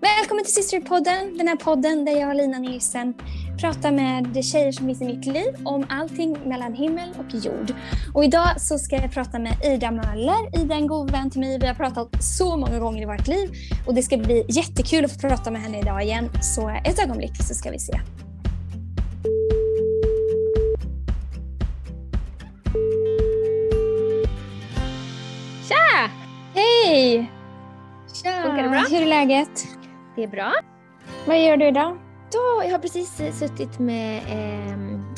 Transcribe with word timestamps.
Välkommen 0.00 0.44
till 0.44 0.54
Sisterpodden, 0.54 1.38
den 1.38 1.48
här 1.48 1.56
podden 1.56 2.04
där 2.04 2.12
jag 2.12 2.28
och 2.28 2.34
Lina 2.34 2.58
Nielsen 2.58 3.14
pratar 3.60 3.92
med 3.92 4.44
tjejer 4.44 4.72
som 4.72 4.86
finns 4.86 5.02
i 5.02 5.04
mitt 5.04 5.26
liv 5.26 5.56
om 5.64 5.86
allting 5.88 6.38
mellan 6.48 6.74
himmel 6.74 7.08
och 7.18 7.34
jord. 7.34 7.74
Och 8.14 8.24
idag 8.24 8.60
så 8.60 8.78
ska 8.78 8.96
jag 8.96 9.12
prata 9.12 9.38
med 9.38 9.52
Ida 9.64 9.90
Möller. 9.90 10.62
Ida 10.62 10.74
är 10.74 10.78
en 10.78 10.86
god 10.86 11.10
vän 11.10 11.30
till 11.30 11.40
mig. 11.40 11.58
Vi 11.58 11.66
har 11.66 11.74
pratat 11.74 12.08
så 12.24 12.56
många 12.56 12.78
gånger 12.78 13.02
i 13.02 13.04
vårt 13.04 13.28
liv 13.28 13.50
och 13.86 13.94
det 13.94 14.02
ska 14.02 14.16
bli 14.16 14.46
jättekul 14.48 15.04
att 15.04 15.12
få 15.12 15.18
prata 15.18 15.50
med 15.50 15.62
henne 15.62 15.78
idag 15.78 16.02
igen. 16.02 16.30
Så 16.42 16.68
ett 16.84 16.98
ögonblick 17.04 17.36
så 17.36 17.54
ska 17.54 17.70
vi 17.70 17.78
se. 17.78 18.00
Tja! 25.68 26.10
Hej! 26.54 27.30
Tja! 28.22 28.42
Funkar 28.42 28.62
det 28.62 28.68
bra? 28.68 28.84
Hur 28.90 29.02
är 29.02 29.06
läget? 29.06 29.75
Det 30.16 30.24
är 30.24 30.28
bra. 30.28 30.52
Vad 31.26 31.44
gör 31.44 31.56
du 31.56 31.66
idag? 31.66 31.98
Då, 32.32 32.62
jag 32.64 32.70
har 32.70 32.78
precis 32.78 33.38
suttit 33.38 33.78
med 33.78 34.16
eh, 34.16 34.72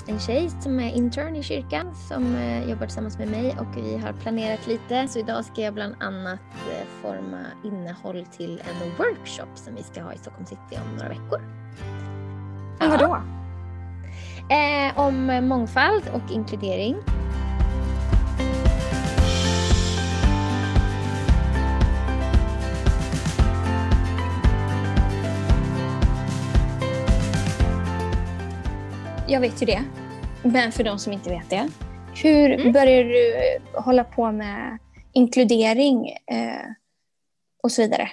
en 0.06 0.20
tjej 0.20 0.50
som 0.60 0.80
är 0.80 0.94
intern 0.94 1.36
i 1.36 1.42
kyrkan 1.42 1.94
som 1.94 2.36
eh, 2.36 2.70
jobbar 2.70 2.86
tillsammans 2.86 3.18
med 3.18 3.28
mig 3.28 3.56
och 3.60 3.76
vi 3.76 3.96
har 3.96 4.12
planerat 4.12 4.66
lite. 4.66 5.08
Så 5.08 5.18
idag 5.18 5.44
ska 5.44 5.62
jag 5.62 5.74
bland 5.74 5.94
annat 6.00 6.40
eh, 6.70 6.86
forma 7.02 7.38
innehåll 7.64 8.26
till 8.26 8.62
en 8.64 8.90
workshop 8.98 9.48
som 9.54 9.74
vi 9.74 9.82
ska 9.82 10.02
ha 10.02 10.12
i 10.12 10.18
Stockholm 10.18 10.46
city 10.46 10.78
om 10.84 10.96
några 10.96 11.08
veckor. 11.08 11.40
Ja. 12.80 12.88
vadå? 12.88 13.22
Eh, 14.54 14.98
om 14.98 15.48
mångfald 15.48 16.02
och 16.14 16.32
inkludering. 16.32 16.96
Jag 29.28 29.40
vet 29.40 29.62
ju 29.62 29.66
det. 29.66 29.84
Men 30.42 30.72
för 30.72 30.84
de 30.84 30.98
som 30.98 31.12
inte 31.12 31.30
vet 31.30 31.50
det. 31.50 31.68
Hur 32.22 32.50
mm. 32.52 32.72
började 32.72 33.08
du 33.08 33.58
hålla 33.72 34.04
på 34.04 34.32
med 34.32 34.78
inkludering 35.12 36.08
eh, 36.08 36.66
och 37.62 37.72
så 37.72 37.82
vidare? 37.82 38.10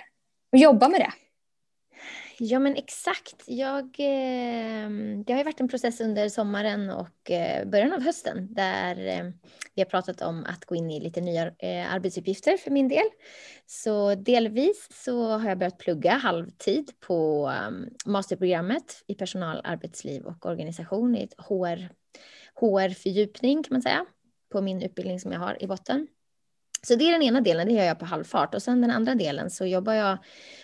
Och 0.52 0.58
jobba 0.58 0.90
med 0.90 1.00
det? 1.00 1.12
Ja 2.40 2.60
men 2.60 2.76
exakt. 2.76 3.44
Jag, 3.48 3.96
ehm, 4.00 5.24
det 5.24 5.34
har 5.34 5.38
ju 5.38 5.44
varit 5.44 5.60
en 5.60 5.68
process 5.68 6.02
under 6.02 6.30
sommaren 6.30 6.90
och 6.90 7.32
eh, 7.32 7.68
början 7.68 7.94
av 7.94 8.02
hösten 8.02 8.54
där 8.54 9.08
ehm, 9.08 9.34
vi 9.76 9.82
har 9.82 9.86
pratat 9.90 10.22
om 10.22 10.46
att 10.46 10.66
gå 10.66 10.76
in 10.76 10.92
i 10.92 11.00
lite 11.00 11.22
nya 11.22 11.48
eh, 11.48 11.94
arbetsuppgifter 11.94 12.58
för 12.58 12.72
min 12.72 12.88
del. 12.88 13.06
Så 13.66 14.16
delvis 14.16 14.88
så 14.92 15.28
har 15.28 15.50
jag 15.50 15.58
börjat 15.58 15.78
plugga 15.78 16.12
halvtid 16.12 16.92
på 17.00 17.48
ehm, 17.48 17.90
masterprogrammet 18.06 19.04
i 19.08 19.16
personal, 19.16 19.62
arbetsliv 19.64 20.26
och 20.26 20.46
organisation 20.46 21.16
i 21.16 21.24
ett 21.24 21.34
HR, 21.38 21.90
HR-fördjupning 22.56 23.64
kan 23.64 23.74
man 23.74 23.82
säga 23.82 24.06
på 24.52 24.62
min 24.62 24.82
utbildning 24.82 25.20
som 25.20 25.32
jag 25.32 25.40
har 25.40 25.64
i 25.64 25.68
botten. 25.68 26.08
Så 26.86 26.96
det 26.96 27.08
är 27.08 27.12
den 27.12 27.22
ena 27.22 27.42
delen, 27.42 27.68
det 27.68 27.74
gör 27.74 27.84
jag 27.84 28.00
på 28.00 28.06
halvfart. 28.06 28.56
Och 28.56 28.62
sen 28.62 28.82
den 28.82 28.92
andra 28.92 29.16
delen 29.16 29.50
så 29.50 29.66
jobbar 29.66 29.94
jag 29.94 30.18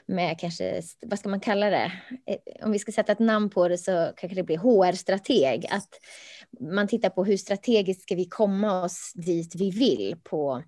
med 0.06 0.40
kanske, 0.40 0.82
vad 1.02 1.20
ska 1.20 1.30
man 1.30 1.40
kalla 1.40 1.70
det? 1.70 1.92
Eh, 2.28 2.66
om 2.66 2.72
vi 2.72 2.80
ska 2.80 2.92
sätta 2.92 3.12
ett 3.12 3.20
namn 3.20 3.50
på 3.50 3.68
det 3.68 3.78
så 3.78 4.12
kanske 4.18 4.36
det 4.36 4.44
blir 4.44 4.58
HR-strateg. 4.58 5.66
Att 5.70 5.90
man 6.60 6.88
tittar 6.88 7.10
på 7.10 7.26
hur 7.26 7.38
strategiskt 7.38 8.02
ska 8.02 8.16
vi 8.16 8.26
komma 8.26 8.84
oss 8.84 9.12
dit 9.16 9.56
vi 9.56 9.72
vill 9.72 10.16
på, 10.24 10.64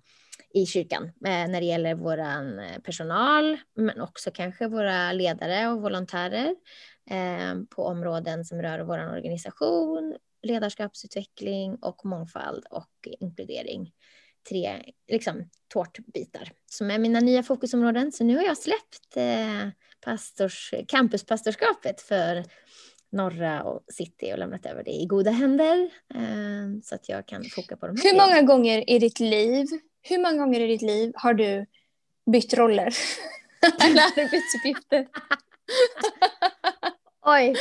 i 0.54 0.66
kyrkan. 0.66 1.04
Eh, 1.04 1.48
när 1.48 1.60
det 1.60 1.66
gäller 1.66 1.94
vår 1.94 2.18
eh, 2.18 2.80
personal, 2.84 3.56
men 3.76 4.00
också 4.00 4.30
kanske 4.30 4.68
våra 4.68 5.12
ledare 5.12 5.68
och 5.68 5.82
volontärer. 5.82 6.54
På 7.76 7.84
områden 7.84 8.44
som 8.44 8.62
rör 8.62 8.80
vår 8.80 8.98
organisation, 8.98 10.16
ledarskapsutveckling 10.42 11.76
och 11.76 12.04
mångfald 12.04 12.64
och 12.70 13.08
inkludering 13.20 13.92
tre 14.48 14.82
liksom, 15.08 15.50
tårtbitar 15.72 16.52
som 16.70 16.90
är 16.90 16.98
mina 16.98 17.20
nya 17.20 17.42
fokusområden. 17.42 18.12
Så 18.12 18.24
nu 18.24 18.36
har 18.36 18.44
jag 18.44 18.58
släppt 18.58 19.16
eh, 19.16 19.68
pastors, 20.04 20.74
campuspastorskapet 20.88 22.00
för 22.00 22.44
norra 23.12 23.62
och 23.62 23.84
city 23.88 24.32
och 24.32 24.38
lämnat 24.38 24.66
över 24.66 24.84
det 24.84 24.90
i 24.90 25.06
goda 25.06 25.30
händer 25.30 25.90
eh, 26.14 26.80
så 26.82 26.94
att 26.94 27.08
jag 27.08 27.26
kan 27.26 27.44
foka 27.44 27.76
på 27.76 27.86
de 27.86 27.96
här. 27.96 28.10
Hur 28.10 28.18
många 28.18 28.42
gånger 28.42 28.90
i 28.90 28.98
ditt 28.98 29.20
liv, 29.20 29.66
hur 30.02 30.18
många 30.18 30.36
gånger 30.36 30.60
i 30.60 30.66
ditt 30.66 30.82
liv 30.82 31.12
har 31.14 31.34
du 31.34 31.66
bytt 32.32 32.54
roller? 32.54 32.88
Eller 33.84 34.02
arbetsuppgifter? 34.02 35.06
Oj, 37.26 37.54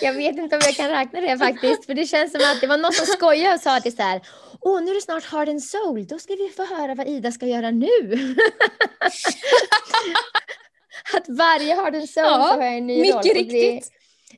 jag 0.00 0.12
vet 0.12 0.36
inte 0.38 0.56
om 0.56 0.62
jag 0.64 0.74
kan 0.74 0.90
räkna 0.90 1.20
det 1.20 1.38
faktiskt, 1.38 1.86
för 1.86 1.94
det 1.94 2.06
känns 2.06 2.32
som 2.32 2.40
att 2.40 2.60
det 2.60 2.66
var 2.66 2.76
någon 2.76 2.92
som 2.92 3.06
skojade 3.06 3.54
och 3.54 3.60
sa 3.60 3.76
att 3.76 3.82
det 3.82 3.88
är 3.88 3.90
så 3.90 4.02
här, 4.02 4.20
åh 4.60 4.82
nu 4.82 4.90
är 4.90 4.94
det 4.94 5.00
snart 5.00 5.24
Heart 5.24 5.48
and 5.48 5.62
Soul, 5.62 6.06
då 6.06 6.18
ska 6.18 6.34
vi 6.34 6.48
få 6.48 6.64
höra 6.64 6.94
vad 6.94 7.08
Ida 7.08 7.32
ska 7.32 7.46
göra 7.46 7.70
nu. 7.70 7.88
att 11.14 11.28
varje 11.28 11.74
Heart 11.74 11.94
and 11.94 12.10
Soul 12.10 12.26
ja, 12.26 12.48
så 12.52 12.60
har 12.60 12.62
jag 12.62 12.76
en 12.76 12.86
ny 12.86 13.00
mycket 13.00 13.14
roll. 13.14 13.34
Riktigt. 13.34 13.90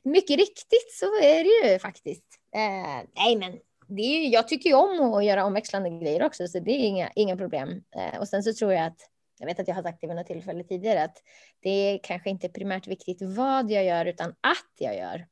Det, 0.03 0.09
mycket 0.09 0.37
riktigt 0.37 0.93
så 0.99 1.05
är 1.21 1.43
det 1.43 1.69
ju 1.69 1.79
faktiskt. 1.79 2.25
Eh, 2.55 3.03
nej 3.15 3.35
men 3.35 3.57
det 3.87 4.01
är 4.01 4.19
ju, 4.19 4.27
jag 4.27 4.47
tycker 4.47 4.69
ju 4.69 4.75
om 4.75 5.13
att 5.13 5.25
göra 5.25 5.45
omväxlande 5.45 5.89
grejer 5.89 6.23
också, 6.23 6.47
så 6.47 6.59
det 6.59 6.71
är 6.71 6.79
inga, 6.79 7.11
inga 7.15 7.37
problem. 7.37 7.83
Eh, 7.95 8.19
och 8.19 8.27
sen 8.27 8.43
så 8.43 8.53
tror 8.53 8.73
jag 8.73 8.85
att 8.85 8.99
jag 9.39 9.47
vet 9.47 9.59
att 9.59 9.67
jag 9.67 9.75
har 9.75 9.83
sagt 9.83 10.01
det 10.01 10.07
vid 10.07 10.15
något 10.15 10.27
tillfälle 10.27 10.63
tidigare, 10.63 11.03
att 11.03 11.17
det 11.59 11.69
är 11.69 11.99
kanske 12.03 12.29
inte 12.29 12.49
primärt 12.49 12.87
viktigt 12.87 13.17
vad 13.21 13.71
jag 13.71 13.85
gör, 13.85 14.05
utan 14.05 14.29
att 14.29 14.73
jag 14.79 14.97
gör 14.97 15.25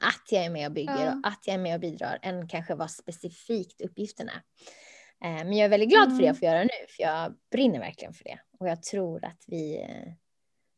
att 0.00 0.22
jag 0.30 0.44
är 0.44 0.50
med 0.50 0.66
och 0.66 0.72
bygger 0.72 1.04
ja. 1.04 1.12
och 1.12 1.28
att 1.28 1.40
jag 1.44 1.54
är 1.54 1.58
med 1.58 1.74
och 1.74 1.80
bidrar 1.80 2.18
än 2.22 2.48
kanske 2.48 2.74
vad 2.74 2.90
specifikt 2.90 3.80
uppgiften 3.80 4.28
är. 4.28 4.42
Eh, 5.24 5.44
men 5.44 5.52
jag 5.52 5.64
är 5.64 5.68
väldigt 5.68 5.88
glad 5.88 6.04
mm. 6.04 6.16
för 6.16 6.22
det 6.22 6.26
jag 6.26 6.38
får 6.38 6.48
göra 6.48 6.62
nu, 6.62 6.86
för 6.88 7.02
jag 7.02 7.34
brinner 7.50 7.78
verkligen 7.78 8.14
för 8.14 8.24
det. 8.24 8.40
Och 8.60 8.68
jag 8.68 8.82
tror 8.82 9.24
att 9.24 9.44
vi, 9.46 9.76
eh, 9.76 10.12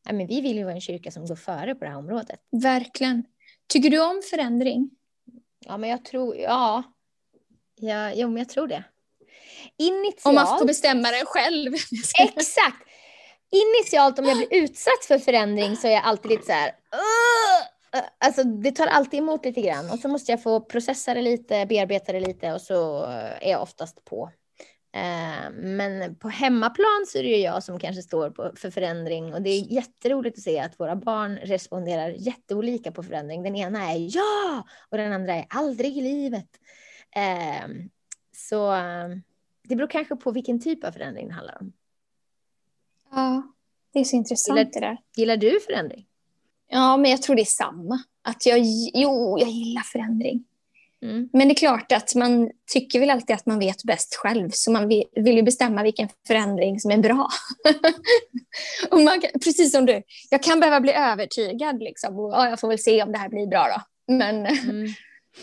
ja, 0.06 0.12
men 0.12 0.26
vi 0.26 0.40
vill 0.40 0.56
ju 0.56 0.64
vara 0.64 0.74
en 0.74 0.80
kyrka 0.80 1.10
som 1.10 1.26
går 1.26 1.36
före 1.36 1.74
på 1.74 1.84
det 1.84 1.90
här 1.90 1.98
området. 1.98 2.40
Verkligen. 2.62 3.24
Tycker 3.68 3.90
du 3.90 4.00
om 4.00 4.22
förändring? 4.30 4.90
Ja, 5.66 5.76
men 5.76 5.90
jag 5.90 6.04
tror, 6.04 6.36
ja. 6.36 6.82
ja 7.76 8.12
jo, 8.12 8.28
men 8.28 8.36
jag 8.36 8.48
tror 8.48 8.66
det. 8.66 8.84
Initialt. 9.76 10.26
Om 10.26 10.34
man 10.34 10.58
får 10.58 10.66
bestämma 10.66 11.10
det 11.10 11.24
själv. 11.26 11.72
Exakt. 12.18 12.86
Initialt 13.52 14.18
om 14.18 14.24
jag 14.24 14.36
blir 14.36 14.48
utsatt 14.50 15.04
för 15.08 15.18
förändring 15.18 15.76
så 15.76 15.86
är 15.86 15.90
jag 15.90 16.04
alltid 16.04 16.30
lite 16.30 16.46
så 16.46 16.52
här, 16.52 16.72
Alltså 18.18 18.44
det 18.44 18.72
tar 18.72 18.86
alltid 18.86 19.18
emot 19.18 19.44
lite 19.44 19.60
grann 19.60 19.90
och 19.90 19.98
så 19.98 20.08
måste 20.08 20.32
jag 20.32 20.42
få 20.42 20.60
processa 20.60 21.14
det 21.14 21.22
lite, 21.22 21.66
bearbeta 21.66 22.12
det 22.12 22.20
lite 22.20 22.52
och 22.52 22.60
så 22.60 23.04
är 23.40 23.50
jag 23.50 23.62
oftast 23.62 24.04
på. 24.04 24.30
Eh, 24.92 25.50
men 25.52 26.16
på 26.16 26.28
hemmaplan 26.28 27.04
så 27.08 27.18
är 27.18 27.22
det 27.22 27.28
ju 27.28 27.36
jag 27.36 27.62
som 27.62 27.78
kanske 27.78 28.02
står 28.02 28.56
för 28.56 28.70
förändring 28.70 29.34
och 29.34 29.42
det 29.42 29.50
är 29.50 29.72
jätteroligt 29.72 30.38
att 30.38 30.44
se 30.44 30.60
att 30.60 30.80
våra 30.80 30.96
barn 30.96 31.36
responderar 31.36 32.08
jätteolika 32.10 32.92
på 32.92 33.02
förändring. 33.02 33.42
Den 33.42 33.56
ena 33.56 33.92
är 33.92 34.16
ja 34.16 34.64
och 34.88 34.98
den 34.98 35.12
andra 35.12 35.34
är 35.34 35.46
aldrig 35.48 35.98
i 35.98 36.00
livet. 36.00 36.48
Eh, 37.16 37.68
så 38.36 38.72
det 39.68 39.76
beror 39.76 39.88
kanske 39.88 40.16
på 40.16 40.30
vilken 40.30 40.60
typ 40.60 40.84
av 40.84 40.92
förändring 40.92 41.28
det 41.28 41.34
handlar 41.34 41.58
om. 41.60 41.72
Ja, 43.10 43.42
det 43.92 44.00
är 44.00 44.04
så 44.04 44.16
intressant 44.16 44.58
gillar, 44.58 44.70
det 44.72 44.80
där. 44.80 44.98
Gillar 45.16 45.36
du 45.36 45.60
förändring? 45.60 46.06
Ja, 46.70 46.96
men 46.96 47.10
jag 47.10 47.22
tror 47.22 47.36
det 47.36 47.42
är 47.42 47.44
samma. 47.44 48.02
Att 48.22 48.46
jag, 48.46 48.58
jo, 48.94 49.38
jag 49.38 49.48
gillar 49.48 49.82
förändring. 49.82 50.44
Mm. 51.02 51.28
Men 51.32 51.48
det 51.48 51.52
är 51.52 51.56
klart 51.56 51.92
att 51.92 52.14
man 52.14 52.50
tycker 52.72 53.00
väl 53.00 53.10
alltid 53.10 53.36
att 53.36 53.46
man 53.46 53.58
vet 53.58 53.84
bäst 53.84 54.14
själv. 54.14 54.50
Så 54.52 54.70
man 54.70 54.88
vill, 54.88 55.04
vill 55.12 55.36
ju 55.36 55.42
bestämma 55.42 55.82
vilken 55.82 56.08
förändring 56.26 56.80
som 56.80 56.90
är 56.90 56.98
bra. 56.98 57.28
och 58.90 59.00
man 59.00 59.22
precis 59.44 59.72
som 59.72 59.86
du, 59.86 60.02
jag 60.30 60.42
kan 60.42 60.60
behöva 60.60 60.80
bli 60.80 60.92
övertygad. 60.92 61.82
Liksom, 61.82 62.18
och, 62.18 62.32
ja, 62.32 62.48
jag 62.48 62.60
får 62.60 62.68
väl 62.68 62.78
se 62.78 63.02
om 63.02 63.12
det 63.12 63.18
här 63.18 63.28
blir 63.28 63.46
bra 63.46 63.66
då. 63.76 63.82
Men, 64.14 64.46
mm. 64.46 64.94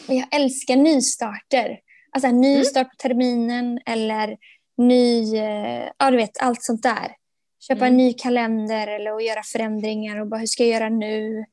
men 0.07 0.17
jag 0.17 0.27
älskar 0.31 0.75
nystarter. 0.75 1.79
Alltså 2.11 2.31
nystart 2.31 2.75
mm. 2.77 2.89
på 2.89 2.95
terminen 2.95 3.79
eller 3.85 4.37
ny, 4.77 5.37
eh, 5.37 5.89
ja 5.97 6.11
du 6.11 6.17
vet 6.17 6.37
allt 6.41 6.63
sånt 6.63 6.83
där. 6.83 7.15
Köpa 7.59 7.85
mm. 7.85 7.93
en 7.93 7.97
ny 7.97 8.13
kalender 8.13 8.87
eller 8.87 9.11
att 9.11 9.25
göra 9.25 9.43
förändringar 9.43 10.19
och 10.19 10.27
bara 10.27 10.39
hur 10.39 10.47
ska 10.47 10.63
jag 10.63 10.73
göra 10.73 10.89
nu? 10.89 11.45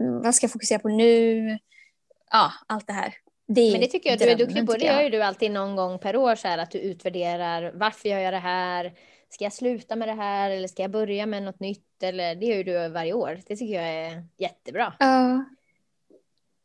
Mm, 0.00 0.22
vad 0.22 0.34
ska 0.34 0.44
jag 0.44 0.52
fokusera 0.52 0.78
på 0.78 0.88
nu? 0.88 1.58
Ja, 2.30 2.52
allt 2.66 2.86
det 2.86 2.92
här. 2.92 3.14
Det 3.48 3.72
Men 3.72 3.80
det 3.80 3.86
tycker 3.86 4.10
jag 4.10 4.14
att 4.14 4.20
du 4.20 4.30
är 4.30 4.36
duktig 4.36 4.66
på. 4.66 4.72
Det 4.72 4.84
gör 4.84 5.02
ju 5.02 5.08
du 5.08 5.22
alltid 5.22 5.50
någon 5.50 5.76
gång 5.76 5.98
per 5.98 6.16
år 6.16 6.34
så 6.34 6.48
här 6.48 6.58
att 6.58 6.70
du 6.70 6.78
utvärderar 6.78 7.72
varför 7.74 8.08
jag 8.08 8.22
gör 8.22 8.32
det 8.32 8.38
här. 8.38 8.92
Ska 9.30 9.44
jag 9.44 9.52
sluta 9.52 9.96
med 9.96 10.08
det 10.08 10.14
här 10.14 10.50
eller 10.50 10.68
ska 10.68 10.82
jag 10.82 10.90
börja 10.90 11.26
med 11.26 11.42
något 11.42 11.60
nytt? 11.60 12.02
Eller 12.02 12.34
det 12.34 12.46
gör 12.46 12.56
ju 12.56 12.62
du 12.62 12.88
varje 12.88 13.12
år. 13.12 13.40
Det 13.46 13.56
tycker 13.56 13.74
jag 13.74 13.88
är 13.88 14.24
jättebra. 14.38 14.94
Ja. 14.98 15.44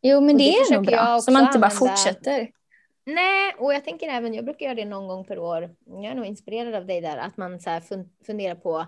Jo, 0.02 0.22
men 0.22 0.38
det, 0.38 0.44
det 0.44 0.50
är 0.50 0.74
nog 0.74 0.86
bra. 0.86 1.20
Så 1.22 1.32
man 1.32 1.44
inte 1.44 1.60
bara 1.60 1.72
fortsätter. 1.72 2.50
Nej, 3.06 3.54
och 3.58 3.74
jag 3.74 3.86
tänker 3.86 4.08
även, 4.08 4.34
jag 4.34 4.46
brukar 4.46 4.66
göra 4.66 4.76
det 4.76 4.86
någon 4.86 5.08
gång 5.08 5.26
per 5.26 5.40
år. 5.40 5.76
Jag 5.86 6.06
är 6.06 6.16
nog 6.16 6.26
inspirerad 6.26 6.76
av 6.76 6.86
dig 6.86 7.02
där, 7.02 7.18
att 7.18 7.38
man 7.38 7.60
så 7.60 7.70
här 7.70 7.84
funderar 8.26 8.56
på 8.56 8.86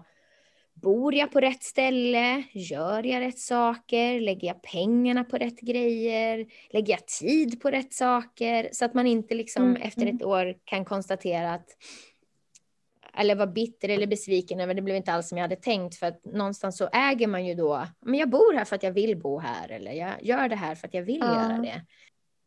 bor 0.74 1.16
jag 1.16 1.32
på 1.32 1.40
rätt 1.40 1.64
ställe? 1.64 2.44
Gör 2.52 3.04
jag 3.04 3.22
rätt 3.22 3.40
saker? 3.40 4.22
Lägger 4.22 4.48
jag 4.48 4.62
pengarna 4.62 5.24
på 5.24 5.38
rätt 5.38 5.60
grejer? 5.60 6.46
Lägger 6.70 6.94
jag 6.94 7.08
tid 7.08 7.62
på 7.62 7.70
rätt 7.70 7.94
saker? 7.94 8.70
Så 8.72 8.86
att 8.86 8.94
man 8.94 9.08
inte 9.08 9.36
liksom 9.36 9.64
mm. 9.64 9.82
efter 9.82 10.06
ett 10.06 10.24
år 10.24 10.56
kan 10.66 10.86
konstatera 10.86 11.54
att 11.54 11.68
eller 13.18 13.36
var 13.36 13.48
bitter 13.48 13.90
eller 13.90 14.08
besviken 14.08 14.60
över 14.60 14.74
det 14.74 14.82
blev 14.82 14.98
inte 14.98 15.14
alls 15.14 15.30
som 15.30 15.38
jag 15.38 15.44
hade 15.44 15.56
tänkt 15.56 15.96
för 15.96 16.08
att 16.08 16.26
någonstans 16.26 16.78
så 16.78 16.90
äger 16.94 17.28
man 17.28 17.46
ju 17.46 17.56
då, 17.56 17.88
men 18.00 18.20
jag 18.20 18.30
bor 18.30 18.54
här 18.54 18.66
för 18.66 18.76
att 18.76 18.84
jag 18.84 18.92
vill 18.92 19.18
bo 19.18 19.40
här 19.40 19.72
eller 19.72 19.92
jag 19.92 20.14
gör 20.22 20.50
det 20.50 20.56
här 20.56 20.76
för 20.76 20.88
att 20.88 20.94
jag 20.94 21.04
vill 21.04 21.24
uh. 21.24 21.30
göra 21.30 21.58
det. 21.58 21.82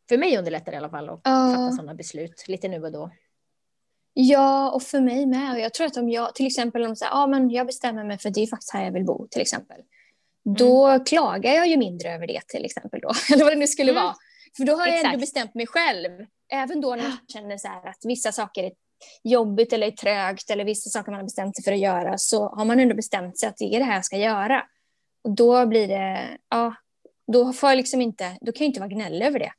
För 0.09 0.19
mig 0.19 0.39
underlättar 0.39 0.73
det 0.73 0.77
i 0.77 0.79
alla 0.79 0.91
fall 0.91 1.09
att 1.09 1.15
uh. 1.15 1.53
fatta 1.53 1.73
sådana 1.73 1.95
beslut 1.95 2.45
lite 2.49 2.69
nu 2.69 2.83
och 2.83 2.93
då. 2.93 3.11
Ja, 4.19 4.71
och 4.71 4.83
för 4.83 5.01
mig 5.01 5.27
med. 5.27 5.53
Och 5.53 5.61
jag 5.61 5.75
tror 5.75 5.87
att 5.87 5.97
om 5.97 6.09
jag 6.09 6.35
till 6.35 6.47
exempel 6.47 6.83
om 6.83 6.97
så 6.97 7.05
här, 7.05 7.13
ah, 7.15 7.27
men 7.27 7.51
jag 7.51 7.67
bestämmer 7.67 8.05
mig 8.05 8.19
för 8.19 8.29
att 8.29 8.35
det 8.35 8.43
är 8.43 8.47
faktiskt 8.47 8.73
här 8.73 8.85
jag 8.85 8.93
vill 8.93 9.05
bo 9.05 9.29
till 9.31 9.43
exempel. 9.43 9.77
Mm. 9.77 10.57
Då 10.57 11.05
klagar 11.05 11.53
jag 11.53 11.67
ju 11.67 11.77
mindre 11.77 12.15
över 12.15 12.27
det 12.27 12.41
till 12.49 12.65
exempel 12.65 13.01
då. 13.01 13.13
Eller 13.35 13.45
vad 13.45 13.53
det 13.53 13.59
nu 13.59 13.67
skulle 13.67 13.91
mm. 13.91 14.03
vara. 14.05 14.15
För 14.57 14.65
då 14.65 14.73
har 14.73 14.87
Exakt. 14.87 15.03
jag 15.03 15.13
ändå 15.13 15.21
bestämt 15.21 15.55
mig 15.55 15.67
själv. 15.67 16.11
Även 16.53 16.81
då 16.81 16.95
när 16.95 17.05
jag 17.05 17.13
känner 17.33 17.59
så 17.59 17.69
att 17.69 18.01
vissa 18.05 18.33
saker 18.33 18.65
är 18.65 18.73
jobbigt 19.25 19.73
eller 19.73 19.87
är 19.87 19.91
trögt 19.91 20.51
eller 20.51 20.65
vissa 20.65 20.91
saker 20.91 21.11
man 21.11 21.19
har 21.19 21.25
bestämt 21.25 21.57
sig 21.57 21.65
för 21.65 21.73
att 21.73 21.79
göra 21.79 22.19
så 22.19 22.49
har 22.49 22.65
man 22.65 22.81
ändå 22.81 22.95
bestämt 22.95 23.39
sig 23.39 23.49
att 23.49 23.57
det 23.57 23.65
är 23.65 23.79
det 23.79 23.85
här 23.85 23.95
jag 23.95 24.05
ska 24.05 24.17
göra. 24.17 24.63
Och 25.25 25.35
då 25.35 25.67
blir 25.67 25.89
det, 25.89 26.39
ja, 26.51 26.75
då 27.33 27.53
får 27.53 27.69
jag 27.69 27.77
liksom 27.77 28.01
inte, 28.01 28.39
då 28.41 28.53
kan 28.53 28.65
jag 28.65 28.69
inte 28.69 28.81
vara 28.81 28.91
gnällig 28.91 29.27
över 29.27 29.39
det. 29.39 29.53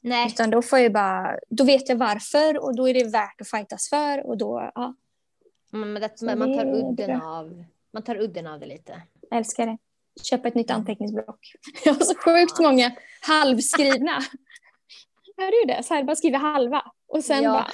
Nej. 0.00 0.26
Utan 0.26 0.50
då 0.50 0.62
får 0.62 0.78
jag 0.78 0.92
bara, 0.92 1.38
då 1.48 1.64
vet 1.64 1.88
jag 1.88 1.96
varför 1.96 2.64
och 2.64 2.76
då 2.76 2.88
är 2.88 2.94
det 2.94 3.04
värt 3.04 3.40
att 3.40 3.48
fightas 3.48 3.88
för 3.88 4.26
och 4.26 4.38
då, 4.38 4.70
ja. 4.74 4.94
Men 5.70 5.94
det, 5.94 6.36
man, 6.36 6.54
tar 6.54 6.66
udden 6.66 7.22
av, 7.22 7.64
man 7.92 8.02
tar 8.02 8.16
udden 8.16 8.46
av 8.46 8.60
det 8.60 8.66
lite. 8.66 9.02
Jag 9.30 9.38
älskar 9.38 9.66
det. 9.66 9.78
Köpa 10.22 10.48
ett 10.48 10.54
nytt 10.54 10.70
anteckningsblock. 10.70 11.52
Jag 11.84 11.94
har 11.94 12.00
så 12.00 12.14
sjukt 12.14 12.58
många 12.58 12.92
halvskrivna. 13.20 14.22
Hör 15.36 15.66
du 15.66 15.74
det? 15.74 15.82
Så 15.82 15.94
här, 15.94 16.04
bara 16.04 16.16
skriver 16.16 16.38
halva. 16.38 16.82
Och 17.06 17.24
sen 17.24 17.42
ja. 17.42 17.52
bara... 17.52 17.66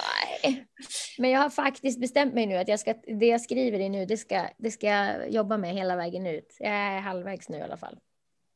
Men 1.17 1.29
jag 1.29 1.39
har 1.39 1.49
faktiskt 1.49 1.99
bestämt 1.99 2.33
mig 2.33 2.45
nu 2.45 2.55
att 2.55 2.67
jag 2.67 2.79
ska, 2.79 2.93
det 2.93 3.25
jag 3.25 3.41
skriver 3.41 3.79
i 3.79 3.89
nu, 3.89 4.05
det 4.05 4.17
ska, 4.17 4.47
det 4.57 4.71
ska 4.71 4.87
jag 4.87 5.29
jobba 5.29 5.57
med 5.57 5.73
hela 5.73 5.95
vägen 5.95 6.27
ut. 6.27 6.55
Jag 6.59 6.71
är 6.71 6.99
halvvägs 6.99 7.49
nu 7.49 7.57
i 7.57 7.61
alla 7.61 7.77
fall. 7.77 7.99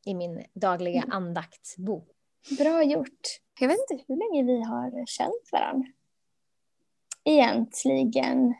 I 0.06 0.14
min 0.14 0.44
dagliga 0.54 1.02
mm. 1.02 1.12
andaktsbok. 1.12 2.08
Bra 2.58 2.84
gjort. 2.84 3.40
Jag 3.60 3.68
vet 3.68 3.78
inte 3.90 4.04
hur 4.08 4.18
länge 4.18 4.54
vi 4.54 4.64
har 4.64 5.06
känt 5.06 5.50
varandra. 5.52 5.88
Egentligen. 7.24 8.54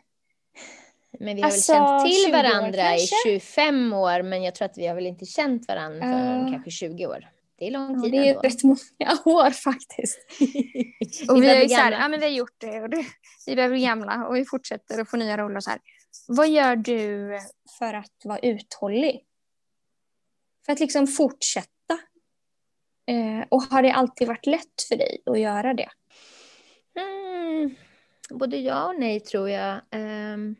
Men 1.18 1.36
vi 1.36 1.42
har 1.42 1.50
alltså, 1.50 1.72
väl 1.72 1.82
känt 1.82 2.06
till 2.06 2.32
varandra 2.32 2.96
i 2.96 3.06
25 3.24 3.92
år, 3.92 4.22
men 4.22 4.42
jag 4.42 4.54
tror 4.54 4.66
att 4.66 4.78
vi 4.78 4.86
har 4.86 4.94
väl 4.94 5.06
inte 5.06 5.26
känt 5.26 5.68
varandra 5.68 6.00
för 6.00 6.44
uh. 6.44 6.50
kanske 6.52 6.70
20 6.70 7.06
år. 7.06 7.28
Det 7.58 7.66
är 7.66 7.70
lång 7.70 8.02
tid 8.02 8.14
ja, 8.14 8.20
Det 8.20 8.28
är 8.28 8.34
ändå. 8.34 8.40
rätt 8.40 8.62
många 8.62 9.18
år 9.24 9.50
faktiskt. 9.50 10.18
och 11.30 11.42
vi, 11.42 11.48
är 11.48 11.68
så 11.68 11.74
här, 11.74 11.92
ja, 11.92 12.08
men 12.08 12.20
vi 12.20 12.26
har 12.26 12.32
gjort 12.32 12.56
det 12.58 12.80
och 12.80 12.90
det, 12.90 13.06
vi 13.46 13.54
börjar 13.54 13.70
bli 13.70 13.80
gamla 13.80 14.26
och 14.26 14.36
vi 14.36 14.44
fortsätter 14.44 15.00
att 15.00 15.10
få 15.10 15.16
nya 15.16 15.36
roller. 15.36 15.60
Så 15.60 15.70
här. 15.70 15.80
Vad 16.28 16.48
gör 16.48 16.76
du 16.76 17.38
för 17.78 17.94
att 17.94 18.24
vara 18.24 18.38
uthållig? 18.38 19.24
För 20.66 20.72
att 20.72 20.80
liksom 20.80 21.06
fortsätta? 21.06 21.68
Eh, 23.10 23.44
och 23.48 23.62
har 23.62 23.82
det 23.82 23.92
alltid 23.92 24.28
varit 24.28 24.46
lätt 24.46 24.82
för 24.88 24.96
dig 24.96 25.22
att 25.26 25.40
göra 25.40 25.74
det? 25.74 25.88
Mm, 27.00 27.74
både 28.30 28.56
ja 28.56 28.88
och 28.88 29.00
nej 29.00 29.20
tror 29.20 29.50
jag. 29.50 29.80
Um, 29.92 30.56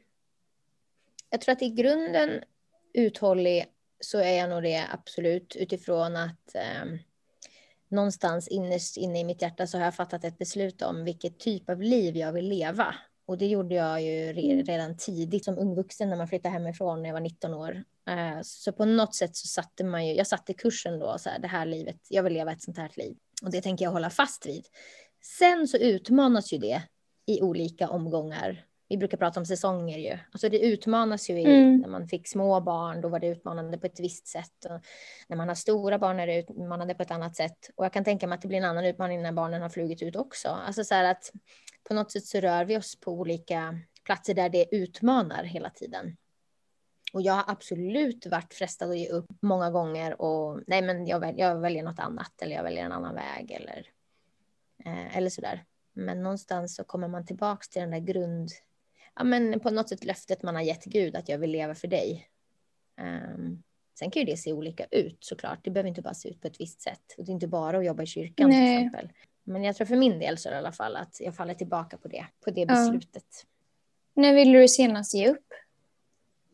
jag 1.31 1.41
tror 1.41 1.53
att 1.53 1.63
i 1.63 1.71
grunden 1.71 2.45
uthållig 2.93 3.67
så 4.01 4.19
är 4.19 4.39
jag 4.39 4.51
nog 4.51 4.63
det 4.63 4.85
absolut 4.93 5.57
utifrån 5.57 6.17
att 6.17 6.55
eh, 6.55 6.99
någonstans 7.89 8.49
innerst 8.49 8.97
inne 8.97 9.21
i 9.21 9.25
mitt 9.25 9.43
hjärta 9.43 9.67
så 9.67 9.79
har 9.79 9.85
jag 9.85 9.95
fattat 9.95 10.25
ett 10.25 10.39
beslut 10.39 10.83
om 10.83 11.05
vilket 11.05 11.39
typ 11.39 11.71
av 11.71 11.83
liv 11.83 12.17
jag 12.17 12.33
vill 12.33 12.49
leva. 12.49 12.95
Och 13.27 13.39
det 13.39 13.47
gjorde 13.47 13.75
jag 13.75 14.03
ju 14.03 14.31
mm. 14.31 14.65
redan 14.65 14.97
tidigt 14.97 15.45
som 15.45 15.59
ung 15.59 15.75
vuxen 15.75 16.09
när 16.09 16.17
man 16.17 16.29
flyttade 16.29 16.53
hemifrån 16.53 17.03
när 17.03 17.09
jag 17.09 17.15
var 17.15 17.21
19 17.21 17.55
år. 17.55 17.85
Eh, 18.11 18.41
så 18.43 18.73
på 18.73 18.85
något 18.85 19.15
sätt 19.15 19.37
så 19.37 19.47
satte 19.47 19.85
man 19.85 20.07
ju, 20.07 20.15
jag 20.15 20.27
satte 20.27 20.55
kursen 20.55 20.99
då, 20.99 21.19
så 21.19 21.31
här, 21.31 21.39
det 21.39 21.49
här 21.49 21.67
livet, 21.67 21.97
jag 22.09 22.23
vill 22.23 22.33
leva 22.33 22.53
ett 22.53 22.63
sånt 22.63 22.79
här 22.79 22.91
liv. 22.97 23.17
Och 23.43 23.51
det 23.51 23.61
tänker 23.61 23.85
jag 23.85 23.93
hålla 23.93 24.11
fast 24.11 24.47
vid. 24.47 24.67
Sen 25.39 25.69
så 25.69 25.77
utmanas 25.77 26.53
ju 26.53 26.59
det 26.59 26.83
i 27.27 27.43
olika 27.43 27.89
omgångar 27.89 28.67
vi 28.91 28.97
brukar 28.97 29.19
prata 29.19 29.41
om 29.41 29.47
säsonger 29.47 29.99
ju. 29.99 30.19
Alltså 30.33 30.49
det 30.49 30.59
utmanas 30.59 31.31
ju 31.31 31.41
i, 31.41 31.45
mm. 31.45 31.77
när 31.77 31.89
man 31.89 32.09
fick 32.09 32.29
små 32.29 32.61
barn, 32.61 33.01
då 33.01 33.09
var 33.09 33.19
det 33.21 33.27
utmanande 33.27 33.79
på 33.79 33.87
ett 33.87 34.01
visst 34.01 34.29
sätt. 34.29 34.65
Och 34.65 34.81
när 35.29 35.37
man 35.37 35.49
har 35.49 35.55
stora 35.55 35.99
barn 35.99 36.21
är 36.21 36.27
det 36.27 36.39
utmanande 36.39 36.95
på 36.95 37.03
ett 37.03 37.11
annat 37.11 37.37
sätt. 37.37 37.71
Och 37.77 37.85
jag 37.85 37.93
kan 37.93 38.05
tänka 38.05 38.27
mig 38.27 38.37
att 38.37 38.43
det 38.43 38.49
blir 38.49 38.59
en 38.59 38.65
annan 38.65 38.85
utmaning 38.85 39.23
när 39.23 39.33
barnen 39.33 39.63
har 39.63 39.69
flugit 39.69 40.03
ut 40.03 40.17
också. 40.17 40.49
Alltså 40.49 40.85
så 40.85 40.95
att 40.95 41.33
på 41.89 41.95
något 41.95 42.13
sätt 42.13 42.25
så 42.25 42.41
rör 42.41 42.65
vi 42.65 42.77
oss 42.77 43.01
på 43.01 43.13
olika 43.13 43.79
platser 44.05 44.35
där 44.35 44.49
det 44.49 44.75
utmanar 44.75 45.45
hela 45.45 45.71
tiden. 45.71 46.17
Och 47.13 47.23
jag 47.23 47.33
har 47.33 47.45
absolut 47.47 48.27
varit 48.27 48.55
frestad 48.55 48.91
att 48.91 48.99
ge 48.99 49.09
upp 49.09 49.27
många 49.43 49.71
gånger 49.71 50.21
och 50.21 50.61
nej 50.67 50.83
men 50.83 51.07
jag, 51.07 51.21
väl, 51.21 51.39
jag 51.39 51.61
väljer 51.61 51.83
något 51.83 51.99
annat 51.99 52.43
eller 52.43 52.57
jag 52.57 52.63
väljer 52.63 52.85
en 52.85 52.93
annan 52.93 53.15
väg 53.15 53.51
eller, 53.51 53.87
eh, 54.85 55.17
eller 55.17 55.31
sådär. 55.31 55.65
Men 55.93 56.23
någonstans 56.23 56.75
så 56.75 56.85
kommer 56.85 57.09
man 57.09 57.27
tillbaks 57.27 57.69
till 57.69 57.81
den 57.81 57.91
där 57.91 57.99
grund 57.99 58.51
ja, 59.15 59.25
men 59.25 59.61
på 59.61 59.71
något 59.71 59.89
sätt 59.89 60.05
löftet 60.05 60.43
man 60.43 60.55
har 60.55 60.63
gett 60.63 60.85
Gud 60.85 61.17
att 61.17 61.29
jag 61.29 61.39
vill 61.39 61.51
leva 61.51 61.75
för 61.75 61.89
dig. 61.89 62.29
Um, 63.01 63.63
sen 63.99 64.11
kan 64.11 64.21
ju 64.21 64.27
det 64.27 64.37
se 64.37 64.53
olika 64.53 64.85
ut 64.91 65.19
såklart. 65.21 65.59
Det 65.63 65.71
behöver 65.71 65.89
inte 65.89 66.03
bara 66.03 66.15
se 66.15 66.29
ut 66.29 66.41
på 66.41 66.47
ett 66.49 66.61
visst 66.61 66.83
sätt. 66.83 67.15
Det 67.17 67.23
är 67.23 67.31
inte 67.31 67.49
bara 67.49 67.79
att 67.79 67.85
jobba 67.85 68.03
i 68.03 68.07
kyrkan 68.07 68.51
Nej. 68.51 68.79
till 68.79 68.87
exempel. 68.87 69.17
Men 69.45 69.65
jag 69.65 69.77
tror 69.77 69.87
för 69.87 69.97
min 69.97 70.19
del 70.19 70.39
så 70.39 70.49
är 70.49 70.53
det 70.53 70.57
i 70.57 70.59
alla 70.59 70.73
fall 70.73 70.97
att 70.97 71.21
jag 71.21 71.37
faller 71.37 71.55
tillbaka 71.55 71.97
på 71.97 72.09
det, 72.09 72.27
på 72.45 72.51
det 72.51 72.67
beslutet. 72.67 73.47
Ja. 74.15 74.23
När 74.23 74.35
ville 74.35 74.59
du 74.59 74.69
senast 74.69 75.15
ge 75.15 75.29
upp? 75.29 75.47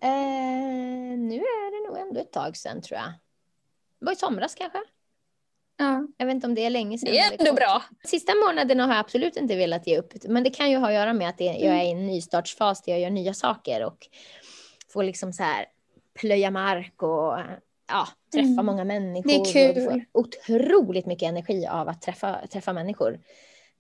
Eh, 0.07 1.19
nu 1.19 1.37
är 1.37 1.71
det 1.71 1.89
nog 1.89 1.99
ändå 2.09 2.21
ett 2.21 2.33
tag 2.33 2.57
sedan 2.57 2.83
tror 2.83 2.99
jag. 2.99 3.09
Det 3.99 4.07
var 4.07 4.13
i 4.13 4.17
somras 4.17 4.55
kanske. 4.55 4.79
Ja. 5.77 6.07
Jag 6.17 6.27
vet 6.27 6.35
inte 6.35 6.47
om 6.47 6.55
det 6.55 6.65
är 6.65 6.71
länge 6.71 6.99
sedan. 6.99 7.13
Det 7.13 7.19
är 7.19 7.37
ändå 7.39 7.53
bra. 7.53 7.83
Sista 8.05 8.33
månaderna 8.47 8.87
har 8.87 8.93
jag 8.93 9.01
absolut 9.01 9.37
inte 9.37 9.57
velat 9.57 9.87
ge 9.87 9.99
upp. 9.99 10.13
Men 10.29 10.45
det 10.45 10.51
kan 10.51 10.71
ju 10.71 10.77
ha 10.77 10.89
att 10.89 10.95
göra 10.95 11.13
med 11.13 11.29
att 11.29 11.41
jag 11.41 11.57
är 11.57 11.83
i 11.83 11.91
en 11.91 12.07
nystartsfas 12.07 12.83
där 12.83 12.93
jag 12.93 13.01
gör 13.01 13.11
nya 13.11 13.35
saker 13.35 13.85
och 13.85 14.09
får 14.89 15.05
liksom 15.05 15.33
så 15.33 15.43
här 15.43 15.67
plöja 16.21 16.51
mark 16.51 17.03
och 17.03 17.39
ja, 17.89 18.09
träffa 18.33 18.47
mm. 18.47 18.67
många 18.67 18.85
människor. 18.85 19.29
Det 19.29 19.37
är 19.37 19.75
kul. 19.75 20.05
Och 20.13 20.21
otroligt 20.23 21.07
mycket 21.07 21.29
energi 21.29 21.67
av 21.67 21.89
att 21.89 22.03
träffa, 22.03 22.47
träffa 22.47 22.73
människor. 22.73 23.21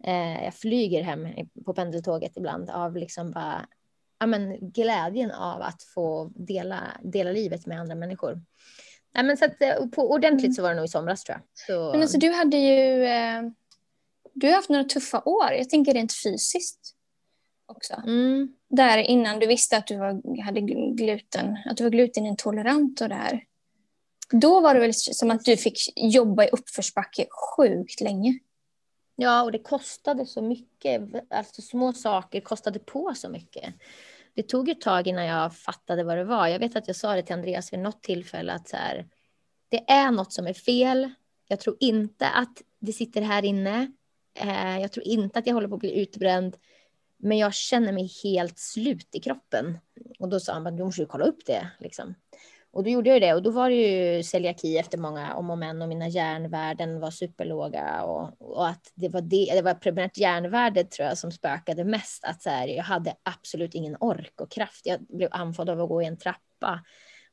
Eh, 0.04 0.44
jag 0.44 0.54
flyger 0.54 1.02
hem 1.02 1.28
på 1.64 1.74
pendeltåget 1.74 2.36
ibland 2.36 2.70
av 2.70 2.96
liksom 2.96 3.30
bara 3.30 3.66
ja, 4.18 4.26
men 4.26 4.70
glädjen 4.70 5.30
av 5.30 5.62
att 5.62 5.82
få 5.82 6.30
dela, 6.34 6.82
dela 7.02 7.30
livet 7.30 7.66
med 7.66 7.80
andra 7.80 7.94
människor. 7.94 8.40
Nej, 9.14 9.24
men 9.24 9.36
så 9.36 9.44
att, 9.44 9.62
eh, 9.62 9.86
på 9.86 10.10
ordentligt 10.10 10.44
mm. 10.44 10.54
så 10.54 10.62
var 10.62 10.68
det 10.68 10.76
nog 10.76 10.84
i 10.84 10.88
somras 10.88 11.24
tror 11.24 11.38
jag. 11.38 11.66
Så... 11.66 11.92
Men 11.92 12.02
alltså, 12.02 12.18
du 12.18 12.30
hade 12.30 12.56
ju 12.56 13.04
eh, 13.04 13.42
du 14.36 14.46
har 14.46 14.54
haft 14.54 14.68
några 14.68 14.84
tuffa 14.84 15.22
år. 15.24 15.52
Jag 15.52 15.70
tänker 15.70 15.94
rent 15.94 16.12
fysiskt 16.12 16.94
också. 17.66 17.94
Mm. 18.06 18.48
Där 18.70 18.98
innan 18.98 19.38
du 19.38 19.46
visste 19.46 19.76
att 19.76 19.86
du 19.86 19.96
var, 19.96 20.42
hade 20.42 20.60
gluten, 20.94 21.56
att 21.64 21.76
du 21.76 21.84
var 21.84 21.90
glutenintolerant 21.90 23.00
och 23.00 23.08
det 23.08 23.14
här. 23.14 23.44
Då 24.30 24.60
var 24.60 24.74
det 24.74 24.80
väl 24.80 24.94
som 24.94 25.30
att 25.30 25.44
du 25.44 25.56
fick 25.56 25.78
jobba 25.96 26.44
i 26.44 26.48
uppförsbacke 26.48 27.26
sjukt 27.56 28.00
länge. 28.00 28.38
Ja, 29.16 29.42
och 29.42 29.52
det 29.52 29.58
kostade 29.58 30.26
så 30.26 30.42
mycket. 30.42 31.02
Alltså 31.30 31.62
små 31.62 31.92
saker 31.92 32.40
kostade 32.40 32.78
på 32.78 33.14
så 33.14 33.28
mycket 33.28 33.74
det 34.36 34.42
tog 34.42 34.68
ett 34.68 34.80
tag 34.80 35.06
innan 35.06 35.26
jag 35.26 35.56
fattade 35.56 36.04
vad 36.04 36.16
det 36.16 36.24
var. 36.24 36.46
Jag 36.46 36.58
vet 36.58 36.76
att 36.76 36.86
jag 36.86 36.96
sa 36.96 37.14
det 37.14 37.22
till 37.22 37.34
Andreas 37.34 37.72
vid 37.72 37.80
något 37.80 38.02
tillfälle 38.02 38.52
att 38.52 38.68
så 38.68 38.76
här, 38.76 39.06
det 39.68 39.90
är 39.90 40.10
något 40.10 40.32
som 40.32 40.46
är 40.46 40.52
fel. 40.52 41.10
Jag 41.48 41.60
tror 41.60 41.76
inte 41.80 42.28
att 42.28 42.62
det 42.78 42.92
sitter 42.92 43.22
här 43.22 43.44
inne. 43.44 43.92
Eh, 44.34 44.78
jag 44.78 44.92
tror 44.92 45.06
inte 45.06 45.38
att 45.38 45.46
jag 45.46 45.54
håller 45.54 45.68
på 45.68 45.74
att 45.74 45.80
bli 45.80 46.00
utbränd. 46.00 46.56
Men 47.16 47.38
jag 47.38 47.54
känner 47.54 47.92
mig 47.92 48.10
helt 48.24 48.58
slut 48.58 49.08
i 49.12 49.20
kroppen. 49.20 49.78
Och 50.18 50.28
då 50.28 50.40
sa 50.40 50.52
han, 50.52 50.76
du 50.76 50.84
måste 50.84 51.00
ju 51.00 51.06
kolla 51.06 51.24
upp 51.24 51.46
det. 51.46 51.70
Liksom. 51.78 52.14
Och 52.76 52.84
då 52.84 52.90
gjorde 52.90 53.10
jag 53.10 53.20
det 53.20 53.34
och 53.34 53.42
då 53.42 53.50
var 53.50 53.70
det 53.70 53.76
ju 53.76 54.22
celiaki 54.22 54.78
efter 54.78 54.98
många 54.98 55.34
om 55.34 55.50
och 55.50 55.58
men 55.58 55.82
och 55.82 55.88
mina 55.88 56.08
järnvärden 56.08 57.00
var 57.00 57.10
superlåga 57.10 58.02
och, 58.02 58.32
och 58.38 58.68
att 58.68 58.92
det 58.94 59.08
var 59.08 59.20
det, 59.20 59.50
det 59.54 59.62
var 59.62 59.74
primärt 59.74 60.16
järnvärdet 60.16 60.90
tror 60.90 61.08
jag 61.08 61.18
som 61.18 61.32
spökade 61.32 61.84
mest. 61.84 62.24
Att 62.24 62.42
så 62.42 62.50
här, 62.50 62.68
jag 62.68 62.84
hade 62.84 63.14
absolut 63.22 63.74
ingen 63.74 63.96
ork 64.00 64.40
och 64.40 64.50
kraft. 64.50 64.86
Jag 64.86 65.00
blev 65.00 65.28
andfådd 65.32 65.70
av 65.70 65.80
att 65.80 65.88
gå 65.88 66.02
i 66.02 66.06
en 66.06 66.16
trappa. 66.16 66.80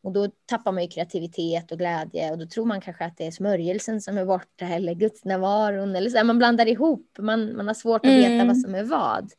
Och 0.03 0.11
då 0.11 0.27
tappar 0.45 0.71
man 0.71 0.83
ju 0.83 0.89
kreativitet 0.89 1.71
och 1.71 1.77
glädje 1.77 2.31
och 2.31 2.37
då 2.37 2.45
tror 2.45 2.65
man 2.65 2.81
kanske 2.81 3.05
att 3.05 3.17
det 3.17 3.27
är 3.27 3.31
smörjelsen 3.31 4.01
som 4.01 4.17
är 4.17 4.25
borta 4.25 4.65
eller 4.65 4.93
gudsnärvaron 4.93 5.95
eller 5.95 6.09
så 6.09 6.17
här, 6.17 6.23
man 6.23 6.37
blandar 6.37 6.65
ihop. 6.65 7.07
Man, 7.19 7.55
man 7.55 7.67
har 7.67 7.73
svårt 7.73 8.05
att 8.05 8.11
veta 8.11 8.33
mm. 8.33 8.47
vad 8.47 8.57
som 8.57 8.75
är 8.75 8.83
vad. 8.83 9.31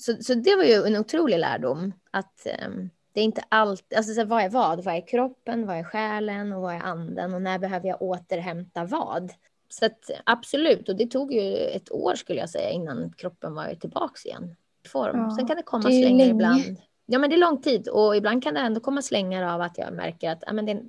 Så, 0.00 0.16
så 0.20 0.34
det 0.34 0.56
var 0.56 0.64
ju 0.64 0.86
en 0.86 0.96
otrolig 0.96 1.38
lärdom 1.38 1.92
att 2.10 2.46
um, 2.66 2.90
Det 3.12 3.20
är 3.20 3.24
inte 3.24 3.44
allt, 3.48 3.94
alltså 3.96 4.14
så 4.14 4.24
vad 4.24 4.42
är 4.42 4.48
vad? 4.48 4.84
Vad 4.84 4.94
är 4.94 5.06
kroppen, 5.06 5.66
vad 5.66 5.76
är 5.76 5.84
själen 5.84 6.52
och 6.52 6.62
vad 6.62 6.74
är 6.74 6.80
anden 6.80 7.34
och 7.34 7.42
när 7.42 7.58
behöver 7.58 7.88
jag 7.88 8.02
återhämta 8.02 8.84
vad? 8.84 9.32
Så 9.68 9.86
att, 9.86 10.10
absolut, 10.24 10.88
och 10.88 10.96
det 10.96 11.06
tog 11.06 11.32
ju 11.32 11.56
ett 11.56 11.92
år 11.92 12.14
skulle 12.14 12.40
jag 12.40 12.50
säga 12.50 12.70
innan 12.70 13.12
kroppen 13.16 13.54
var 13.54 13.74
tillbaka 13.74 14.14
igen. 14.24 14.56
Form. 14.88 15.18
Ja, 15.18 15.36
Sen 15.38 15.46
kan 15.48 15.56
det 15.56 15.62
komma 15.62 15.88
det 15.88 16.00
slängar 16.02 16.18
länge. 16.18 16.30
ibland. 16.30 16.76
Ja, 17.06 17.18
men 17.18 17.30
det 17.30 17.36
är 17.36 17.40
lång 17.40 17.62
tid 17.62 17.88
och 17.88 18.16
ibland 18.16 18.42
kan 18.42 18.54
det 18.54 18.60
ändå 18.60 18.80
komma 18.80 19.02
slängar 19.02 19.54
av 19.54 19.60
att 19.60 19.78
jag 19.78 19.92
märker 19.92 20.30
att 20.30 20.42
ja, 20.46 20.52
men 20.52 20.66
det, 20.66 20.82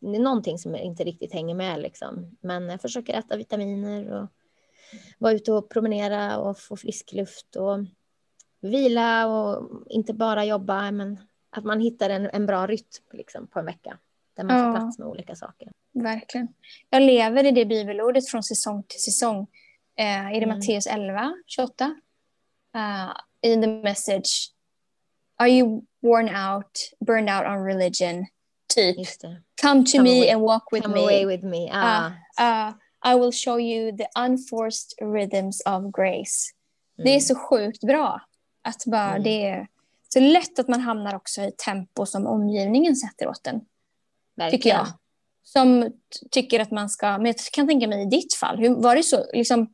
det 0.00 0.16
är 0.16 0.20
någonting 0.20 0.58
som 0.58 0.74
inte 0.76 1.04
riktigt 1.04 1.32
hänger 1.32 1.54
med 1.54 1.80
liksom. 1.80 2.36
Men 2.40 2.68
jag 2.68 2.80
försöker 2.80 3.14
äta 3.18 3.36
vitaminer 3.36 4.12
och 4.12 4.28
vara 5.18 5.32
ute 5.32 5.52
och 5.52 5.70
promenera 5.70 6.38
och 6.38 6.58
få 6.58 6.76
frisk 6.76 7.12
luft 7.12 7.56
och 7.56 7.78
vila 8.64 9.26
och 9.26 9.70
inte 9.90 10.14
bara 10.14 10.44
jobba, 10.44 10.90
men 10.90 11.20
att 11.50 11.64
man 11.64 11.80
hittar 11.80 12.10
en, 12.10 12.30
en 12.32 12.46
bra 12.46 12.66
rytm 12.66 13.02
liksom, 13.12 13.46
på 13.46 13.58
en 13.58 13.66
vecka 13.66 13.98
där 14.36 14.44
man 14.44 14.58
ja. 14.58 14.64
får 14.64 14.80
plats 14.80 14.98
med 14.98 15.08
olika 15.08 15.36
saker. 15.36 15.68
Verkligen. 15.92 16.48
Jag 16.90 17.02
lever 17.02 17.44
i 17.44 17.50
det 17.50 17.64
bibelordet 17.64 18.28
från 18.28 18.42
säsong 18.42 18.82
till 18.88 19.02
säsong. 19.02 19.46
Eh, 19.96 20.26
är 20.26 20.40
det 20.40 20.46
mm. 20.46 20.58
Matteus 20.58 20.86
11, 20.86 21.34
28? 21.46 21.84
Uh, 22.76 23.12
in 23.42 23.62
the 23.62 23.68
message, 23.68 24.50
are 25.36 25.48
you 25.48 25.82
worn 26.02 26.28
out, 26.28 26.90
burned 27.06 27.30
out 27.30 27.46
on 27.46 27.64
religion? 27.64 28.26
Typ. 28.74 28.96
Come 29.62 29.84
to 29.84 29.92
come 29.92 30.02
me 30.02 30.18
away, 30.18 30.30
and 30.30 30.42
walk 30.42 30.72
with 30.72 30.82
come 30.82 30.94
me. 30.94 31.02
Away 31.02 31.26
with 31.26 31.44
me. 31.44 31.70
Ah. 31.72 32.12
Uh, 32.38 32.42
uh, 32.42 32.72
I 33.02 33.14
will 33.14 33.32
show 33.32 33.56
you 33.58 33.92
the 33.92 34.08
unforced 34.16 34.94
rhythms 35.00 35.62
of 35.66 35.92
grace. 35.92 36.52
Mm. 36.98 37.04
Det 37.04 37.10
är 37.10 37.14
mm. 37.14 37.20
så 37.20 37.34
sjukt 37.34 37.80
bra. 37.80 38.20
Att 38.64 38.84
bara 38.86 39.10
mm. 39.10 39.22
det 39.22 39.46
är 39.46 39.66
så 40.08 40.20
lätt 40.20 40.58
att 40.58 40.68
man 40.68 40.80
hamnar 40.80 41.14
också 41.14 41.42
i 41.42 41.52
tempo 41.64 42.06
som 42.06 42.26
omgivningen 42.26 42.96
sätter 42.96 43.28
åt 43.28 43.46
en. 43.46 43.60
Verkligen. 44.36 44.60
Tycker 44.60 44.70
jag. 44.70 44.86
Som 45.42 45.92
tycker 46.30 46.60
att 46.60 46.70
man 46.70 46.90
ska, 46.90 47.06
men 47.06 47.26
jag 47.26 47.36
kan 47.52 47.68
tänka 47.68 47.88
mig 47.88 48.02
i 48.02 48.06
ditt 48.06 48.34
fall, 48.34 48.58
hur, 48.58 48.74
var 48.74 48.96
det 48.96 49.02
så, 49.02 49.24
liksom, 49.32 49.72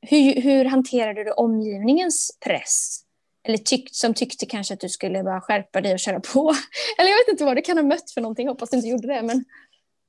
hur, 0.00 0.40
hur 0.40 0.64
hanterade 0.64 1.24
du 1.24 1.30
omgivningens 1.30 2.38
press? 2.44 3.00
Eller 3.42 3.58
tyckt, 3.58 3.94
som 3.94 4.14
tyckte 4.14 4.46
kanske 4.46 4.74
att 4.74 4.80
du 4.80 4.88
skulle 4.88 5.22
bara 5.22 5.40
skärpa 5.40 5.80
dig 5.80 5.92
och 5.92 6.00
köra 6.00 6.20
på. 6.20 6.54
Eller 6.98 7.10
jag 7.10 7.18
vet 7.18 7.28
inte 7.28 7.44
vad 7.44 7.56
det 7.56 7.62
kan 7.62 7.78
ha 7.78 7.84
mött 7.84 8.10
för 8.10 8.20
någonting, 8.20 8.48
hoppas 8.48 8.70
du 8.70 8.76
inte 8.76 8.88
gjorde 8.88 9.08
det. 9.08 9.22
Men... 9.22 9.44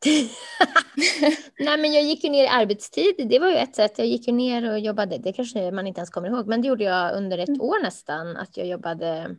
Nej, 1.59 1.77
men 1.77 1.93
jag 1.93 2.03
gick 2.03 2.23
ju 2.23 2.29
ner 2.29 2.43
i 2.43 2.47
arbetstid. 2.47 3.15
Det 3.29 3.39
var 3.39 3.49
ju 3.49 3.55
ett 3.55 3.75
sätt. 3.75 3.97
Jag 3.97 4.07
gick 4.07 4.27
ju 4.27 4.33
ner 4.33 4.71
och 4.71 4.79
jobbade. 4.79 5.17
Det 5.17 5.33
kanske 5.33 5.71
man 5.71 5.87
inte 5.87 5.99
ens 5.99 6.09
kommer 6.09 6.27
ihåg, 6.27 6.47
men 6.47 6.61
det 6.61 6.67
gjorde 6.67 6.83
jag 6.83 7.17
under 7.17 7.37
ett 7.37 7.49
mm. 7.49 7.61
år 7.61 7.83
nästan. 7.83 8.37
Att 8.37 8.57
jag 8.57 8.67
jobbade, 8.67 9.35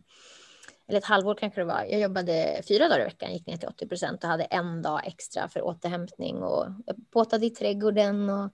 eller 0.89 0.99
ett 0.99 1.05
halvår 1.05 1.35
kanske 1.35 1.61
det 1.61 1.65
var. 1.65 1.87
Jag 1.91 2.01
jobbade 2.01 2.63
fyra 2.69 2.89
dagar 2.89 3.01
i 3.01 3.05
veckan, 3.05 3.33
gick 3.33 3.47
ner 3.47 3.57
till 3.57 3.69
80 3.69 3.89
procent 3.89 4.25
och 4.25 4.31
hade 4.31 4.45
en 4.45 4.83
dag 4.83 5.01
extra 5.07 5.49
för 5.49 5.63
återhämtning 5.63 6.37
och 6.37 6.67
jag 6.87 6.97
båtade 7.13 7.47
i 7.47 7.51
trädgården 7.51 8.31
och 8.31 8.51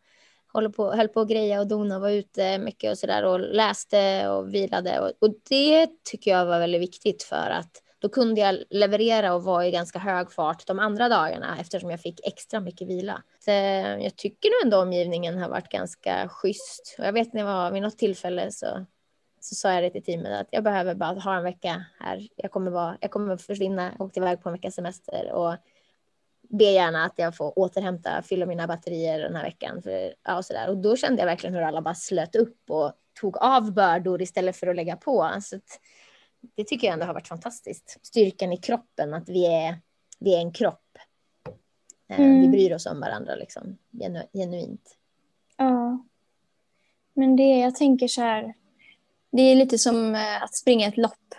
håller 0.52 0.69
på, 0.69 0.92
höll 0.92 1.09
på 1.09 1.21
att 1.21 1.28
greja 1.28 1.61
och 1.61 1.66
dona, 1.66 1.99
var 1.99 2.11
ute 2.11 2.59
mycket 2.59 2.90
och 2.90 2.99
så 2.99 3.07
där 3.07 3.25
och 3.25 3.40
läste 3.40 4.28
och 4.28 4.54
vilade. 4.54 5.00
Och, 5.00 5.12
och 5.21 5.35
det 5.49 5.88
tycker 6.11 6.31
jag 6.31 6.47
var 6.47 6.59
väldigt 6.59 6.81
viktigt 6.83 7.23
för 7.23 7.50
att 7.50 7.83
då 8.02 8.09
kunde 8.09 8.40
jag 8.40 8.62
leverera 8.71 9.35
och 9.35 9.44
vara 9.44 9.66
i 9.66 9.71
ganska 9.71 9.99
hög 9.99 10.32
fart 10.32 10.66
de 10.66 10.78
andra 10.78 11.09
dagarna 11.09 11.59
eftersom 11.61 11.90
jag 11.90 12.00
fick 12.00 12.26
extra 12.26 12.61
mycket 12.61 12.88
vila. 12.88 13.23
Så 13.44 13.50
eh, 13.50 13.97
jag 13.97 14.16
tycker 14.16 14.49
nog 14.49 14.64
ändå 14.64 14.82
omgivningen 14.82 15.38
har 15.38 15.49
varit 15.49 15.68
ganska 15.68 16.28
schysst. 16.28 16.97
Och 16.99 17.04
jag 17.04 17.12
vet 17.12 17.32
när 17.32 17.40
jag 17.40 17.47
var 17.47 17.71
vid 17.71 17.82
något 17.82 17.99
tillfälle 17.99 18.50
så, 18.50 18.87
så 19.40 19.54
sa 19.54 19.73
jag 19.73 19.82
det 19.82 19.90
till 19.90 20.04
teamet 20.04 20.40
att 20.40 20.49
jag 20.50 20.64
behöver 20.64 20.94
bara 20.94 21.21
ha 21.21 21.37
en 21.37 21.42
vecka 21.42 21.85
här. 22.00 22.28
Jag 22.37 22.50
kommer, 22.50 22.71
vara, 22.71 22.97
jag 23.00 23.11
kommer 23.11 23.37
försvinna, 23.37 23.92
åka 23.99 24.21
iväg 24.21 24.42
på 24.42 24.49
en 24.49 24.52
veckas 24.52 24.75
semester 24.75 25.32
och 25.32 25.56
be 26.49 26.64
gärna 26.64 27.04
att 27.04 27.14
jag 27.16 27.37
får 27.37 27.59
återhämta, 27.59 28.23
fylla 28.23 28.47
mina 28.47 28.66
batterier 28.66 29.18
den 29.18 29.37
här 29.37 29.44
veckan. 29.44 29.82
För, 29.82 30.14
ja, 30.25 30.37
och, 30.37 30.44
så 30.44 30.52
där. 30.52 30.68
och 30.68 30.76
då 30.76 30.97
kände 30.97 31.23
jag 31.23 31.26
verkligen 31.26 31.54
hur 31.54 31.62
alla 31.62 31.82
bara 31.82 31.94
slöt 31.94 32.37
upp 32.37 32.71
och 32.71 32.92
tog 33.21 33.37
av 33.37 33.73
bördor 33.73 34.23
istället 34.23 34.56
för 34.56 34.66
att 34.66 34.76
lägga 34.76 34.97
på. 34.97 35.23
Alltså, 35.23 35.56
det 36.54 36.64
tycker 36.64 36.87
jag 36.87 36.94
ändå 36.94 37.06
har 37.06 37.14
varit 37.14 37.28
fantastiskt. 37.28 37.99
Styrkan 38.02 38.52
i 38.52 38.56
kroppen, 38.56 39.14
att 39.14 39.28
vi 39.28 39.46
är, 39.46 39.80
vi 40.18 40.34
är 40.34 40.38
en 40.38 40.52
kropp. 40.52 40.99
Eh, 42.08 42.20
mm. 42.20 42.40
Vi 42.40 42.49
bryr 42.49 42.75
oss 42.75 42.87
om 42.87 43.00
varandra 43.00 43.34
liksom, 43.34 43.78
genu, 43.90 44.22
genuint. 44.32 44.96
Ja. 45.56 46.04
Men 47.14 47.37
det, 47.37 47.58
jag 47.58 47.76
tänker 47.76 48.08
så 48.08 48.20
här, 48.20 48.54
det 49.32 49.42
är 49.42 49.54
lite 49.54 49.78
som 49.78 50.14
eh, 50.14 50.42
att 50.42 50.54
springa 50.54 50.88
ett 50.88 50.96
lopp, 50.96 51.34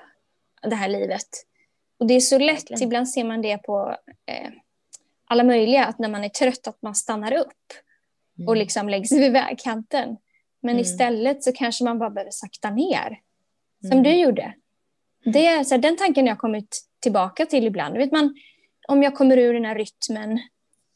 det 0.61 0.75
här 0.75 0.87
livet. 0.87 1.27
Och 1.97 2.07
det 2.07 2.13
är 2.13 2.19
så 2.19 2.37
lätt, 2.37 2.55
Verkligen. 2.55 2.83
ibland 2.83 3.09
ser 3.09 3.23
man 3.23 3.41
det 3.41 3.57
på 3.57 3.97
eh, 4.25 4.49
alla 5.25 5.43
möjliga, 5.43 5.85
att 5.85 5.99
när 5.99 6.09
man 6.09 6.23
är 6.23 6.29
trött 6.29 6.67
att 6.67 6.81
man 6.81 6.95
stannar 6.95 7.33
upp 7.33 7.73
mm. 8.37 8.47
och 8.47 8.57
liksom 8.57 8.89
läggs 8.89 9.11
vid 9.11 9.31
vägkanten. 9.31 10.17
Men 10.61 10.69
mm. 10.69 10.81
istället 10.81 11.43
så 11.43 11.51
kanske 11.51 11.83
man 11.83 11.99
bara 11.99 12.09
behöver 12.09 12.31
sakta 12.31 12.69
ner. 12.69 13.19
Som 13.81 13.91
mm. 13.91 14.03
du 14.03 14.15
gjorde. 14.15 14.53
Det 15.25 15.47
är, 15.47 15.63
så 15.63 15.75
här, 15.75 15.81
den 15.81 15.97
tanken 15.97 16.25
jag 16.25 16.37
kommit 16.37 16.81
tillbaka 16.99 17.45
till 17.45 17.67
ibland. 17.67 17.97
Vet 17.97 18.11
man, 18.11 18.35
om 18.87 19.03
jag 19.03 19.15
kommer 19.15 19.37
ur 19.37 19.53
den 19.53 19.65
här 19.65 19.75
rytmen 19.75 20.39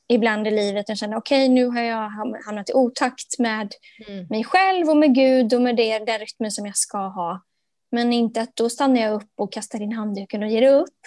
ibland 0.10 0.48
i 0.48 0.52
livet 0.52 0.90
och 0.90 0.98
känner 0.98 1.18
okej 1.18 1.44
okay, 1.44 1.54
nu 1.54 1.66
har 1.66 1.82
jag 1.82 2.10
hamnat 2.46 2.70
i 2.70 2.74
otakt 2.74 3.40
med 3.40 3.74
mm. 4.08 4.28
mig 4.30 4.44
själv 4.44 4.90
och 4.90 4.98
med 4.98 5.16
Gud 5.16 5.54
och 5.54 5.62
med 5.62 5.76
det, 5.76 6.00
den 6.00 6.20
rytmen 6.20 6.52
som 6.52 6.66
jag 6.66 6.78
ska 6.78 6.98
ha. 6.98 7.42
Men 7.92 8.14
inte 8.14 8.42
att 8.42 8.56
då 8.56 8.70
stannar 8.70 9.02
jag 9.02 9.14
upp 9.14 9.32
och 9.36 9.54
kastar 9.54 9.82
in 9.82 9.94
handduken 9.94 10.44
och 10.44 10.50
ger 10.50 10.74
upp. 10.74 10.98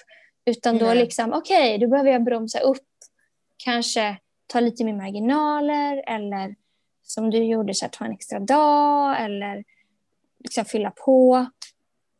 Utan 0.44 0.78
då 0.78 0.94
liksom 0.94 1.32
okej, 1.32 1.76
okay, 1.76 1.78
då 1.78 1.90
behöver 1.90 2.10
jag 2.10 2.24
bromsa 2.24 2.60
upp. 2.60 2.86
Kanske 3.56 4.16
ta 4.46 4.60
lite 4.60 4.84
mer 4.84 4.92
marginaler 4.92 6.04
eller 6.06 6.54
som 7.02 7.30
du 7.30 7.44
gjorde, 7.44 7.74
så 7.74 7.84
här, 7.84 7.90
ta 7.90 8.04
en 8.04 8.12
extra 8.12 8.40
dag 8.40 9.24
eller 9.24 9.64
liksom 10.38 10.64
fylla 10.64 10.90
på. 10.90 11.46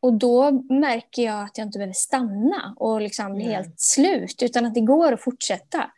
Och 0.02 0.12
då 0.12 0.50
märker 0.69 1.23
jag 1.23 1.45
att 1.45 1.59
jag 1.59 1.66
inte 1.66 1.78
behöver 1.78 1.95
stanna 1.95 2.75
och 2.76 3.00
liksom 3.00 3.35
bli 3.35 3.45
helt 3.45 3.80
slut, 3.80 4.42
utan 4.42 4.66
att 4.66 4.75
det 4.75 4.80
går 4.80 5.12
att 5.12 5.21
fortsätta. 5.21 5.90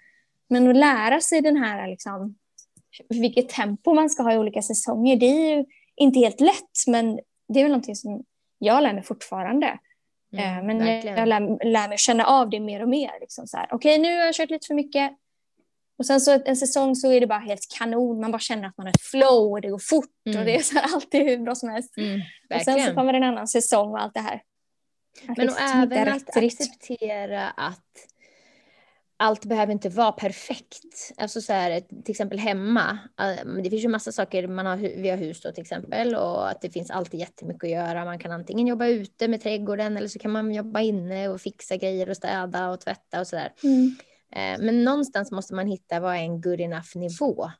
Men 0.48 0.68
att 0.68 0.76
lära 0.76 1.20
sig 1.20 1.40
den 1.40 1.56
här, 1.56 1.88
liksom, 1.88 2.34
vilket 3.08 3.48
tempo 3.48 3.94
man 3.94 4.10
ska 4.10 4.22
ha 4.22 4.32
i 4.32 4.38
olika 4.38 4.62
säsonger, 4.62 5.16
det 5.16 5.26
är 5.26 5.56
ju 5.56 5.64
inte 5.96 6.18
helt 6.18 6.40
lätt, 6.40 6.86
men 6.86 7.18
det 7.48 7.60
är 7.60 7.64
väl 7.64 7.72
någonting 7.72 7.96
som 7.96 8.24
jag 8.58 8.82
lär 8.82 8.92
mig 8.92 9.02
fortfarande. 9.02 9.78
Mm, 10.32 10.58
eh, 10.58 10.64
men 10.64 10.78
verkligen. 10.78 11.18
jag 11.18 11.28
lär, 11.28 11.64
lär, 11.64 11.88
mig 11.88 11.98
känna 11.98 12.24
av 12.24 12.50
det 12.50 12.60
mer 12.60 12.82
och 12.82 12.88
mer. 12.88 13.10
Liksom 13.20 13.44
Okej, 13.44 13.76
okay, 13.76 13.98
nu 13.98 14.18
har 14.18 14.24
jag 14.24 14.34
kört 14.34 14.50
lite 14.50 14.66
för 14.66 14.74
mycket. 14.74 15.12
Och 16.02 16.06
sen 16.06 16.20
så 16.20 16.42
en 16.44 16.56
säsong 16.56 16.96
så 16.96 17.12
är 17.12 17.20
det 17.20 17.26
bara 17.26 17.38
helt 17.38 17.68
kanon. 17.78 18.20
Man 18.20 18.30
bara 18.30 18.38
känner 18.38 18.68
att 18.68 18.76
man 18.76 18.86
har 18.86 18.90
ett 18.90 19.02
flow 19.02 19.50
och 19.52 19.60
det 19.60 19.68
går 19.68 19.78
fort 19.78 20.26
mm. 20.26 20.38
och 20.38 20.44
det 20.44 20.56
är 20.56 20.62
så 20.62 20.78
alltid 20.78 21.22
hur 21.22 21.38
bra 21.38 21.54
som 21.54 21.68
helst. 21.68 21.96
Mm, 21.96 22.20
och 22.54 22.60
sen 22.60 22.86
så 22.86 22.94
kommer 22.94 23.14
en 23.14 23.22
annan 23.22 23.48
säsong 23.48 23.90
och 23.90 24.02
allt 24.02 24.14
det 24.14 24.20
här. 24.20 24.42
Att 25.28 25.36
Men 25.36 25.48
och 25.48 25.60
även 25.60 26.08
att 26.08 26.36
acceptera 26.36 27.50
att 27.50 27.86
allt 29.16 29.44
behöver 29.44 29.72
inte 29.72 29.88
vara 29.88 30.12
perfekt. 30.12 31.12
Alltså 31.16 31.40
så 31.40 31.52
här, 31.52 31.80
till 31.80 32.10
exempel 32.10 32.38
hemma. 32.38 32.98
Eh, 33.20 33.62
det 33.62 33.70
finns 33.70 33.84
ju 33.84 33.88
massa 33.88 34.12
saker, 34.12 34.46
man 34.46 34.66
har, 34.66 34.76
vi 34.76 35.10
har 35.10 35.16
hus 35.16 35.40
då 35.40 35.52
till 35.52 35.62
exempel 35.62 36.14
och 36.14 36.50
att 36.50 36.60
det 36.60 36.70
finns 36.70 36.90
alltid 36.90 37.20
jättemycket 37.20 37.64
att 37.64 37.70
göra. 37.70 38.04
Man 38.04 38.18
kan 38.18 38.32
antingen 38.32 38.66
jobba 38.66 38.86
ute 38.86 39.28
med 39.28 39.42
trädgården 39.42 39.96
eller 39.96 40.08
så 40.08 40.18
kan 40.18 40.30
man 40.30 40.54
jobba 40.54 40.80
inne 40.80 41.28
och 41.28 41.40
fixa 41.40 41.76
grejer 41.76 42.10
och 42.10 42.16
städa 42.16 42.70
och 42.70 42.80
tvätta 42.80 43.20
och 43.20 43.26
sådär. 43.26 43.52
Mm. 43.62 43.96
Eh, 44.32 44.58
men 44.58 44.84
någonstans 44.84 45.30
måste 45.30 45.54
man 45.54 45.66
hitta 45.66 46.00
vad 46.00 46.14
är 46.14 46.18
en 46.18 46.40
good 46.40 46.60
enough 46.60 46.96
nivå. 46.96 47.50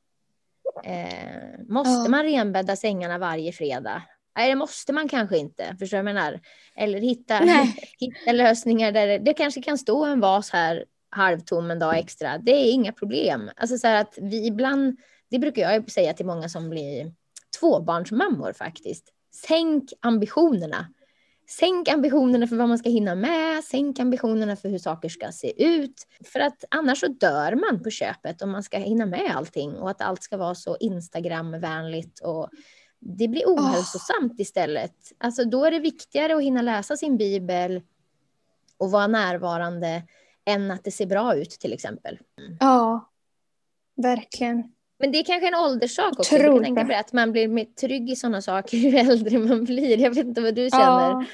Eh, 0.85 1.65
måste 1.69 2.11
man 2.11 2.23
renbädda 2.23 2.77
sängarna 2.77 3.19
varje 3.19 3.53
fredag? 3.53 4.03
Nej, 4.37 4.49
det 4.49 4.57
måste 4.57 4.93
man 4.93 5.09
kanske 5.09 5.39
inte. 5.39 5.77
Förstår 5.79 5.97
jag 5.97 6.05
menar? 6.05 6.41
Eller 6.77 7.01
hitta, 7.01 7.39
hitta 7.99 8.33
lösningar 8.33 8.93
där 8.93 9.07
det, 9.07 9.19
det, 9.19 9.35
kanske 9.35 9.63
kan 9.63 9.79
stå 9.79 10.05
en 10.05 10.21
vas 10.21 10.51
här 10.51 10.85
halvtom 11.11 11.71
en 11.71 11.79
dag 11.79 11.99
extra. 11.99 12.39
Det 12.39 12.51
är 12.51 12.73
inga 12.73 12.93
problem. 12.93 13.51
Alltså 13.57 13.79
så 13.79 13.89
att 13.89 14.19
vi 14.21 14.47
ibland, 14.47 14.99
det 15.31 15.39
brukar 15.39 15.63
jag 15.63 15.91
säga 15.91 16.13
till 16.13 16.27
många 16.27 16.49
som 16.49 16.71
blir 16.71 17.13
tvåbarnsmammor 17.61 18.53
faktiskt. 18.53 19.13
Sänk 19.49 19.93
ambitionerna. 20.01 20.89
Sänk 21.47 21.89
ambitionerna 21.89 22.47
för 22.47 22.57
vad 22.57 22.69
man 22.69 22.79
ska 22.79 22.89
hinna 22.89 23.15
med, 23.15 23.65
sänk 23.65 24.01
ambitionerna 24.01 24.57
för 24.57 24.69
hur 24.69 24.79
saker 24.79 25.09
ska 25.09 25.33
se 25.33 25.65
ut. 25.65 26.07
För 26.25 26.41
att 26.41 26.65
annars 26.71 27.01
så 27.01 27.09
dör 27.09 27.55
man 27.55 27.83
på 27.83 27.91
köpet 27.91 28.43
om 28.43 28.51
man 28.51 28.63
ska 28.63 28.79
hinna 28.79 29.07
med 29.07 29.37
allting 29.37 29.75
och 29.75 29.91
att 29.91 30.01
allt 30.01 30.23
ska 30.23 30.37
vara 30.37 30.55
så 30.55 30.77
Instagramvänligt 30.81 32.21
och 32.21 32.49
det 33.01 33.29
blir 33.29 33.45
ohälsosamt 33.47 34.33
oh. 34.33 34.41
istället. 34.41 34.95
Alltså 35.19 35.45
då 35.45 35.65
är 35.65 35.71
det 35.71 35.79
viktigare 35.79 36.37
att 36.37 36.43
hinna 36.43 36.63
läsa 36.63 36.97
sin 36.97 37.17
bibel 37.17 37.83
och 38.79 38.91
vara 38.91 39.07
närvarande 39.07 40.03
än 40.45 40.71
att 40.71 40.85
det 40.85 40.91
ser 40.91 41.07
bra 41.07 41.35
ut 41.35 41.51
till 41.51 41.73
exempel. 41.73 42.19
Ja, 42.61 43.11
verkligen. 43.97 44.73
Men 45.03 45.13
det 45.13 45.19
är 45.19 45.25
kanske 45.25 45.49
en 45.49 45.55
ålderssak 45.55 46.19
också. 46.19 46.37
Tror 46.37 46.55
jag 46.55 46.65
tänka 46.65 46.85
på 46.85 46.95
att 46.95 47.13
man 47.13 47.33
blir 47.33 47.49
mer 47.49 47.65
trygg 47.65 48.11
i 48.11 48.17
sådana 48.17 48.43
saker 48.43 48.77
ju 48.77 48.99
äldre 48.99 49.39
man 49.39 49.65
blir. 49.65 49.99
Jag 49.99 50.11
vet 50.11 50.27
inte 50.27 50.41
vad 50.41 50.55
du 50.55 50.71
känner. 50.71 51.11
Ja. 51.11 51.25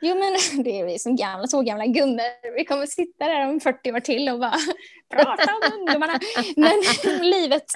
Jo 0.00 0.14
men 0.14 0.64
det 0.64 0.80
är 0.80 0.84
vi 0.84 0.98
som 0.98 1.16
gamla, 1.16 1.46
två 1.46 1.62
gamla 1.62 1.86
gummor. 1.86 2.56
Vi 2.56 2.64
kommer 2.64 2.86
sitta 2.86 3.24
där 3.24 3.48
om 3.48 3.60
40 3.60 3.92
år 3.92 4.00
till 4.00 4.28
och 4.28 4.38
bara 4.38 4.56
prata 5.10 5.54
om 5.54 5.78
ungdomarna. 5.78 6.20
Men 6.56 6.82
livet. 7.30 7.66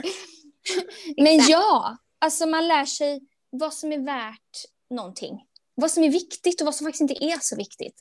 Men 1.16 1.40
ja, 1.48 1.96
alltså 2.18 2.46
man 2.46 2.68
lär 2.68 2.84
sig 2.84 3.20
vad 3.50 3.74
som 3.74 3.92
är 3.92 3.98
värt 3.98 4.64
någonting. 4.90 5.40
Vad 5.74 5.90
som 5.90 6.04
är 6.04 6.10
viktigt 6.10 6.60
och 6.60 6.64
vad 6.64 6.74
som 6.74 6.84
faktiskt 6.84 7.00
inte 7.00 7.24
är 7.24 7.38
så 7.40 7.56
viktigt. 7.56 7.94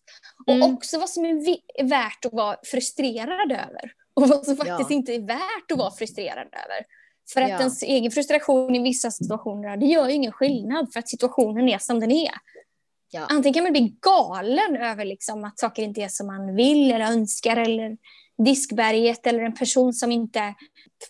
Och 0.48 0.54
mm. 0.54 0.74
också 0.74 1.00
vad 1.00 1.10
som 1.10 1.26
är 1.26 1.84
värt 1.84 2.26
att 2.26 2.34
vara 2.34 2.58
frustrerad 2.64 3.52
över. 3.52 3.92
Och 4.14 4.28
vad 4.28 4.46
som 4.46 4.58
faktiskt 4.58 4.90
ja. 4.90 4.96
inte 4.96 5.16
är 5.16 5.28
värt 5.28 5.72
att 5.72 5.78
vara 5.78 5.92
frustrerad 5.92 6.48
över. 6.48 6.86
För 7.34 7.42
att 7.42 7.50
ja. 7.50 7.60
ens 7.60 7.84
egen 7.84 8.12
frustration 8.12 8.76
i 8.76 8.84
vissa 8.84 9.12
situationer, 9.12 9.78
det 9.78 9.86
gör 9.86 10.08
ju 10.08 10.14
ingen 10.14 10.32
skillnad 10.32 10.94
för 10.94 11.00
att 11.00 11.10
situationen 11.10 11.70
är 11.70 11.78
som 11.78 12.00
den 12.00 12.12
är. 12.12 12.34
Ja. 13.12 13.26
Antingen 13.30 13.54
kan 13.54 13.64
man 13.64 13.72
bli 13.72 13.96
galen 14.02 14.78
över 14.78 15.06
liksom 15.06 15.44
att 15.44 15.60
saker 15.60 15.84
inte 15.84 16.02
är 16.02 16.08
som 16.08 16.28
man 16.28 16.56
vill 16.56 16.92
eller 16.92 17.06
önskar 17.06 17.58
eller 17.58 17.98
diskberget 18.46 19.28
eller 19.28 19.44
en 19.44 19.54
person 19.54 19.94
som 19.94 20.12
inte 20.12 20.54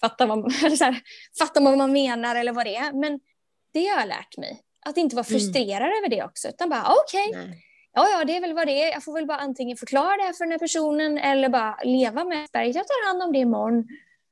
fattar 0.01 0.27
vad, 0.27 0.53
här, 0.79 1.01
fattar 1.39 1.62
vad 1.62 1.77
man 1.77 1.91
menar 1.91 2.36
eller 2.36 2.51
vad 2.51 2.65
det 2.65 2.75
är. 2.75 2.93
Men 2.93 3.19
det 3.74 3.88
har 3.88 4.00
jag 4.00 4.07
lärt 4.07 4.38
mig. 4.38 4.62
Att 4.86 4.98
inte 4.98 5.15
vara 5.15 5.25
mm. 5.29 5.39
frustrerad 5.39 5.88
mm. 5.88 5.98
över 5.98 6.10
det 6.10 6.24
också, 6.24 6.48
utan 6.48 6.69
bara 6.69 6.93
okej. 7.03 7.29
Okay, 7.29 7.57
ja, 7.94 8.10
ja, 8.10 8.26
det 8.26 8.38
är 8.38 8.42
väl 8.42 8.54
vad 8.54 8.68
det 8.68 8.84
är. 8.84 8.92
Jag 8.92 9.04
får 9.04 9.14
väl 9.14 9.26
bara 9.26 9.38
antingen 9.38 9.78
förklara 9.78 10.18
det 10.18 10.34
för 10.38 10.46
den 10.46 10.52
här 10.52 10.60
personen 10.60 11.18
eller 11.18 11.50
bara 11.50 11.78
leva 11.84 12.24
med 12.24 12.48
berget. 12.54 12.76
Jag 12.76 12.88
tar 12.88 13.08
hand 13.08 13.24
om 13.24 13.32
det 13.32 13.40
imorgon. 13.40 13.88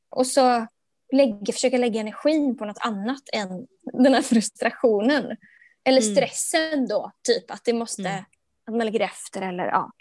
Och 0.09 0.27
så 0.27 0.67
lägga, 1.11 1.53
försöka 1.53 1.77
lägga 1.77 1.99
energin 1.99 2.57
på 2.57 2.65
något 2.65 2.77
annat 2.81 3.23
än 3.33 3.67
den 3.93 4.13
här 4.13 4.21
frustrationen. 4.21 5.37
Eller 5.83 6.01
mm. 6.01 6.15
stressen 6.15 6.87
då, 6.87 7.11
typ 7.23 7.51
att 7.51 7.61
det 7.65 7.73
måste, 7.73 8.09
mm. 8.09 8.23
att 8.67 8.75
man 8.75 8.85
lägger 8.85 8.99
efter 8.99 9.41
eller 9.41 9.65
ja, 9.65 9.91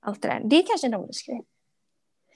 allt 0.00 0.22
det 0.22 0.28
där. 0.28 0.40
Det 0.44 0.56
är 0.56 0.66
kanske 0.66 0.86
en 0.86 0.94
rolig 0.94 1.14
grej. 1.26 1.42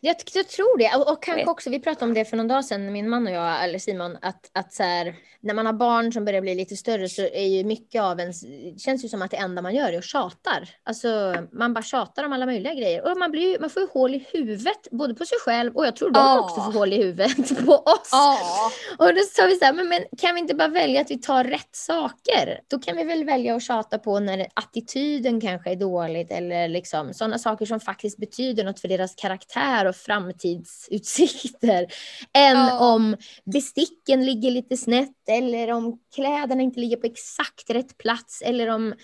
Jag, 0.07 0.17
jag 0.35 0.49
tror 0.49 0.79
det. 0.79 0.97
Och, 0.97 1.13
och 1.13 1.23
kanske 1.23 1.47
också, 1.47 1.71
vi 1.71 1.81
pratade 1.81 2.05
om 2.05 2.15
det 2.15 2.25
för 2.25 2.37
någon 2.37 2.49
dag 2.49 2.65
sedan, 2.65 2.93
min 2.93 3.09
man 3.09 3.27
och 3.27 3.33
jag, 3.33 3.65
eller 3.65 3.79
Simon, 3.79 4.19
att, 4.23 4.51
att 4.53 4.73
så 4.73 4.83
här, 4.83 5.15
när 5.41 5.55
man 5.55 5.67
har 5.67 5.73
barn 5.73 6.13
som 6.13 6.25
börjar 6.25 6.41
bli 6.41 6.55
lite 6.55 6.77
större 6.77 7.09
så 7.09 7.23
är 7.23 7.47
ju 7.47 7.65
mycket 7.65 8.03
av 8.03 8.21
ens, 8.21 8.41
det 8.41 8.81
känns 8.81 9.05
ju 9.05 9.09
som 9.09 9.23
att 9.23 9.31
det 9.31 9.37
enda 9.37 9.63
man 9.63 9.75
gör 9.75 9.93
är 9.93 9.99
att 9.99 10.05
tjatar. 10.05 10.69
Alltså 10.85 11.35
man 11.53 11.75
bara 11.75 11.83
tjatar 11.83 12.25
om 12.25 12.33
alla 12.33 12.47
möjliga 12.47 12.75
grejer. 12.75 13.11
Och 13.11 13.19
man, 13.19 13.31
blir, 13.31 13.59
man 13.61 13.71
får 13.71 13.83
ju 13.83 13.89
hål 13.93 14.15
i 14.15 14.27
huvudet, 14.33 14.91
både 14.91 15.15
på 15.15 15.25
sig 15.25 15.39
själv 15.39 15.77
och 15.77 15.87
jag 15.87 15.97
tror 15.97 16.11
de 16.11 16.21
oh. 16.21 16.39
också 16.39 16.61
får 16.61 16.73
hål 16.73 16.93
i 16.93 16.97
huvudet 16.97 17.67
på 17.67 17.73
oss. 17.73 18.13
Oh. 18.13 18.67
Och 18.99 19.15
då 19.15 19.21
sa 19.33 19.47
vi 19.47 19.57
så 19.57 19.65
här, 19.65 19.73
men, 19.73 19.89
men 19.89 20.05
kan 20.19 20.35
vi 20.35 20.41
inte 20.41 20.55
bara 20.55 20.69
välja 20.69 21.01
att 21.01 21.11
vi 21.11 21.19
tar 21.19 21.45
rätt 21.45 21.77
saker? 21.77 22.61
Då 22.69 22.79
kan 22.79 22.97
vi 22.97 23.05
väl 23.05 23.25
välja 23.25 23.55
att 23.55 23.63
tjata 23.63 23.99
på 23.99 24.21
när 24.21 24.47
attityden 24.55 25.41
kanske 25.41 25.71
är 25.71 25.77
dåligt 25.77 26.31
eller 26.31 26.69
liksom 26.69 27.15
sådana 27.15 27.39
saker 27.39 27.67
som 27.67 27.81
faktiskt 27.81 28.19
betyder 28.19 28.65
något 28.65 28.81
för 28.81 28.89
deras 28.89 29.15
karaktär 29.15 29.87
och 29.87 29.96
framtidsutsikter 29.97 31.87
än 32.39 32.57
oh. 32.57 32.83
om 32.83 33.17
besticken 33.45 34.25
ligger 34.27 34.51
lite 34.51 34.77
snett 34.77 35.29
eller 35.29 35.73
om 35.73 35.99
kläderna 36.15 36.63
inte 36.63 36.81
ligger 36.81 36.97
på 36.97 37.07
exakt 37.07 37.71
rätt 37.71 37.99
plats 37.99 38.43
eller 38.43 38.69
om 38.69 38.95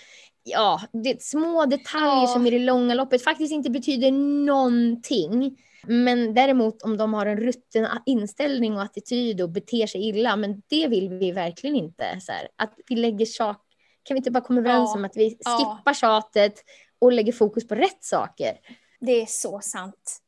ja, 0.43 0.81
det 1.03 1.23
små 1.23 1.65
detaljer 1.65 2.25
oh. 2.25 2.33
som 2.33 2.47
i 2.47 2.49
det 2.49 2.59
långa 2.59 2.93
loppet 2.93 3.23
faktiskt 3.23 3.53
inte 3.53 3.69
betyder 3.69 4.11
någonting. 4.45 5.57
Men 5.87 6.33
däremot 6.33 6.81
om 6.81 6.97
de 6.97 7.13
har 7.13 7.25
en 7.25 7.37
rutten 7.37 7.87
inställning 8.05 8.73
och 8.73 8.81
attityd 8.81 9.41
och 9.41 9.49
beter 9.49 9.87
sig 9.87 10.09
illa, 10.09 10.35
men 10.35 10.61
det 10.67 10.87
vill 10.87 11.09
vi 11.09 11.31
verkligen 11.31 11.75
inte. 11.75 12.19
Så 12.21 12.31
här, 12.31 12.47
att 12.55 12.73
vi 12.87 12.95
lägger 12.95 13.25
sak, 13.25 13.57
kan 14.03 14.15
vi 14.15 14.17
inte 14.17 14.31
bara 14.31 14.43
komma 14.43 14.59
överens 14.59 14.91
ja. 14.93 14.99
om 14.99 15.05
att 15.05 15.17
vi 15.17 15.29
skippar 15.29 15.81
ja. 15.85 15.93
tjatet 15.93 16.53
och 16.99 17.11
lägger 17.11 17.31
fokus 17.31 17.67
på 17.67 17.75
rätt 17.75 18.03
saker? 18.03 18.57
Det 18.99 19.21
är 19.21 19.25
så 19.25 19.59
sant 19.63 20.22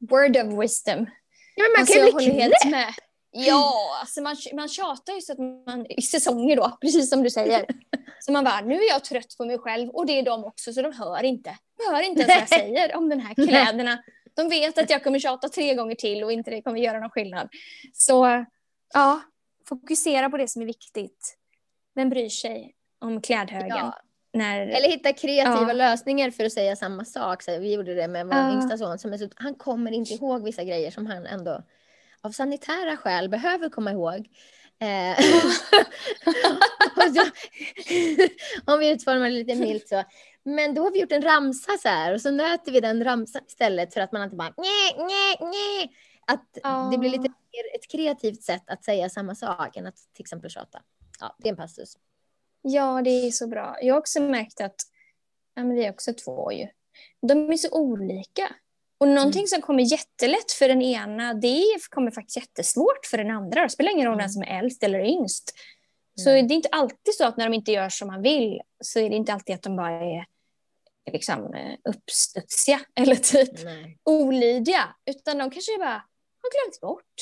word 0.00 0.36
of 0.36 0.62
wisdom. 0.62 1.06
Ja, 1.54 1.64
men 1.64 1.72
man 1.72 1.80
alltså, 1.80 1.94
kan 1.94 2.06
ju 2.06 2.12
bli 2.12 2.40
helt 2.40 2.64
med. 2.70 2.94
Ja, 3.32 3.98
alltså 4.00 4.22
man, 4.22 4.36
man 4.54 4.68
tjatar 4.68 5.12
ju 5.12 5.20
så 5.20 5.32
att 5.32 5.38
man, 5.66 5.86
i 5.88 6.02
säsonger 6.02 6.56
då, 6.56 6.78
precis 6.80 7.10
som 7.10 7.22
du 7.22 7.30
säger. 7.30 7.66
Så 8.20 8.32
man 8.32 8.44
bara, 8.44 8.60
nu 8.60 8.74
är 8.74 8.88
jag 8.88 9.04
trött 9.04 9.36
på 9.38 9.44
mig 9.44 9.58
själv 9.58 9.88
och 9.88 10.06
det 10.06 10.18
är 10.18 10.22
de 10.22 10.44
också 10.44 10.72
så 10.72 10.82
de 10.82 10.92
hör 10.92 11.22
inte. 11.22 11.58
De 11.76 11.94
hör 11.94 12.02
inte 12.02 12.22
ens 12.22 12.28
vad 12.28 12.40
jag 12.40 12.48
säger 12.66 12.96
om 12.96 13.08
den 13.08 13.20
här 13.20 13.34
kläderna. 13.34 14.02
De 14.34 14.48
vet 14.48 14.78
att 14.78 14.90
jag 14.90 15.04
kommer 15.04 15.18
tjata 15.18 15.48
tre 15.48 15.74
gånger 15.74 15.94
till 15.94 16.24
och 16.24 16.32
inte 16.32 16.50
det 16.50 16.62
kommer 16.62 16.78
göra 16.78 17.00
någon 17.00 17.10
skillnad. 17.10 17.48
Så 17.92 18.44
ja, 18.94 19.20
fokusera 19.68 20.30
på 20.30 20.36
det 20.36 20.48
som 20.48 20.62
är 20.62 20.66
viktigt. 20.66 21.36
Vem 21.94 22.08
bryr 22.08 22.28
sig 22.28 22.74
om 22.98 23.22
klädhögen? 23.22 23.68
Ja. 23.68 24.00
När, 24.32 24.60
Eller 24.60 24.88
hitta 24.88 25.12
kreativa 25.12 25.68
ja. 25.68 25.72
lösningar 25.72 26.30
för 26.30 26.44
att 26.44 26.52
säga 26.52 26.76
samma 26.76 27.04
sak. 27.04 27.42
Så 27.42 27.58
vi 27.58 27.74
gjorde 27.74 27.94
det 27.94 28.08
med 28.08 28.26
vår 28.26 28.34
ja. 28.34 28.52
yngsta 28.52 28.78
son. 28.78 28.98
Som 28.98 29.12
är 29.12 29.18
så, 29.18 29.28
han 29.36 29.54
kommer 29.54 29.92
inte 29.92 30.14
ihåg 30.14 30.44
vissa 30.44 30.64
grejer 30.64 30.90
som 30.90 31.06
han 31.06 31.26
ändå 31.26 31.62
av 32.20 32.30
sanitära 32.30 32.96
skäl 32.96 33.28
behöver 33.28 33.68
komma 33.68 33.90
ihåg. 33.92 34.28
Eh, 34.78 35.18
om 38.64 38.78
vi 38.78 38.90
utformar 38.90 39.24
det 39.24 39.30
lite 39.30 39.54
milt 39.54 39.88
så. 39.88 40.04
Men 40.42 40.74
då 40.74 40.82
har 40.82 40.90
vi 40.90 41.00
gjort 41.00 41.12
en 41.12 41.22
ramsa 41.22 41.72
så 41.78 41.88
här 41.88 42.14
och 42.14 42.20
så 42.20 42.30
nöter 42.30 42.72
vi 42.72 42.80
den 42.80 43.04
ramsan 43.04 43.42
istället 43.46 43.94
för 43.94 44.00
att 44.00 44.12
man 44.12 44.22
inte 44.22 44.36
bara 44.36 44.54
nej, 44.56 44.96
nej, 44.98 45.36
nej. 45.40 45.90
Att 46.26 46.58
oh. 46.64 46.90
det 46.90 46.98
blir 46.98 47.10
lite 47.10 47.28
mer 47.28 47.74
ett 47.74 47.90
kreativt 47.90 48.42
sätt 48.42 48.62
att 48.66 48.84
säga 48.84 49.08
samma 49.08 49.34
sak 49.34 49.76
än 49.76 49.86
att 49.86 49.96
till 50.14 50.22
exempel 50.22 50.50
tjata. 50.50 50.82
Ja, 51.20 51.36
det 51.38 51.48
är 51.48 51.50
en 51.50 51.56
passus. 51.56 51.96
Ja, 52.62 53.02
det 53.04 53.10
är 53.10 53.30
så 53.30 53.46
bra. 53.46 53.76
Jag 53.82 53.94
har 53.94 54.00
också 54.00 54.20
märkt 54.20 54.60
att, 54.60 54.76
ja 55.54 55.64
men 55.64 55.76
vi 55.76 55.84
är 55.84 55.90
också 55.90 56.12
två 56.14 56.52
ju, 56.52 56.68
de 57.22 57.50
är 57.50 57.56
så 57.56 57.68
olika. 57.72 58.54
Och 58.98 59.08
någonting 59.08 59.40
mm. 59.40 59.46
som 59.46 59.62
kommer 59.62 59.82
jättelätt 59.82 60.52
för 60.52 60.68
den 60.68 60.82
ena, 60.82 61.34
det 61.34 61.64
kommer 61.90 62.10
faktiskt 62.10 62.36
jättesvårt 62.36 63.06
för 63.06 63.18
den 63.18 63.30
andra. 63.30 63.62
Det 63.62 63.70
spelar 63.70 63.92
ingen 63.92 64.06
roll 64.06 64.16
vem 64.16 64.20
mm. 64.20 64.30
som 64.30 64.42
är 64.42 64.58
äldst 64.58 64.82
eller 64.82 65.00
yngst. 65.00 65.54
Så 66.14 66.30
mm. 66.30 66.48
det 66.48 66.54
är 66.54 66.56
inte 66.56 66.68
alltid 66.72 67.14
så 67.14 67.24
att 67.24 67.36
när 67.36 67.44
de 67.44 67.54
inte 67.54 67.72
gör 67.72 67.88
som 67.88 68.08
man 68.08 68.22
vill, 68.22 68.60
så 68.84 69.00
är 69.00 69.10
det 69.10 69.16
inte 69.16 69.32
alltid 69.32 69.54
att 69.54 69.62
de 69.62 69.76
bara 69.76 69.90
är 69.90 70.26
liksom, 71.12 71.54
eh, 71.54 71.76
uppstudsiga 71.84 72.80
eller 72.94 73.16
typ 73.16 73.64
Nej. 73.64 73.98
olydiga. 74.04 74.94
Utan 75.06 75.38
de 75.38 75.50
kanske 75.50 75.78
bara 75.78 76.04
har 76.42 76.50
glömt 76.50 76.80
bort. 76.80 77.14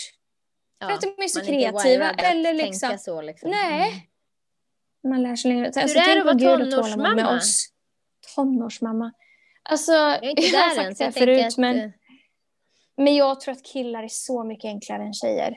Ja, 0.78 0.86
för 0.86 0.94
att 0.94 1.00
de 1.00 1.22
är 1.22 1.28
så 1.28 1.40
kreativa. 1.40 2.10
Eller 2.10 2.54
liksom, 2.54 2.98
så, 2.98 3.22
liksom. 3.22 3.50
Nej, 3.50 3.88
mm 3.88 4.00
man 5.04 5.22
lär 5.22 5.36
sig 5.36 5.48
längre. 5.48 5.72
Hur 5.74 5.82
alltså, 5.82 5.98
är 5.98 6.14
det 6.14 6.30
att 6.30 6.42
vara 6.42 6.58
tonårsmamma? 6.58 7.14
Med 7.14 7.36
oss. 7.36 7.68
Tonårsmamma. 8.34 9.12
Alltså, 9.62 9.92
jag 9.92 10.24
är 10.24 10.30
inte 10.30 10.42
jag 10.52 10.60
har 10.60 10.74
sagt 10.74 10.98
det 10.98 11.12
förut, 11.12 11.46
att... 11.46 11.56
men, 11.56 11.92
men 12.96 13.16
jag 13.16 13.40
tror 13.40 13.52
att 13.52 13.64
killar 13.64 14.02
är 14.02 14.08
så 14.08 14.44
mycket 14.44 14.68
enklare 14.68 15.02
än 15.02 15.12
tjejer. 15.12 15.50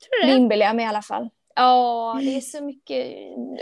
Tror 0.00 0.22
du 0.22 0.26
det? 0.26 0.32
Det 0.32 0.38
inbillar 0.38 0.66
jag 0.66 0.76
mig 0.76 0.84
i 0.84 0.88
alla 0.88 1.02
fall. 1.02 1.28
Ja, 1.54 2.18
det 2.22 2.36
är 2.36 2.40
så 2.40 2.64
mycket 2.64 3.06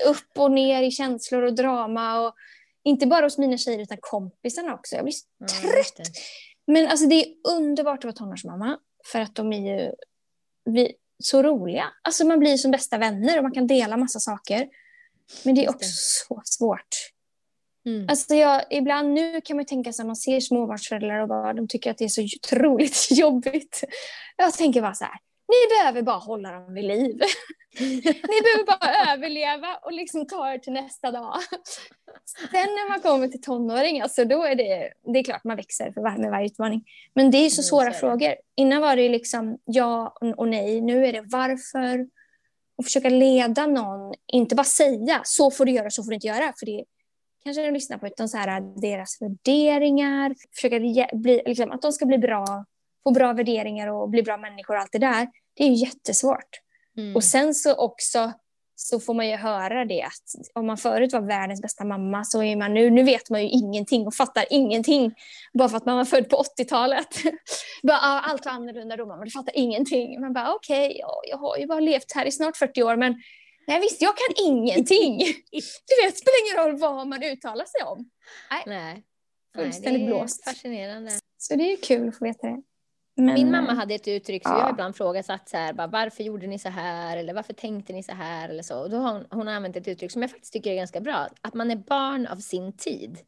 upp 0.07 0.39
och 0.39 0.51
ner 0.51 0.83
i 0.83 0.91
känslor 0.91 1.43
och 1.43 1.55
drama. 1.55 2.21
Och 2.21 2.35
inte 2.85 3.07
bara 3.07 3.27
hos 3.27 3.39
mina 3.39 3.59
tjejer 3.59 3.79
utan 3.79 3.99
kompisarna 4.01 4.75
också. 4.75 4.97
Jag 4.97 5.05
blir 5.05 5.13
så 5.13 5.27
mm, 5.41 5.75
trött. 5.75 6.07
Men 6.67 6.89
alltså, 6.89 7.07
det 7.07 7.15
är 7.15 7.27
underbart 7.57 7.99
att 7.99 8.05
vara 8.05 8.15
tonårsmamma. 8.15 8.79
För 9.13 9.21
att 9.21 9.35
de 9.35 9.53
är 9.53 9.81
ju... 9.81 9.93
Vi, 10.65 10.95
så 11.19 11.43
roliga. 11.43 11.85
Alltså 12.03 12.27
man 12.27 12.39
blir 12.39 12.57
som 12.57 12.71
bästa 12.71 12.99
vänner 12.99 13.37
och 13.37 13.43
man 13.43 13.53
kan 13.53 13.67
dela 13.67 13.97
massa 13.97 14.21
saker. 14.21 14.69
Men 15.45 15.55
det 15.55 15.65
är 15.65 15.71
också 15.71 15.89
så 16.29 16.43
svårt. 16.45 17.13
Mm. 17.87 18.07
Alltså 18.09 18.35
jag, 18.35 18.63
ibland 18.71 19.13
nu 19.13 19.41
kan 19.41 19.57
man 19.57 19.67
tänka 19.67 19.93
sig 19.93 20.03
att 20.03 20.07
man 20.07 20.17
ser 20.17 20.41
småbarnsföräldrar 20.41 21.21
och 21.21 21.29
bara, 21.29 21.53
de 21.53 21.69
tycker 21.69 21.91
att 21.91 21.99
det 21.99 22.05
är 22.05 22.09
så 22.09 22.23
otroligt 22.23 23.09
jobbigt. 23.11 23.85
Jag 24.37 24.55
tänker 24.55 24.83
bara 24.83 24.95
så 24.95 25.05
här, 25.05 25.15
ni 25.49 25.77
behöver 25.77 26.03
bara 26.03 26.19
hålla 26.19 26.53
dem 26.53 26.75
vid 26.75 26.85
liv. 26.85 27.21
Ni 27.81 28.41
behöver 28.43 28.67
bara 28.67 29.13
överleva 29.13 29.77
och 29.83 29.93
liksom 29.93 30.27
ta 30.27 30.53
er 30.53 30.59
till 30.59 30.73
nästa 30.73 31.11
dag. 31.11 31.35
Sen 32.51 32.51
när 32.51 32.89
man 32.89 33.01
kommer 33.01 33.29
till 33.29 33.43
tonåring, 33.43 34.01
alltså 34.01 34.25
då 34.25 34.43
är 34.43 34.55
det, 34.55 34.93
det 35.13 35.19
är 35.19 35.25
klart 35.25 35.45
man 35.45 35.57
växer 35.57 35.93
för 35.93 36.01
var, 36.01 36.17
med 36.17 36.31
varje 36.31 36.47
utmaning. 36.47 36.85
Men 37.15 37.31
det 37.31 37.39
är 37.39 37.51
så 37.51 37.61
mm, 37.61 37.67
svåra 37.67 37.93
frågor. 37.93 38.35
Innan 38.57 38.83
var 38.83 38.97
det 38.97 39.09
liksom 39.09 39.59
ja 39.65 40.17
och 40.37 40.49
nej, 40.49 40.81
nu 40.81 41.07
är 41.07 41.13
det 41.13 41.25
varför. 41.27 42.07
Och 42.79 42.85
försöka 42.85 43.09
leda 43.09 43.67
någon, 43.67 44.15
inte 44.27 44.55
bara 44.55 44.65
säga 44.65 45.21
så 45.25 45.51
får 45.51 45.65
du 45.65 45.73
göra, 45.73 45.91
så 45.91 46.03
får 46.03 46.11
du 46.11 46.15
inte 46.15 46.27
göra. 46.27 46.53
För 46.59 46.67
det 46.67 46.85
kanske 47.45 47.63
de 47.63 47.71
lyssnar 47.71 47.99
på, 47.99 48.07
utan 48.07 48.29
så 48.29 48.37
här, 48.37 48.81
deras 48.81 49.23
värderingar. 49.23 50.35
Försöka 50.55 50.81
bli, 51.13 51.43
liksom, 51.47 51.73
att 51.73 51.83
de 51.83 51.93
ska 51.93 52.07
bli 52.07 52.19
bra, 52.19 52.65
få 53.07 53.11
bra 53.13 53.33
värderingar 53.33 53.89
och 53.89 54.09
bli 54.09 54.23
bra 54.23 54.37
människor 54.37 54.75
och 54.75 54.81
allt 54.81 54.93
det 54.93 54.99
där. 54.99 55.29
Det 55.55 55.65
är 55.65 55.71
jättesvårt. 55.71 56.61
Mm. 56.97 57.17
Och 57.17 57.25
sen 57.25 57.55
så 57.55 57.75
också 57.75 58.33
så 58.77 59.01
får 59.01 59.15
man 59.15 59.29
ju 59.29 59.37
höra 59.37 59.85
det 59.85 60.03
att 60.03 60.53
om 60.55 60.67
man 60.67 60.77
förut 60.77 61.13
var 61.13 61.21
världens 61.21 61.63
bästa 61.63 61.85
mamma 61.85 62.25
så 62.25 62.43
är 62.43 62.57
man 62.57 62.75
nu, 62.75 62.91
nu 62.91 63.03
vet 63.03 63.31
man 63.31 63.43
ju 63.43 63.49
ingenting 63.49 64.07
och 64.07 64.15
fattar 64.15 64.45
ingenting 64.51 65.15
bara 65.55 65.69
för 65.69 65.77
att 65.77 65.87
man 65.87 65.97
var 65.97 66.05
född 66.05 66.29
på 66.29 66.43
80-talet. 66.59 67.09
allt 67.93 68.45
var 68.45 68.53
annorlunda 68.53 68.97
då, 68.97 69.07
man 69.07 69.31
fattar 69.31 69.57
ingenting. 69.57 70.21
Man 70.21 70.33
bara 70.33 70.55
okej, 70.55 70.87
okay, 70.87 70.99
ja, 70.99 71.21
jag 71.31 71.37
har 71.37 71.57
ju 71.57 71.67
bara 71.67 71.81
levt 71.81 72.13
här 72.13 72.27
i 72.27 72.33
snart 72.33 72.57
40 72.57 72.83
år 72.83 72.97
men 72.97 73.23
nej 73.67 73.81
visst, 73.81 74.03
jag 74.03 74.15
kan 74.17 74.45
ingenting. 74.47 75.19
Du 75.87 76.05
vet, 76.05 76.15
det 76.15 76.19
spelar 76.19 76.47
ingen 76.47 76.65
roll 76.65 76.81
vad 76.81 77.07
man 77.07 77.23
uttalar 77.23 77.65
sig 77.65 77.83
om. 77.83 78.11
Nej. 78.51 78.63
Nej. 78.67 79.03
Fullständigt 79.57 80.03
Nej, 80.03 80.07
blåst. 80.09 80.45
Fascinerande. 80.45 81.11
Så 81.39 81.55
det 81.55 81.65
är 81.65 81.71
ju 81.71 81.77
kul 81.77 82.09
att 82.09 82.19
få 82.19 82.25
veta 82.25 82.47
det. 82.47 82.63
Men, 83.19 83.35
Min 83.35 83.51
mamma 83.51 83.75
hade 83.75 83.95
ett 83.95 84.09
uttryck, 84.09 84.43
så 84.43 84.51
ja. 84.51 84.59
jag 84.59 84.65
har 84.65 84.71
ibland 84.71 84.97
frågat 84.97 85.27
så 85.27 85.57
här, 85.57 85.73
bara, 85.73 85.87
varför 85.87 86.25
gjorde 86.25 86.47
ni 86.47 86.59
så 86.59 86.69
här? 86.69 87.17
Eller 87.17 87.35
varför 87.35 87.53
tänkte 87.53 87.93
ni 87.93 88.03
så 88.03 88.13
här? 88.13 88.49
Eller 88.49 88.63
så. 88.63 88.83
Och 88.83 88.91
då 88.91 88.97
har 88.97 89.13
hon, 89.13 89.27
hon 89.31 89.47
har 89.47 89.55
använt 89.55 89.77
ett 89.77 89.89
uttryck 89.89 90.13
som 90.13 90.23
jag 90.23 90.31
faktiskt 90.31 90.53
tycker 90.53 90.71
är 90.71 90.75
ganska 90.77 91.01
bra. 91.01 91.29
Att 91.41 91.55
man 91.55 91.71
är 91.71 91.77
barn 91.77 92.27
av 92.27 92.37
sin 92.37 92.73
tid. 92.73 93.19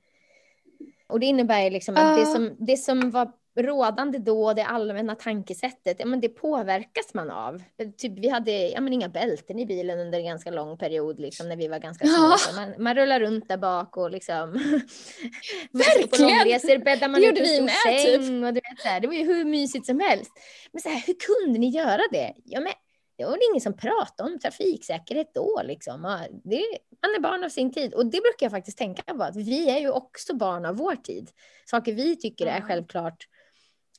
Och 1.06 1.20
det 1.20 1.26
innebär 1.26 1.70
liksom 1.70 1.96
att 1.96 2.16
det, 2.16 2.20
Ja. 2.20 2.26
som, 2.26 2.56
det 2.58 2.76
som 2.76 3.10
var 3.10 3.32
rådande 3.62 4.18
då, 4.18 4.52
det 4.52 4.64
allmänna 4.64 5.14
tankesättet, 5.14 5.96
ja, 5.98 6.06
men 6.06 6.20
det 6.20 6.28
påverkas 6.28 7.14
man 7.14 7.30
av. 7.30 7.62
Typ, 7.98 8.12
vi 8.18 8.28
hade 8.28 8.52
ja, 8.52 8.80
men 8.80 8.92
inga 8.92 9.08
bälten 9.08 9.58
i 9.58 9.66
bilen 9.66 9.98
under 9.98 10.18
en 10.18 10.24
ganska 10.24 10.50
lång 10.50 10.78
period, 10.78 11.20
liksom, 11.20 11.48
när 11.48 11.56
vi 11.56 11.68
var 11.68 11.78
ganska 11.78 12.06
små. 12.06 12.16
Ja. 12.16 12.36
Man, 12.54 12.74
man 12.78 12.94
rullar 12.94 13.20
runt 13.20 13.48
där 13.48 13.56
bak 13.56 13.96
och 13.96 14.10
liksom... 14.10 14.52
Verkligen! 15.72 16.08
På 16.08 16.22
långresor 16.22 16.84
bäddar 16.84 17.08
man 17.08 17.22
gjorde 17.22 17.40
en 17.40 17.64
vi 17.64 17.68
stor 17.68 17.90
typ. 17.90 18.24
säng. 18.24 18.44
Och 18.44 18.54
du 18.54 18.60
vet, 18.60 18.80
så 18.80 18.88
här, 18.88 19.00
det 19.00 19.06
var 19.06 19.14
ju 19.14 19.24
hur 19.24 19.44
mysigt 19.44 19.86
som 19.86 20.00
helst. 20.00 20.32
Men 20.72 20.82
så 20.82 20.88
här, 20.88 21.02
hur 21.06 21.14
kunde 21.14 21.58
ni 21.58 21.68
göra 21.68 22.02
det? 22.10 22.34
Ja, 22.44 22.60
men 22.60 22.72
det 23.18 23.24
var 23.24 23.50
ingen 23.50 23.60
som 23.60 23.76
pratade 23.76 24.30
om 24.30 24.38
trafiksäkerhet 24.38 25.30
då. 25.34 25.62
Liksom. 25.64 26.02
Det, 26.44 26.64
man 27.02 27.14
är 27.16 27.20
barn 27.20 27.44
av 27.44 27.48
sin 27.48 27.72
tid. 27.72 27.94
Och 27.94 28.06
det 28.06 28.20
brukar 28.20 28.46
jag 28.46 28.50
faktiskt 28.50 28.78
tänka 28.78 29.14
på, 29.14 29.22
att 29.22 29.36
vi 29.36 29.70
är 29.70 29.78
ju 29.78 29.90
också 29.90 30.34
barn 30.36 30.66
av 30.66 30.76
vår 30.76 30.96
tid. 30.96 31.30
Saker 31.64 31.92
vi 31.92 32.16
tycker 32.16 32.46
är 32.46 32.60
självklart 32.60 33.28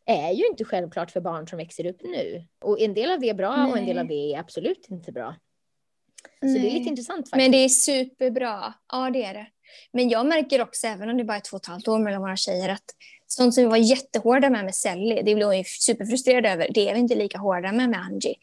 är 0.09 0.31
ju 0.31 0.47
inte 0.47 0.65
självklart 0.65 1.11
för 1.11 1.21
barn 1.21 1.47
som 1.47 1.57
växer 1.57 1.85
upp 1.85 2.01
nu. 2.03 2.43
Och 2.61 2.79
en 2.79 2.93
del 2.93 3.11
av 3.11 3.19
det 3.19 3.29
är 3.29 3.33
bra 3.33 3.67
och 3.71 3.77
en 3.77 3.85
del 3.85 3.95
Nej. 3.95 4.01
av 4.01 4.07
det 4.07 4.33
är 4.33 4.39
absolut 4.39 4.87
inte 4.89 5.11
bra. 5.11 5.35
Så 6.39 6.45
det 6.45 6.51
är 6.51 6.53
Nej. 6.53 6.73
lite 6.73 6.89
intressant 6.89 7.17
faktiskt. 7.17 7.35
Men 7.35 7.51
det 7.51 7.57
är 7.57 7.69
superbra. 7.69 8.73
Ja, 8.91 9.09
det 9.09 9.23
är 9.23 9.33
det. 9.33 9.47
Men 9.93 10.09
jag 10.09 10.25
märker 10.25 10.61
också, 10.61 10.87
även 10.87 11.09
om 11.09 11.17
det 11.17 11.23
bara 11.23 11.37
är 11.37 11.41
två 11.41 11.55
och 11.57 11.61
ett 11.63 11.67
halvt 11.67 11.87
år 11.87 11.99
mellan 11.99 12.21
våra 12.21 12.35
tjejer, 12.35 12.69
att 12.69 12.85
sånt 13.27 13.53
som 13.53 13.63
vi 13.63 13.69
var 13.69 13.77
jättehårda 13.77 14.49
med 14.49 14.65
med 14.65 14.75
Sally, 14.75 15.21
det 15.21 15.35
blev 15.35 15.47
hon 15.47 15.57
ju 15.57 15.63
superfrustrerad 15.63 16.45
över, 16.45 16.67
det 16.73 16.89
är 16.89 16.93
vi 16.93 16.99
inte 16.99 17.15
lika 17.15 17.37
hårda 17.37 17.71
med 17.71 17.89
med 17.89 17.99
Angie. 17.99 18.35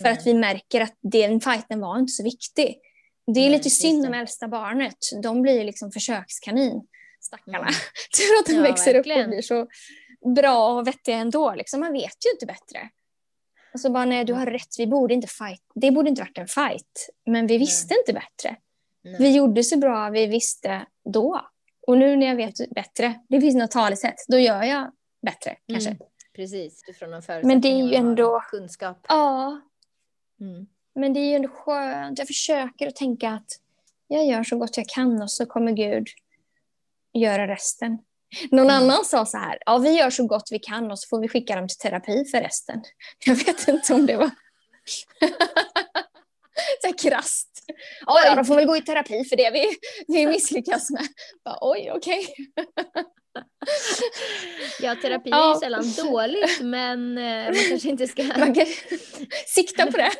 För 0.00 0.04
Nej. 0.04 0.12
att 0.12 0.26
vi 0.26 0.34
märker 0.34 0.80
att 0.80 0.98
den 1.02 1.40
fighten 1.40 1.80
var 1.80 1.98
inte 1.98 2.12
så 2.12 2.22
viktig. 2.22 2.78
Det 3.26 3.40
är 3.40 3.48
Nej, 3.48 3.50
lite 3.50 3.70
synd 3.70 4.06
om 4.06 4.14
äldsta 4.14 4.48
barnet. 4.48 4.96
De 5.22 5.42
blir 5.42 5.58
ju 5.58 5.64
liksom 5.64 5.92
försökskanin, 5.92 6.86
stackarna. 7.20 7.58
Mm. 7.58 7.72
Tur 8.18 8.38
att 8.40 8.46
de 8.46 8.52
Ja, 8.52 8.62
växer 8.62 8.90
upp 8.90 8.96
verkligen. 8.96 9.22
och 9.24 9.28
blir 9.28 9.42
så 9.42 9.66
bra 10.24 10.68
och 10.78 10.86
vettiga 10.86 11.16
ändå. 11.16 11.54
Liksom. 11.54 11.80
Man 11.80 11.92
vet 11.92 12.16
ju 12.26 12.30
inte 12.32 12.46
bättre. 12.46 12.88
Och 13.74 13.80
så 13.80 13.90
bara, 13.90 14.04
nej 14.04 14.24
du 14.24 14.32
har 14.32 14.46
rätt, 14.46 14.74
vi 14.78 14.86
borde 14.86 15.14
inte 15.14 15.26
fight. 15.28 15.62
det 15.74 15.90
borde 15.90 16.08
inte 16.08 16.22
varit 16.22 16.38
en 16.38 16.46
fight. 16.46 17.08
Men 17.26 17.46
vi 17.46 17.58
visste 17.58 17.94
inte 17.94 18.12
bättre. 18.12 18.56
Nej. 19.02 19.16
Vi 19.18 19.36
gjorde 19.36 19.64
så 19.64 19.78
bra 19.78 20.10
vi 20.10 20.26
visste 20.26 20.86
då. 21.04 21.40
Och 21.86 21.98
nu 21.98 22.16
när 22.16 22.26
jag 22.26 22.36
vet 22.36 22.70
bättre, 22.70 23.20
det 23.28 23.40
finns 23.40 23.54
något 23.54 23.70
talesätt, 23.70 24.14
då 24.28 24.38
gör 24.38 24.62
jag 24.62 24.92
bättre 25.22 25.56
kanske. 25.68 25.90
Mm. 25.90 26.02
Precis, 26.36 26.84
utifrån 26.88 27.10
de 27.10 27.22
Men 27.42 27.60
det 27.60 27.68
är 27.68 27.70
ju 27.70 27.78
förutsättningar 27.82 28.10
ändå- 28.10 28.40
kunskap. 28.50 29.06
Ja, 29.08 29.60
Mm. 30.40 30.66
men 30.94 31.12
det 31.12 31.20
är 31.20 31.28
ju 31.28 31.34
ändå 31.34 31.48
skönt. 31.48 32.18
Jag 32.18 32.26
försöker 32.26 32.88
att 32.88 32.96
tänka 32.96 33.30
att 33.30 33.46
jag 34.08 34.26
gör 34.26 34.42
så 34.44 34.58
gott 34.58 34.76
jag 34.76 34.86
kan 34.88 35.22
och 35.22 35.30
så 35.30 35.46
kommer 35.46 35.72
Gud 35.72 36.06
göra 37.12 37.46
resten. 37.48 37.98
Någon 38.50 38.70
Mm. 38.70 38.76
annan 38.82 39.04
sa 39.04 39.26
så 39.26 39.38
här, 39.38 39.58
ja 39.66 39.78
vi 39.78 39.90
gör 39.98 40.10
så 40.10 40.26
gott 40.26 40.48
vi 40.50 40.58
kan 40.58 40.90
och 40.90 40.98
så 40.98 41.08
får 41.08 41.20
vi 41.20 41.28
skicka 41.28 41.56
dem 41.56 41.68
till 41.68 41.76
terapi 41.78 42.24
för 42.30 42.40
resten. 42.40 42.82
Jag 43.26 43.34
vet 43.34 43.68
inte 43.68 43.94
om 43.94 44.06
det 44.06 44.16
var 44.16 44.30
så 46.80 46.86
här 46.86 46.98
krasst. 46.98 47.50
Ja, 48.06 48.20
ja, 48.24 48.34
de 48.34 48.44
får 48.44 48.54
väl 48.56 48.66
gå 48.66 48.76
i 48.76 48.80
terapi 48.82 49.24
för 49.24 49.36
det 49.36 49.50
vi, 49.50 49.66
vi 50.08 50.26
misslyckas 50.26 50.90
med. 50.90 51.06
Bara, 51.44 51.58
Oj, 51.60 51.90
okej. 51.94 52.26
Ja, 54.80 54.96
terapi 55.02 55.30
är 55.30 55.34
Ja. 55.36 55.58
sällan 55.62 55.92
dåligt, 55.96 56.60
men 56.60 57.18
eh, 57.18 57.44
man 57.44 57.54
kanske 57.68 57.88
inte 57.88 58.06
ska... 58.06 58.22
Man 58.22 58.54
kan 58.54 58.66
sikta 59.46 59.86
på 59.86 59.96
det. 59.96 60.10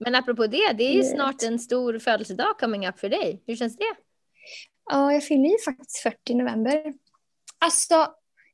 men 0.00 0.14
apropå 0.14 0.46
det, 0.46 0.72
det 0.72 0.84
är 0.84 0.92
ju 0.92 1.02
snart 1.02 1.42
en 1.42 1.58
stor 1.58 1.98
födelsedag 1.98 2.58
coming 2.58 2.88
up 2.88 2.98
för 3.00 3.08
dig. 3.08 3.42
Hur 3.46 3.56
känns 3.56 3.76
det? 3.76 3.94
Ja, 4.90 5.12
jag 5.12 5.24
fyller 5.24 5.48
ju 5.48 5.58
faktiskt 5.64 5.98
40 5.98 6.16
i 6.26 6.34
november. 6.34 6.94
Alltså, 7.58 8.06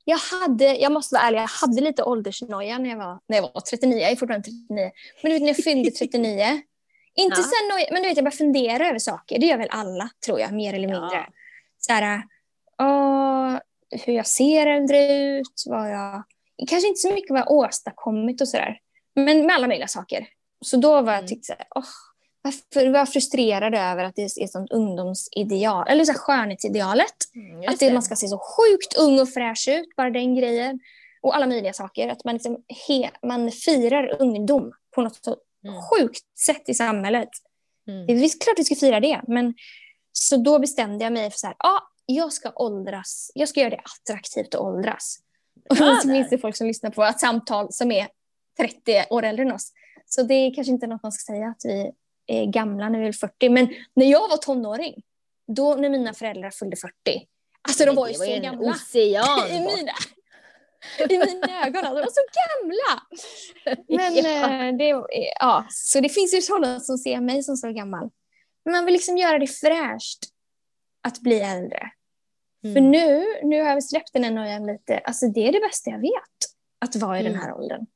jag 0.05 0.19
hade, 0.19 0.65
jag 0.77 0.93
måste 0.93 1.15
vara 1.15 1.25
ärlig, 1.25 1.39
jag 1.39 1.47
hade 1.49 1.81
lite 1.81 2.03
åldersnoja 2.03 2.79
när 2.79 2.91
jag 2.91 2.97
var, 2.97 3.21
när 3.29 3.37
jag 3.37 3.43
var 3.43 3.61
39. 3.61 3.99
Jag 3.99 4.11
är 4.11 4.17
fortfarande 4.17 4.45
39. 4.45 4.91
Men 5.23 5.31
du 5.31 5.35
vet 5.35 5.43
när 5.43 5.49
jag 5.49 5.57
fyllde 5.57 5.91
39. 5.91 6.45
Inte 7.19 7.41
Ja. 7.41 7.45
här 7.47 7.73
noja, 7.75 7.87
men 7.93 8.03
du 8.03 8.09
vet 8.09 8.17
jag 8.17 8.25
började 8.25 8.37
fundera 8.37 8.89
över 8.89 8.99
saker. 8.99 9.39
Det 9.39 9.47
gör 9.47 9.59
väl 9.59 9.69
alla, 9.71 10.11
tror 10.27 10.41
jag, 10.41 10.53
mer 10.53 10.75
eller 10.75 10.89
mindre. 10.89 11.17
Ja. 11.17 11.27
Så 11.79 11.93
här, 11.93 12.23
åh, 12.83 13.59
hur 13.91 14.13
jag 14.13 14.27
ser 14.27 14.67
äldre 14.67 15.19
ut, 15.19 15.63
vad 15.67 15.91
jag... 15.93 16.23
Kanske 16.69 16.89
inte 16.89 17.01
så 17.01 17.13
mycket 17.13 17.31
vad 17.31 17.41
jag 17.41 17.51
åstadkommit 17.51 18.41
och 18.41 18.49
sådär. 18.49 18.79
Men 19.15 19.47
med 19.47 19.55
alla 19.57 19.67
möjliga 19.69 19.89
saker. 19.89 20.29
Så 20.65 20.77
då 20.77 20.91
var 21.03 21.13
jag 21.13 21.19
Mm. 21.19 21.27
tyckte 21.29 21.47
så 21.47 21.53
här, 21.53 21.67
åh, 21.75 21.85
varför 22.47 22.91
var 22.91 23.07
frustrerad 23.07 23.75
över 23.75 24.05
att 24.05 24.15
det 24.17 24.23
är 24.23 24.45
ett 24.45 24.51
sånt 24.53 24.73
ungdomsideal, 24.73 25.89
eller 25.89 26.05
så 26.05 26.13
här 26.13 26.19
skönhetsidealet. 26.19 27.15
Mm, 27.35 27.69
Att 27.69 27.79
det, 27.79 27.93
man 27.93 28.03
ska 28.03 28.17
se 28.17 28.29
så 28.29 28.39
sjukt 28.39 28.97
ung 28.99 29.21
och 29.21 29.29
fräsch 29.29 29.69
ut, 29.69 29.97
bara 29.97 30.11
den 30.11 30.35
grejen. 30.35 30.81
Och 31.23 31.37
alla 31.37 31.47
möjliga 31.47 31.73
saker. 31.73 32.09
Att 32.09 32.25
man, 32.25 32.35
liksom 32.35 32.57
he, 32.89 33.11
man 33.23 33.51
firar 33.53 34.23
ungdom 34.23 34.73
på 34.95 35.01
något 35.03 35.25
så 35.25 35.37
Mm. 35.65 35.83
sjukt 35.83 36.39
sätt 36.39 36.69
i 36.69 36.75
samhället. 36.75 37.29
Mm. 37.89 38.07
Det 38.07 38.13
är 38.13 38.17
visst 38.17 38.43
klart 38.45 38.59
vi 38.59 38.65
ska 38.65 38.75
fira 38.75 39.01
det, 39.01 39.21
men 39.29 39.55
så 40.13 40.37
då 40.37 40.59
bestämde 40.59 41.05
jag 41.05 41.13
mig 41.13 41.31
för 41.31 41.39
så 41.39 41.47
här, 41.47 41.57
ja, 41.59 41.81
jag 42.07 42.33
ska 42.33 42.53
åldras, 42.57 43.31
jag 43.35 43.49
ska 43.49 43.61
göra 43.61 43.71
det 43.71 43.81
attraktivt 43.85 44.55
att 44.55 44.61
åldras. 44.61 45.19
Och 45.71 45.77
Bra 45.77 45.99
så 46.03 46.09
finns 46.09 46.29
det 46.31 46.39
folk 46.39 46.57
som 46.57 46.67
lyssnar 46.67 46.91
på 46.91 47.05
ett 47.05 47.21
samtal 47.21 47.73
som 47.73 47.91
är 47.93 48.09
30 48.59 49.05
år 49.11 49.23
äldre 49.23 49.45
än 49.45 49.53
oss. 49.53 49.73
Så 50.07 50.23
det 50.23 50.35
är 50.35 50.55
kanske 50.55 50.73
inte 50.73 50.87
något 50.87 51.03
man 51.03 51.13
ska 51.13 51.33
säga 51.33 51.49
att 51.49 51.61
vi 51.65 51.91
är 52.27 52.47
gamla 52.47 52.91
vi 52.91 53.07
är 53.07 53.13
40, 53.13 53.49
men 53.49 53.69
när 53.95 54.07
jag 54.07 54.29
var 54.29 54.37
tonåring, 54.37 55.03
då 55.47 55.75
när 55.75 55.89
mina 55.91 56.15
föräldrar 56.15 56.51
fyllde 56.51 56.77
40, 56.77 56.93
alltså 57.63 57.85
de 57.85 57.95
var 57.95 58.07
ju 58.07 58.13
det 58.13 58.19
så 58.19 58.41
gamla. 58.41 58.71
ocean 58.71 59.49
I 59.51 59.61
mina, 59.61 59.93
I 61.09 61.19
mina 61.19 61.67
ögon, 61.67 61.85
alltså, 61.85 61.95
de 61.95 62.01
var 62.01 62.11
så 62.11 62.23
gamla! 62.63 63.03
Men 63.89 64.15
Ja. 64.25 64.67
eh, 64.69 64.77
det, 64.77 65.05
ja, 65.41 65.67
så 65.71 66.01
det 66.01 66.09
finns 66.09 66.35
ju 66.35 66.43
sådana 66.43 66.81
som 66.81 66.99
ser 66.99 67.21
mig 67.21 67.43
som 67.43 67.57
så 67.57 67.73
gammal. 67.73 68.11
Men 68.65 68.73
man 68.73 68.85
vill 68.85 68.95
liksom 68.95 69.17
göra 69.19 69.39
det 69.39 69.47
fräscht 69.47 70.19
att 71.03 71.21
bli 71.21 71.41
äldre. 71.41 71.91
För 72.63 72.69
Mm. 72.79 72.91
nu, 72.91 73.25
nu 73.43 73.63
har 73.63 73.69
jag 73.69 73.85
släppt 73.85 74.13
den 74.13 74.25
här 74.25 74.31
nojan 74.31 74.67
lite. 74.67 74.99
Alltså 74.99 75.29
det 75.29 75.49
är 75.49 75.53
det 75.53 75.61
bästa 75.61 75.91
jag 75.91 76.01
vet. 76.01 76.37
Att 76.79 76.97
vara 76.97 77.21
i 77.21 77.23
den 77.23 77.33
Mm. 77.33 77.45
här 77.45 77.55
åldern. 77.55 77.87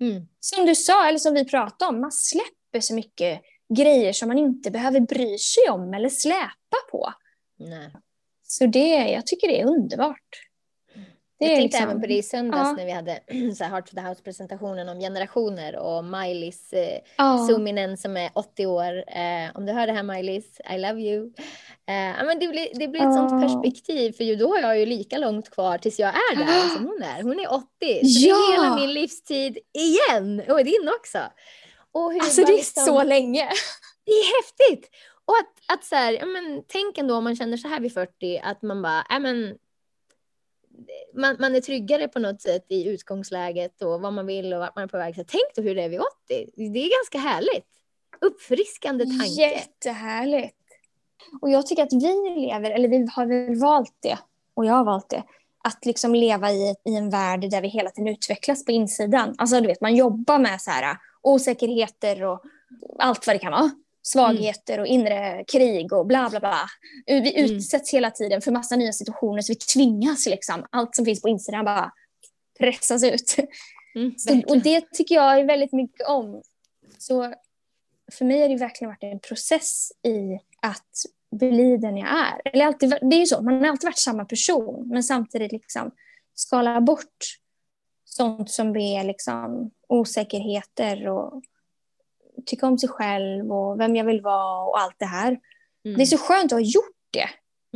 Mm. 0.00 0.22
Som 0.40 0.66
du 0.66 0.74
sa, 0.74 1.08
eller 1.08 1.18
som 1.18 1.34
vi 1.34 1.44
pratade 1.44 1.88
om, 1.88 2.00
man 2.00 2.12
släpper 2.12 2.80
så 2.80 2.94
mycket 2.94 3.40
grejer 3.74 4.12
som 4.12 4.28
man 4.28 4.38
inte 4.38 4.70
behöver 4.70 5.00
bry 5.00 5.38
sig 5.38 5.70
om 5.70 5.94
eller 5.94 6.08
släpa 6.08 6.76
på. 6.90 7.12
Nej. 7.58 7.90
Så 8.46 8.66
det, 8.66 8.88
jag 8.88 9.26
tycker 9.26 9.48
det 9.48 9.60
är 9.60 9.66
underbart. 9.66 10.18
Det 11.38 11.44
Jag 11.46 11.56
tänkte 11.56 11.62
liksom- 11.78 11.90
även 11.90 12.00
på 12.00 12.06
det 12.06 12.14
i 12.14 12.22
söndags 12.22 12.68
Ja. 12.68 12.72
när 12.72 12.84
vi 12.86 12.92
hade 12.92 13.20
så 13.56 13.64
här 13.64 13.70
Heart 13.70 13.88
for 13.88 13.96
the 13.96 14.02
House-presentationen 14.02 14.88
om 14.88 15.00
generationer 15.00 15.76
och 15.76 16.04
Miley's 16.04 16.74
eh, 16.74 16.98
Ja. 17.18 17.46
Zoominen 17.48 17.96
som 17.96 18.16
är 18.16 18.30
80 18.34 18.66
år. 18.66 18.96
Eh, 18.96 19.50
om 19.56 19.66
du 19.66 19.72
hör 19.72 19.86
det 19.86 19.92
här 19.92 20.02
Miley's, 20.02 20.74
I 20.74 20.78
love 20.78 21.00
you. 21.00 21.26
Eh, 21.86 22.24
men 22.26 22.38
det, 22.38 22.48
blir, 22.48 22.68
det 22.74 22.88
blir 22.88 23.00
ett 23.08 23.14
sånt 23.14 23.30
Ja. 23.32 23.40
perspektiv 23.40 24.12
för 24.12 24.24
ju 24.24 24.36
då 24.36 24.48
har 24.48 24.60
jag 24.60 24.78
ju 24.78 24.86
lika 24.86 25.18
långt 25.18 25.50
kvar 25.50 25.78
tills 25.78 25.98
jag 25.98 26.08
är 26.08 26.36
där 26.36 26.68
som 26.76 26.84
hon 26.86 27.02
är. 27.02 27.22
Hon 27.22 27.40
är 27.40 27.52
80. 27.52 27.64
Så 27.68 27.80
det 27.80 28.28
är 28.28 28.52
hela 28.52 28.76
min 28.76 28.92
livstid 28.92 29.58
igen 29.72 30.42
och 30.48 30.64
din 30.64 30.88
också. 31.00 31.18
Och 31.94 32.12
hur 32.12 32.20
Alltså 32.20 32.44
det 32.44 32.52
är 32.52 32.56
liksom- 32.56 32.84
så 32.84 33.02
länge. 33.02 33.48
det 34.04 34.10
är 34.10 34.42
häftigt! 34.42 34.90
Och 35.24 35.34
att, 35.36 35.78
att 35.78 35.84
så 35.84 35.94
här, 35.94 36.12
ja, 36.12 36.26
men, 36.26 36.64
tänk 36.66 36.98
ändå 36.98 37.14
om 37.14 37.24
man 37.24 37.36
känner 37.36 37.56
så 37.56 37.68
här 37.68 37.80
vid 37.80 37.94
40 37.94 38.38
att 38.44 38.62
man 38.62 38.82
bara, 38.82 39.06
ja, 39.08 39.18
men, 39.18 39.58
man, 41.14 41.36
man 41.38 41.54
är 41.54 41.60
tryggare 41.60 42.08
på 42.08 42.18
något 42.18 42.42
sätt 42.42 42.66
i 42.68 42.88
utgångsläget 42.88 43.82
och 43.82 44.00
vad 44.00 44.12
man 44.12 44.26
vill 44.26 44.52
och 44.52 44.60
vart 44.60 44.74
man 44.76 44.84
är 44.84 44.88
på 44.88 44.96
väg. 44.98 45.14
Så 45.14 45.24
tänk 45.26 45.54
då 45.56 45.62
hur 45.62 45.74
det 45.74 45.82
är 45.82 45.88
vid 45.88 46.00
80. 46.00 46.50
Det 46.56 46.78
är 46.78 46.90
ganska 46.98 47.18
härligt. 47.18 47.66
Uppfriskande 48.20 49.04
tanke. 49.04 49.26
Jättehärligt. 49.26 50.56
Och 51.42 51.50
jag 51.50 51.66
tycker 51.66 51.82
att 51.82 51.92
vi 51.92 52.34
lever, 52.40 52.70
eller 52.70 52.88
vi 52.88 53.08
har 53.12 53.26
väl 53.26 53.60
valt 53.60 53.96
det, 54.00 54.18
och 54.54 54.64
jag 54.66 54.72
har 54.72 54.84
valt 54.84 55.08
det, 55.08 55.22
att 55.64 55.86
liksom 55.86 56.14
leva 56.14 56.52
i, 56.52 56.74
i 56.84 56.94
en 56.94 57.10
värld 57.10 57.50
där 57.50 57.62
vi 57.62 57.68
hela 57.68 57.90
tiden 57.90 58.08
utvecklas 58.08 58.64
på 58.64 58.72
insidan. 58.72 59.34
Alltså 59.38 59.60
du 59.60 59.66
vet, 59.66 59.80
man 59.80 59.96
jobbar 59.96 60.38
med 60.38 60.60
så 60.60 60.70
här 60.70 60.96
osäkerheter 61.24 62.22
och 62.24 62.42
allt 62.98 63.26
vad 63.26 63.34
det 63.36 63.40
kan 63.40 63.52
vara. 63.52 63.70
Svagheter 64.02 64.80
och 64.80 64.86
inre 64.86 65.44
krig 65.48 65.92
och 65.92 66.06
bla 66.06 66.30
bla 66.30 66.40
bla. 66.40 66.58
Vi 67.06 67.34
Mm. 67.38 67.50
utsätts 67.56 67.94
hela 67.94 68.10
tiden 68.10 68.40
för 68.40 68.52
massa 68.52 68.76
nya 68.76 68.92
situationer 68.92 69.42
så 69.42 69.52
vi 69.52 69.56
tvingas 69.56 70.26
liksom, 70.26 70.66
allt 70.70 70.96
som 70.96 71.04
finns 71.04 71.22
på 71.22 71.28
insidan 71.28 71.64
bara 71.64 71.92
pressas 72.58 73.04
ut. 73.04 73.36
Mm, 73.94 74.14
Så, 74.18 74.42
och 74.46 74.62
det 74.62 74.92
tycker 74.92 75.14
jag 75.14 75.40
är 75.40 75.44
väldigt 75.44 75.72
mycket 75.72 76.06
om. 76.06 76.42
Så 76.98 77.34
för 78.12 78.24
mig 78.24 78.40
har 78.42 78.48
det 78.48 78.56
verkligen 78.56 78.90
varit 78.90 79.02
en 79.02 79.20
process 79.20 79.92
i 80.02 80.38
att 80.62 80.90
bli 81.30 81.76
den 81.76 81.96
jag 81.96 82.08
är. 82.08 82.40
Eller 82.44 82.66
alltid, 82.66 82.90
det 82.90 83.16
är 83.16 83.20
ju 83.20 83.26
så, 83.26 83.42
man 83.42 83.60
har 83.60 83.68
alltid 83.68 83.86
varit 83.86 83.98
samma 83.98 84.24
person 84.24 84.88
men 84.88 85.02
samtidigt 85.04 85.52
liksom 85.52 85.90
skala 86.34 86.80
bort 86.80 87.16
sånt 88.16 88.50
som 88.50 88.76
är 88.76 89.04
liksom 89.04 89.70
osäkerheter 89.88 91.08
och 91.08 91.42
tycka 92.46 92.66
om 92.66 92.78
sig 92.78 92.88
själv 92.88 93.52
och 93.52 93.80
vem 93.80 93.96
jag 93.96 94.04
vill 94.04 94.20
vara 94.20 94.64
och 94.64 94.80
allt 94.80 94.98
det 94.98 95.06
här. 95.06 95.40
Mm. 95.84 95.96
Det 95.96 96.02
är 96.02 96.06
så 96.06 96.18
skönt 96.18 96.52
att 96.52 96.58
ha 96.58 96.60
gjort 96.60 96.96
det. 97.10 97.28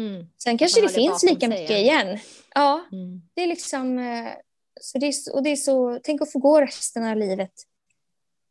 Mm. 0.02 0.26
Sen 0.38 0.58
kanske 0.58 0.80
det 0.80 0.88
finns 0.88 1.22
lika 1.22 1.48
mycket 1.48 1.70
igen. 1.70 2.18
Ja, 2.54 2.84
mm. 2.92 3.22
det 3.34 3.42
är 3.42 3.46
liksom... 3.46 3.98
Eh, 3.98 4.32
så 4.80 4.98
det 4.98 5.06
är, 5.06 5.34
och 5.34 5.42
det 5.42 5.50
är 5.50 5.56
så, 5.56 5.98
tänk 6.02 6.22
att 6.22 6.32
få 6.32 6.38
gå 6.38 6.60
resten 6.60 7.04
av 7.04 7.16
livet 7.16 7.52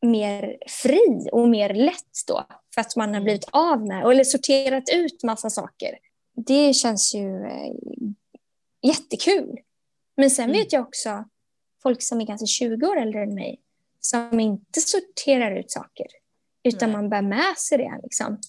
mer 0.01 0.57
fri 0.67 1.29
och 1.31 1.49
mer 1.49 1.73
lätt 1.73 2.27
då. 2.27 2.45
För 2.73 2.81
att 2.81 2.95
man 2.95 3.09
har 3.09 3.15
mm. 3.15 3.23
blivit 3.23 3.49
av 3.51 3.87
med 3.87 4.05
eller 4.11 4.23
sorterat 4.23 4.83
ut 4.93 5.23
massa 5.23 5.49
saker. 5.49 5.97
Det 6.35 6.73
känns 6.73 7.15
ju 7.15 7.45
eh, 7.45 7.73
jättekul. 8.81 9.59
Men 10.17 10.31
sen 10.31 10.45
mm. 10.45 10.57
vet 10.57 10.73
jag 10.73 10.87
också 10.87 11.25
folk 11.87 12.01
som 12.01 12.21
är 12.21 12.25
kanske 12.25 12.47
20 12.47 12.87
år 12.87 12.97
äldre 12.97 13.23
än 13.23 13.35
mig 13.35 13.61
som 13.99 14.39
inte 14.39 14.81
sorterar 14.81 15.55
ut 15.55 15.71
saker. 15.71 16.07
Utan 16.63 16.89
Nej. 16.89 16.97
man 16.97 17.09
bär 17.09 17.21
med 17.21 17.57
sig 17.57 17.77
det. 17.77 17.99
Liksom. 18.03 18.39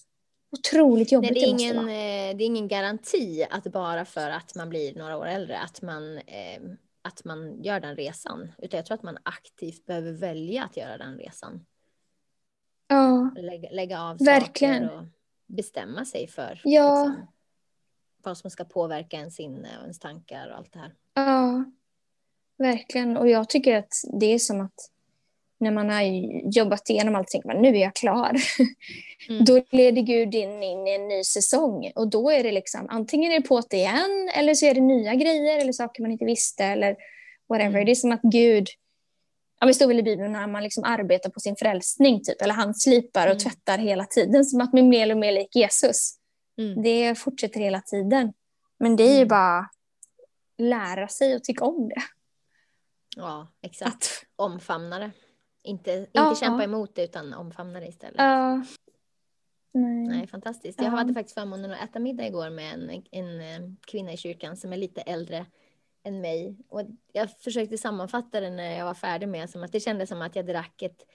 Otroligt 0.51 1.11
jobbigt 1.11 1.31
Nej, 1.31 1.41
det, 1.41 1.47
är 1.47 1.49
ingen, 1.49 1.85
det, 1.85 2.29
eh, 2.29 2.37
det 2.37 2.43
är 2.43 2.45
ingen 2.45 2.67
garanti 2.67 3.45
att 3.49 3.63
bara 3.63 4.05
för 4.05 4.29
att 4.29 4.55
man 4.55 4.69
blir 4.69 4.95
några 4.95 5.17
år 5.17 5.25
äldre 5.25 5.59
att 5.59 5.81
man, 5.81 6.17
eh, 6.17 6.61
att 7.01 7.23
man 7.23 7.63
gör 7.63 7.79
den 7.79 7.95
resan. 7.95 8.51
Utan 8.57 8.77
jag 8.77 8.85
tror 8.85 8.95
att 8.95 9.03
man 9.03 9.17
aktivt 9.23 9.85
behöver 9.85 10.11
välja 10.11 10.63
att 10.63 10.77
göra 10.77 10.97
den 10.97 11.17
resan. 11.17 11.65
Ja, 12.87 13.31
lägga, 13.37 13.69
lägga 13.69 14.01
av 14.01 14.17
verkligen. 14.17 14.83
saker 14.83 14.97
och 14.97 15.05
bestämma 15.47 16.05
sig 16.05 16.27
för 16.27 16.61
ja. 16.63 17.05
liksom, 17.05 17.27
vad 18.23 18.37
som 18.37 18.49
ska 18.49 18.63
påverka 18.63 19.17
ens 19.17 19.35
sinne 19.35 19.69
och 19.77 19.81
ens 19.81 19.99
tankar 19.99 20.49
och 20.49 20.57
allt 20.57 20.73
det 20.73 20.79
här. 20.79 20.95
Ja, 21.13 21.65
verkligen. 22.59 23.17
Och 23.17 23.29
jag 23.29 23.49
tycker 23.49 23.77
att 23.77 23.93
det 24.19 24.33
är 24.33 24.39
som 24.39 24.61
att 24.61 24.89
när 25.59 25.71
man 25.71 25.89
har 25.89 26.01
jobbat 26.57 26.89
igenom 26.89 27.15
allt 27.15 27.27
tänker 27.27 27.47
man 27.47 27.61
nu 27.61 27.67
är 27.67 27.81
jag 27.81 27.95
klar. 27.95 28.35
Mm. 29.29 29.45
Då 29.45 29.61
leder 29.69 30.01
Gud 30.01 30.35
in, 30.35 30.63
in 30.63 30.87
i 30.87 30.95
en 30.95 31.07
ny 31.07 31.23
säsong 31.23 31.91
och 31.95 32.09
då 32.09 32.31
är 32.31 32.43
det 32.43 32.51
liksom 32.51 32.85
antingen 32.89 33.31
är 33.31 33.39
det 33.39 33.47
på 33.47 33.61
det 33.69 33.77
igen 33.77 34.29
eller 34.35 34.53
så 34.53 34.65
är 34.65 34.73
det 34.73 34.81
nya 34.81 35.15
grejer 35.15 35.59
eller 35.61 35.71
saker 35.71 36.01
man 36.01 36.11
inte 36.11 36.25
visste 36.25 36.63
eller 36.63 36.95
whatever. 37.49 37.69
Mm. 37.69 37.85
Det 37.85 37.91
är 37.91 37.95
som 37.95 38.11
att 38.11 38.21
Gud, 38.21 38.67
ja, 39.59 39.67
det 39.67 39.73
står 39.73 39.87
väl 39.87 39.99
i 39.99 40.03
Bibeln 40.03 40.31
när 40.31 40.47
man 40.47 40.63
liksom 40.63 40.83
arbetar 40.83 41.29
på 41.29 41.39
sin 41.39 41.55
frälsning 41.55 42.23
typ, 42.23 42.41
eller 42.41 42.53
han 42.53 42.73
slipar 42.73 43.27
och 43.27 43.31
mm. 43.31 43.39
tvättar 43.39 43.77
hela 43.77 44.05
tiden 44.05 44.45
som 44.45 44.61
att 44.61 44.73
man 44.73 44.83
är 44.83 44.87
mer 44.87 45.11
och 45.11 45.17
mer 45.17 45.31
lik 45.31 45.55
Jesus. 45.55 46.15
Mm. 46.57 46.83
Det 46.83 47.15
fortsätter 47.15 47.59
hela 47.59 47.81
tiden. 47.81 48.33
Men 48.79 48.95
det 48.95 49.03
är 49.03 49.13
ju 49.13 49.15
mm. 49.15 49.27
bara 49.27 49.69
lära 50.57 51.07
sig 51.07 51.35
och 51.35 51.43
tycka 51.43 51.65
om 51.65 51.89
det. 51.89 52.01
Ja, 53.17 53.47
exakt. 53.61 53.93
Att, 53.93 54.25
Omfamna 54.35 54.99
det. 54.99 55.11
Inte, 55.63 55.91
inte 55.91 56.09
ja, 56.13 56.35
kämpa 56.35 56.63
emot 56.63 56.95
det 56.95 57.03
utan 57.03 57.33
omfamna 57.33 57.79
det 57.79 57.87
istället. 57.87 58.15
Ja. 58.17 58.63
Nej. 59.71 60.07
Nej, 60.07 60.27
fantastiskt. 60.27 60.81
Jag 60.81 60.89
hade 60.89 61.13
faktiskt 61.13 61.33
förmånen 61.33 61.71
att 61.71 61.89
äta 61.89 61.99
middag 61.99 62.27
igår 62.27 62.49
med 62.49 62.73
en, 62.73 63.03
en 63.11 63.41
eh, 63.41 63.69
kvinna 63.87 64.13
i 64.13 64.17
kyrkan 64.17 64.57
som 64.57 64.73
är 64.73 64.77
lite 64.77 65.01
äldre 65.01 65.45
än 66.03 66.21
mig. 66.21 66.57
Och 66.69 66.81
jag 67.11 67.31
försökte 67.39 67.77
sammanfatta 67.77 68.39
det 68.39 68.49
när 68.49 68.77
jag 68.77 68.85
var 68.85 68.93
färdig 68.93 69.29
med 69.29 69.49
som 69.49 69.63
att 69.63 69.71
det 69.71 69.79
kändes 69.79 70.09
som 70.09 70.21
att 70.21 70.35
jag 70.35 70.45
drack 70.45 70.81
ett 70.81 71.05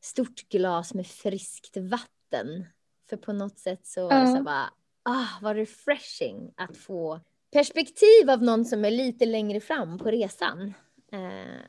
stort 0.00 0.48
glas 0.48 0.94
med 0.94 1.06
friskt 1.06 1.76
vatten. 1.76 2.66
För 3.08 3.16
på 3.16 3.32
något 3.32 3.58
sätt 3.58 3.86
så 3.86 4.08
var 4.08 4.20
det 4.20 4.36
så 4.36 4.42
bara, 4.42 4.70
ah, 5.02 5.26
vad 5.42 5.56
refreshing 5.56 6.52
att 6.56 6.76
få 6.76 7.20
perspektiv 7.52 8.30
av 8.30 8.42
någon 8.42 8.64
som 8.64 8.84
är 8.84 8.90
lite 8.90 9.26
längre 9.26 9.60
fram 9.60 9.98
på 9.98 10.10
resan. 10.10 10.74
Eh, 11.12 11.60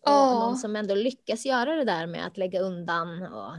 och 0.00 0.12
oh. 0.12 0.40
någon 0.40 0.56
som 0.56 0.76
ändå 0.76 0.94
lyckas 0.94 1.46
göra 1.46 1.76
det 1.76 1.84
där 1.84 2.06
med 2.06 2.26
att 2.26 2.36
lägga 2.36 2.60
undan 2.60 3.22
och 3.22 3.52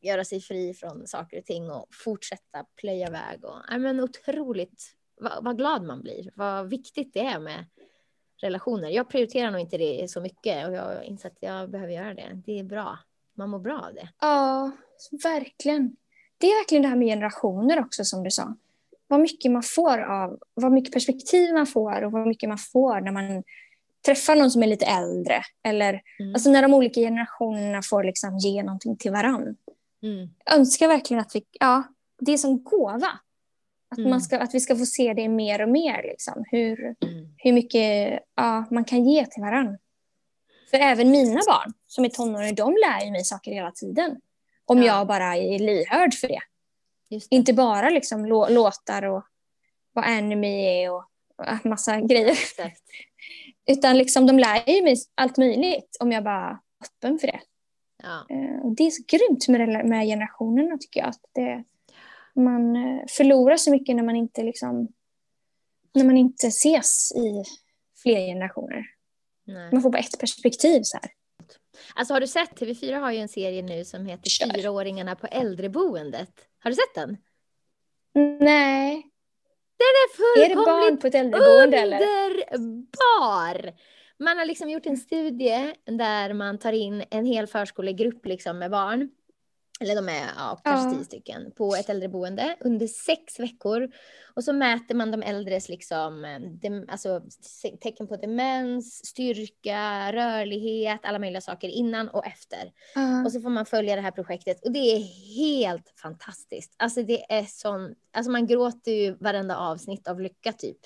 göra 0.00 0.24
sig 0.24 0.40
fri 0.40 0.74
från 0.74 1.06
saker 1.06 1.38
och 1.38 1.44
ting 1.44 1.70
och 1.70 1.86
fortsätta 2.04 2.64
plöja 2.76 3.10
väg. 3.10 3.44
Och, 3.44 3.56
ja, 3.70 3.78
men 3.78 4.00
otroligt 4.00 4.94
vad, 5.20 5.44
vad, 5.44 5.56
glad 5.56 5.82
man 5.82 6.00
blir. 6.00 6.30
Vad 6.34 6.68
viktigt 6.68 7.14
det 7.14 7.20
är 7.20 7.38
med 7.38 7.64
relationer. 8.36 8.88
Jag 8.88 9.08
prioriterar 9.08 9.50
nog 9.50 9.60
inte 9.60 9.78
det 9.78 10.10
så 10.10 10.20
mycket 10.20 10.68
och 10.68 10.74
jag 10.74 10.82
har 10.82 11.02
insett 11.02 11.32
att 11.32 11.42
jag 11.42 11.70
behöver 11.70 11.92
göra 11.92 12.14
det. 12.14 12.42
Det 12.46 12.58
är 12.58 12.64
bra. 12.64 12.98
Man 13.34 13.50
mår 13.50 13.58
bra 13.58 13.80
av 13.80 13.94
det. 13.94 14.08
Ja, 14.20 14.70
verkligen. 15.22 15.96
Det 16.38 16.46
är 16.46 16.60
verkligen 16.60 16.82
det 16.82 16.88
här 16.88 16.96
med 16.96 17.08
generationer 17.08 17.80
också 17.80 18.04
som 18.04 18.24
du 18.24 18.30
sa. 18.30 18.56
Vad 19.06 19.20
mycket 19.20 19.52
man 19.52 19.62
får 19.62 19.98
av, 19.98 20.38
vad 20.54 20.72
mycket 20.72 20.92
perspektiv 20.92 21.54
man 21.54 21.66
får 21.66 22.02
och 22.02 22.12
vad 22.12 22.26
mycket 22.26 22.48
man 22.48 22.58
får 22.58 23.00
när 23.00 23.12
man 23.12 23.42
träffar 24.06 24.36
någon 24.36 24.50
som 24.50 24.62
är 24.62 24.66
lite 24.66 24.86
äldre. 24.86 25.42
Eller 25.64 26.02
mm. 26.20 26.34
alltså 26.34 26.50
när 26.50 26.62
de 26.62 26.74
olika 26.74 27.00
generationerna 27.00 27.82
får 27.82 28.04
liksom 28.04 28.38
ge 28.38 28.62
någonting 28.62 28.96
till 28.96 29.12
varann. 29.12 29.56
Mm. 30.02 30.28
Jag 30.44 30.54
önskar 30.58 30.88
verkligen 30.88 31.20
att 31.20 31.36
vi, 31.36 31.44
ja, 31.60 31.82
det 32.20 32.32
är 32.32 32.38
som 32.38 32.64
gåva. 32.64 33.20
Att, 33.90 33.98
mm. 33.98 34.10
man 34.10 34.20
ska, 34.20 34.38
att 34.38 34.54
vi 34.54 34.60
ska 34.60 34.76
få 34.76 34.86
se 34.86 35.14
det 35.14 35.28
mer 35.28 35.62
och 35.62 35.68
mer. 35.68 36.02
Liksom. 36.02 36.44
Hur, 36.50 36.80
mm. 36.80 37.34
hur 37.36 37.52
mycket 37.52 38.20
ja, 38.36 38.64
man 38.70 38.84
kan 38.84 39.04
ge 39.04 39.26
till 39.26 39.42
varann. 39.42 39.78
För 40.70 40.78
även 40.78 41.10
mina 41.10 41.40
barn 41.46 41.72
som 41.86 42.04
är 42.04 42.08
tonåringar, 42.08 42.52
de 42.52 42.72
lär 42.72 43.04
ju 43.04 43.10
mig 43.10 43.24
saker 43.24 43.52
hela 43.52 43.70
tiden. 43.70 44.20
Om 44.64 44.78
ja. 44.78 44.84
jag 44.84 45.06
bara 45.06 45.36
är 45.36 45.58
lyhörd 45.58 46.14
för 46.14 46.28
det. 46.28 46.40
det. 47.10 47.20
Inte 47.30 47.52
bara 47.52 47.90
liksom 47.90 48.26
låtar 48.26 49.02
och 49.02 49.24
vad 49.92 50.04
anime 50.04 50.84
är 50.84 50.90
och, 50.90 51.04
och 51.36 51.66
massa 51.66 52.00
grejer. 52.00 52.30
Exakt. 52.30 52.82
Utan 53.66 53.98
liksom, 53.98 54.26
de 54.26 54.38
lär 54.38 54.70
ju 54.70 54.82
mig 54.82 54.96
allt 55.14 55.36
möjligt 55.36 55.96
om 56.00 56.12
jag 56.12 56.24
bara 56.24 56.50
är 56.50 56.58
öppen 56.84 57.18
för 57.18 57.26
det. 57.26 57.40
Ja. 58.02 58.26
Eh, 58.30 58.64
och 58.64 58.76
det 58.76 58.86
är 58.86 58.90
så 58.90 59.02
grymt 59.06 59.48
med, 59.48 59.86
med 59.88 60.06
generationerna 60.06 60.78
tycker 60.78 61.00
jag. 61.00 61.08
Att 61.08 61.24
det, 61.32 61.64
man 62.34 62.76
eh, 62.76 63.00
förlorar 63.08 63.56
så 63.56 63.70
mycket 63.70 63.96
när 63.96 64.02
man 64.02 64.16
inte 64.16 64.42
liksom 64.42 64.88
när 65.94 66.04
man 66.04 66.16
inte 66.16 66.46
ses 66.46 67.12
i 67.12 67.44
fler 68.02 68.26
generationer. 68.26 68.86
Nej. 69.44 69.68
Man 69.72 69.82
får 69.82 69.90
bara 69.90 69.98
ett 69.98 70.20
perspektiv 70.20 70.80
så 70.82 70.96
här. 71.02 71.10
Alltså 71.94 72.14
har 72.14 72.20
du 72.20 72.26
sett, 72.26 72.50
TV4 72.60 73.00
har 73.00 73.12
ju 73.12 73.18
en 73.18 73.28
serie 73.28 73.62
nu 73.62 73.84
som 73.84 74.06
heter. 74.06 74.52
Fyraåringarna 74.54 75.16
på 75.16 75.26
äldreboendet. 75.26 76.30
Har 76.58 76.70
du 76.70 76.74
sett 76.74 76.94
den? 76.94 77.16
Nej. 78.40 79.10
Den 79.78 79.94
är 80.04 80.16
fullkomligt 80.16 80.52
är 80.52 80.74
det 80.74 80.86
barn 80.86 80.98
på 80.98 81.06
ett 81.06 81.14
äldreboende 81.14 81.82
underbar! 81.82 83.54
Eller? 83.58 83.74
Man 84.18 84.38
har 84.38 84.44
liksom 84.44 84.70
gjort 84.70 84.86
en 84.86 84.96
studie 84.96 85.74
där 85.84 86.32
man 86.32 86.58
tar 86.58 86.72
in 86.72 87.04
en 87.10 87.26
hel 87.26 87.46
förskolegrupp 87.46 88.26
liksom 88.26 88.58
med 88.58 88.70
barn. 88.70 89.10
Eller 89.80 89.94
de 89.94 90.08
är 90.08 90.30
ja, 90.36 90.60
kanske 90.64 90.96
tio 90.96 91.04
stycken 91.04 91.52
på 91.56 91.74
ett 91.74 91.88
äldreboende 91.88 92.56
under 92.60 92.86
sex 92.86 93.40
veckor. 93.40 93.90
Och 94.34 94.44
så 94.44 94.52
mäter 94.52 94.94
man 94.94 95.10
de 95.10 95.22
äldres 95.22 95.68
liksom, 95.68 96.22
dem, 96.62 96.86
alltså, 96.88 97.22
tecken 97.82 98.06
på 98.06 98.16
demens, 98.16 99.06
styrka, 99.06 100.12
rörlighet, 100.12 101.00
alla 101.02 101.18
möjliga 101.18 101.40
saker 101.40 101.68
innan 101.68 102.08
och 102.08 102.26
efter. 102.26 102.72
Uh. 102.96 103.24
Och 103.24 103.32
så 103.32 103.40
får 103.40 103.50
man 103.50 103.66
följa 103.66 103.96
det 103.96 104.02
här 104.02 104.10
projektet 104.10 104.64
och 104.64 104.72
det 104.72 104.78
är 104.78 105.02
helt 105.36 105.92
fantastiskt. 106.02 106.74
Alltså 106.76 107.02
det 107.02 107.32
är 107.32 107.44
sån, 107.44 107.94
alltså 108.12 108.30
man 108.30 108.46
gråter 108.46 108.92
ju 108.92 109.16
varenda 109.20 109.56
avsnitt 109.56 110.08
av 110.08 110.20
lycka 110.20 110.52
typ 110.52 110.78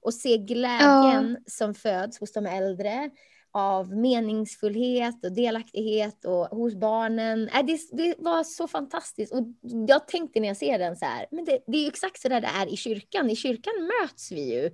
och 0.00 0.14
se 0.14 0.38
glädjen 0.38 1.36
ja. 1.38 1.44
som 1.46 1.74
föds 1.74 2.20
hos 2.20 2.32
de 2.32 2.46
äldre 2.46 3.10
av 3.56 3.96
meningsfullhet 3.96 5.24
och 5.24 5.32
delaktighet 5.32 6.24
och 6.24 6.46
hos 6.46 6.74
barnen. 6.74 7.48
Äh, 7.48 7.66
det, 7.66 7.78
det, 7.92 8.14
var 8.18 8.44
så 8.44 8.68
fantastiskt. 8.68 9.32
Och 9.32 9.44
jag 9.88 10.08
tänkte 10.08 10.40
när 10.40 10.48
jag 10.48 10.56
ser 10.56 10.78
den 10.78 10.96
så 10.96 11.04
här, 11.04 11.26
men 11.30 11.44
det, 11.44 11.58
det 11.66 11.76
är 11.76 11.82
ju 11.82 11.88
exakt 11.88 12.20
så 12.20 12.28
där 12.28 12.40
det 12.40 12.50
är 12.60 12.72
i 12.72 12.76
kyrkan. 12.76 13.30
I 13.30 13.36
kyrkan 13.36 13.72
möts 14.02 14.32
vi 14.32 14.54
ju 14.54 14.70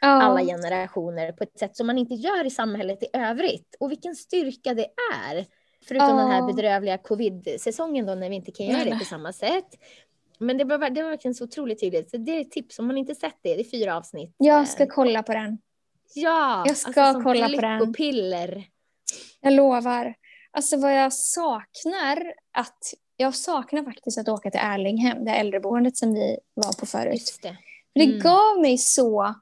alla 0.00 0.40
generationer 0.44 1.32
på 1.32 1.44
ett 1.44 1.58
sätt 1.58 1.76
som 1.76 1.86
man 1.86 1.98
inte 1.98 2.14
gör 2.14 2.44
i 2.44 2.50
samhället 2.50 3.02
i 3.02 3.06
övrigt. 3.12 3.76
Och 3.80 3.90
vilken 3.90 4.14
styrka 4.14 4.74
det 4.74 4.86
är. 5.14 5.46
Förutom 5.88 6.16
den 6.16 6.30
här 6.30 6.46
bedrövliga 6.46 6.98
covid-säsongen 6.98 8.06
då 8.06 8.14
när 8.14 8.28
vi 8.28 8.36
inte 8.36 8.52
kan 8.52 8.66
göra 8.66 8.84
det 8.84 8.98
på 8.98 9.04
samma 9.04 9.32
sätt. 9.32 9.68
Men 10.38 10.58
det 10.58 10.64
var, 10.64 10.90
det 10.90 11.02
var 11.02 11.10
verkligen 11.10 11.34
så 11.34 11.44
otroligt 11.44 11.80
tydligt. 11.80 12.10
Så 12.10 12.16
det 12.16 12.36
är 12.36 12.40
ett 12.40 12.50
tips 12.50 12.78
om 12.78 12.86
man 12.86 12.98
inte 12.98 13.14
sett 13.14 13.38
det. 13.42 13.54
Det 13.54 13.60
är 13.60 13.70
fyra 13.70 13.96
avsnitt. 13.96 14.34
Jag 14.38 14.68
ska 14.68 14.86
kolla 14.86 15.22
på 15.22 15.32
den. 15.32 15.58
Ja, 16.14 16.64
jag 16.66 16.76
ska 16.76 17.02
alltså, 17.02 17.22
kolla 17.22 17.48
på 17.48 17.60
den. 17.60 17.92
piller. 17.92 18.64
Jag 19.40 19.52
lovar. 19.52 20.14
Alltså 20.50 20.76
vad 20.76 20.96
jag 20.96 21.12
saknar 21.12 22.34
att 22.52 22.94
jag 23.16 23.34
saknar 23.34 23.84
faktiskt 23.84 24.18
att 24.18 24.28
åka 24.28 24.50
till 24.50 24.60
Erlinghem, 24.62 25.24
det 25.24 25.30
äldreboendet 25.30 25.96
som 25.96 26.14
vi 26.14 26.38
var 26.54 26.72
på 26.72 26.86
förut. 26.86 27.12
Just 27.12 27.42
det. 27.42 27.56
För 27.92 28.00
det 28.00 28.04
mm. 28.04 28.18
gav 28.18 28.60
mig 28.60 28.78
så, 28.78 29.34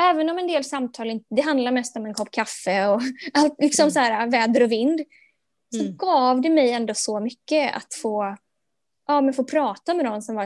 även 0.00 0.30
om 0.30 0.38
en 0.38 0.46
del 0.46 0.64
samtal 0.64 1.10
inte, 1.10 1.26
det 1.34 1.42
handlar 1.42 1.72
mest 1.72 1.96
om 1.96 2.06
en 2.06 2.14
kopp 2.14 2.30
kaffe 2.30 2.86
och 2.86 3.00
allt, 3.34 3.54
liksom 3.58 3.82
mm. 3.82 3.90
så 3.90 3.98
här, 3.98 4.30
väder 4.30 4.62
och 4.62 4.72
vind, 4.72 5.00
så 5.74 5.80
mm. 5.80 5.96
gav 5.96 6.40
det 6.40 6.50
mig 6.50 6.72
ändå 6.72 6.94
så 6.94 7.20
mycket 7.20 7.76
att 7.76 7.94
få 8.02 8.36
ja, 9.06 9.20
men 9.20 9.34
få 9.34 9.44
prata 9.44 9.94
med 9.94 10.04
någon 10.04 10.22
som 10.22 10.34
var 10.34 10.44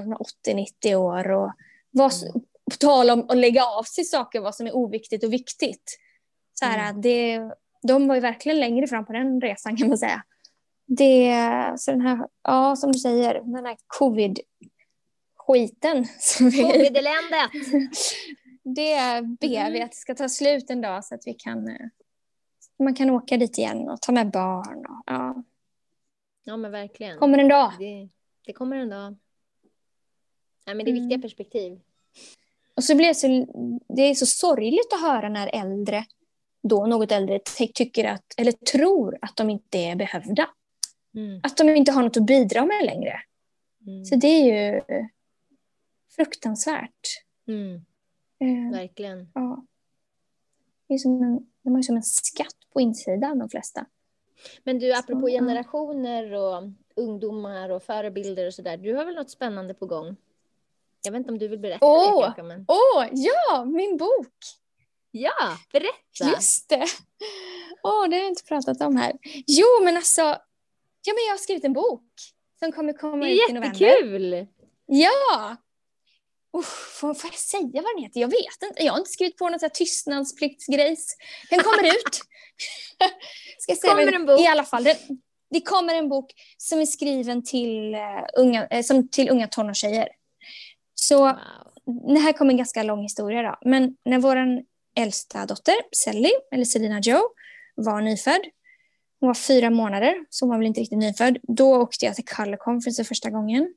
80-90 0.48 0.94
år 0.94 1.30
och 1.30 1.52
var, 1.90 2.10
mm. 2.22 2.44
På 2.70 2.76
tal 2.76 3.10
om 3.10 3.26
att 3.28 3.36
lägga 3.36 3.64
av 3.64 3.82
sig 3.82 4.04
saker, 4.04 4.40
vad 4.40 4.54
som 4.54 4.66
är 4.66 4.76
oviktigt 4.76 5.24
och 5.24 5.32
viktigt. 5.32 5.98
Så 6.54 6.64
här, 6.64 6.90
mm. 6.90 7.02
det, 7.02 7.50
de 7.82 8.08
var 8.08 8.14
ju 8.14 8.20
verkligen 8.20 8.60
längre 8.60 8.86
fram 8.86 9.06
på 9.06 9.12
den 9.12 9.40
resan 9.40 9.76
kan 9.76 9.88
man 9.88 9.98
säga. 9.98 10.22
Det, 10.86 11.34
så 11.76 11.90
den 11.90 12.00
här, 12.00 12.28
ja 12.42 12.76
som 12.76 12.92
du 12.92 12.98
säger, 12.98 13.34
den 13.34 13.66
här 13.66 13.76
covid-skiten. 13.86 15.94
Covid-eländet! 16.38 17.50
det 18.76 19.22
ber 19.40 19.48
vi 19.48 19.56
mm. 19.56 19.84
att 19.84 19.90
det 19.90 19.96
ska 19.96 20.14
ta 20.14 20.28
slut 20.28 20.70
en 20.70 20.80
dag 20.80 21.04
så 21.04 21.14
att 21.14 21.26
vi 21.26 21.34
kan, 21.34 21.68
eh, 21.68 21.86
man 22.78 22.94
kan 22.94 23.10
åka 23.10 23.36
dit 23.36 23.58
igen 23.58 23.88
och 23.88 24.00
ta 24.00 24.12
med 24.12 24.30
barn. 24.30 24.86
Och, 24.86 25.02
ja. 25.06 25.42
ja 26.44 26.56
men 26.56 26.70
verkligen. 26.70 27.18
Kommer 27.18 27.38
en 27.38 27.48
dag. 27.48 27.72
Det, 27.78 28.08
det 28.46 28.52
kommer 28.52 28.76
en 28.76 28.88
dag. 28.88 29.16
Ja, 30.64 30.74
men 30.74 30.84
det 30.84 30.90
är 30.90 30.94
viktiga 30.94 31.14
mm. 31.14 31.22
perspektiv. 31.22 31.80
Och 32.74 32.84
så 32.84 32.94
blir 32.94 33.06
det, 33.06 33.14
så, 33.14 33.26
det 33.88 34.02
är 34.02 34.14
så 34.14 34.26
sorgligt 34.26 34.92
att 34.92 35.00
höra 35.00 35.28
när 35.28 35.50
äldre, 35.54 36.04
då 36.62 36.86
något 36.86 37.12
äldre, 37.12 37.40
tycker 37.74 38.04
att, 38.04 38.34
eller 38.36 38.52
tror 38.52 39.18
att 39.22 39.36
de 39.36 39.50
inte 39.50 39.78
är 39.78 39.96
behövda. 39.96 40.48
Mm. 41.14 41.40
Att 41.42 41.56
de 41.56 41.68
inte 41.68 41.92
har 41.92 42.02
något 42.02 42.16
att 42.16 42.26
bidra 42.26 42.66
med 42.66 42.84
längre. 42.84 43.20
Mm. 43.86 44.04
Så 44.04 44.16
det 44.16 44.26
är 44.26 44.44
ju 44.44 44.80
fruktansvärt. 46.16 47.24
Mm. 47.48 47.74
Eh, 48.38 48.78
Verkligen. 48.78 49.30
Ja. 49.34 49.64
Det 50.86 50.94
är 50.94 50.98
som 50.98 51.22
en, 51.22 51.46
de 51.62 51.74
har 51.74 51.82
som 51.82 51.96
en 51.96 52.02
skatt 52.02 52.56
på 52.72 52.80
insidan, 52.80 53.38
de 53.38 53.48
flesta. 53.48 53.86
Men 54.64 54.78
du, 54.78 54.92
apropå 54.92 55.20
Så, 55.20 55.32
generationer 55.32 56.32
och 56.32 56.62
ungdomar 56.96 57.70
och 57.70 57.82
förebilder 57.82 58.46
och 58.46 58.54
sådär. 58.54 58.76
Du 58.76 58.94
har 58.94 59.04
väl 59.04 59.14
något 59.14 59.30
spännande 59.30 59.74
på 59.74 59.86
gång? 59.86 60.16
Jag 61.04 61.12
vet 61.12 61.18
inte 61.18 61.32
om 61.32 61.38
du 61.38 61.48
vill 61.48 61.58
berätta 61.58 61.86
oh, 61.86 62.20
det 62.20 62.24
kanske? 62.24 62.42
Men... 62.42 62.64
Åh, 62.68 62.76
oh, 62.76 63.08
ja, 63.12 63.64
min 63.64 63.96
bok! 63.96 64.34
Ja, 65.10 65.58
berätta! 65.72 66.34
Just 66.34 66.68
det! 66.68 66.86
Åh, 67.82 68.04
oh, 68.04 68.08
det 68.08 68.16
har 68.16 68.22
jag 68.22 68.28
inte 68.28 68.44
pratat 68.44 68.80
om 68.80 68.96
här. 68.96 69.12
Jo, 69.46 69.66
men 69.82 69.96
alltså, 69.96 70.22
ja, 70.22 71.12
men 71.14 71.24
jag 71.26 71.32
har 71.32 71.38
skrivit 71.38 71.64
en 71.64 71.72
bok 71.72 72.02
som 72.58 72.72
kommer 72.72 72.92
komma 72.92 73.28
ut 73.28 73.50
i 73.50 73.52
november. 73.52 73.80
Jättekul! 73.80 74.46
Ja! 74.86 75.56
Oh, 76.52 76.62
får, 76.62 77.14
får 77.14 77.30
jag 77.30 77.38
säga 77.38 77.82
vad 77.82 77.96
den 77.96 78.02
heter? 78.02 78.20
Jag 78.20 78.28
vet 78.28 78.62
inte. 78.62 78.84
Jag 78.84 78.92
har 78.92 78.98
inte 78.98 79.10
skrivit 79.10 79.36
på 79.36 79.48
någon 79.48 79.70
tystnadspliktsgrejs. 79.74 81.16
Den 81.50 81.60
kommer 81.60 81.84
ut. 81.94 82.20
Ska 83.58 83.72
jag 83.72 83.78
säga 83.78 83.92
kommer 83.92 84.12
en 84.12 84.26
bok? 84.26 84.40
I 84.40 84.46
alla 84.46 84.64
fall. 84.64 84.84
Den, 84.84 84.96
det 85.50 85.60
kommer 85.60 85.94
en 85.94 86.08
bok 86.08 86.32
som 86.56 86.80
är 86.80 86.86
skriven 86.86 87.44
till 87.44 87.94
uh, 87.94 88.26
unga, 88.38 88.68
uh, 88.74 88.82
som 88.82 89.08
till 89.08 89.30
unga 89.30 89.48
tonårstjejer. 89.48 90.08
Så 91.08 91.18
wow. 91.18 91.34
det 92.14 92.20
här 92.20 92.32
kommer 92.32 92.52
en 92.52 92.56
ganska 92.56 92.82
lång 92.82 93.02
historia 93.02 93.42
då. 93.42 93.68
Men 93.70 93.96
när 94.04 94.18
vår 94.18 94.36
äldsta 94.96 95.46
dotter, 95.46 95.74
Sally, 95.92 96.30
eller 96.52 96.64
Selina 96.64 97.00
Joe, 97.00 97.22
var 97.74 98.00
nyfödd. 98.00 98.40
Hon 99.20 99.26
var 99.26 99.34
fyra 99.34 99.70
månader, 99.70 100.14
så 100.30 100.44
hon 100.44 100.50
var 100.50 100.58
väl 100.58 100.66
inte 100.66 100.80
riktigt 100.80 100.98
nyfödd. 100.98 101.38
Då 101.42 101.76
åkte 101.76 102.04
jag 102.04 102.14
till 102.14 102.24
Color 102.24 102.56
Conference 102.56 103.04
för 103.04 103.08
första 103.08 103.30
gången. 103.30 103.74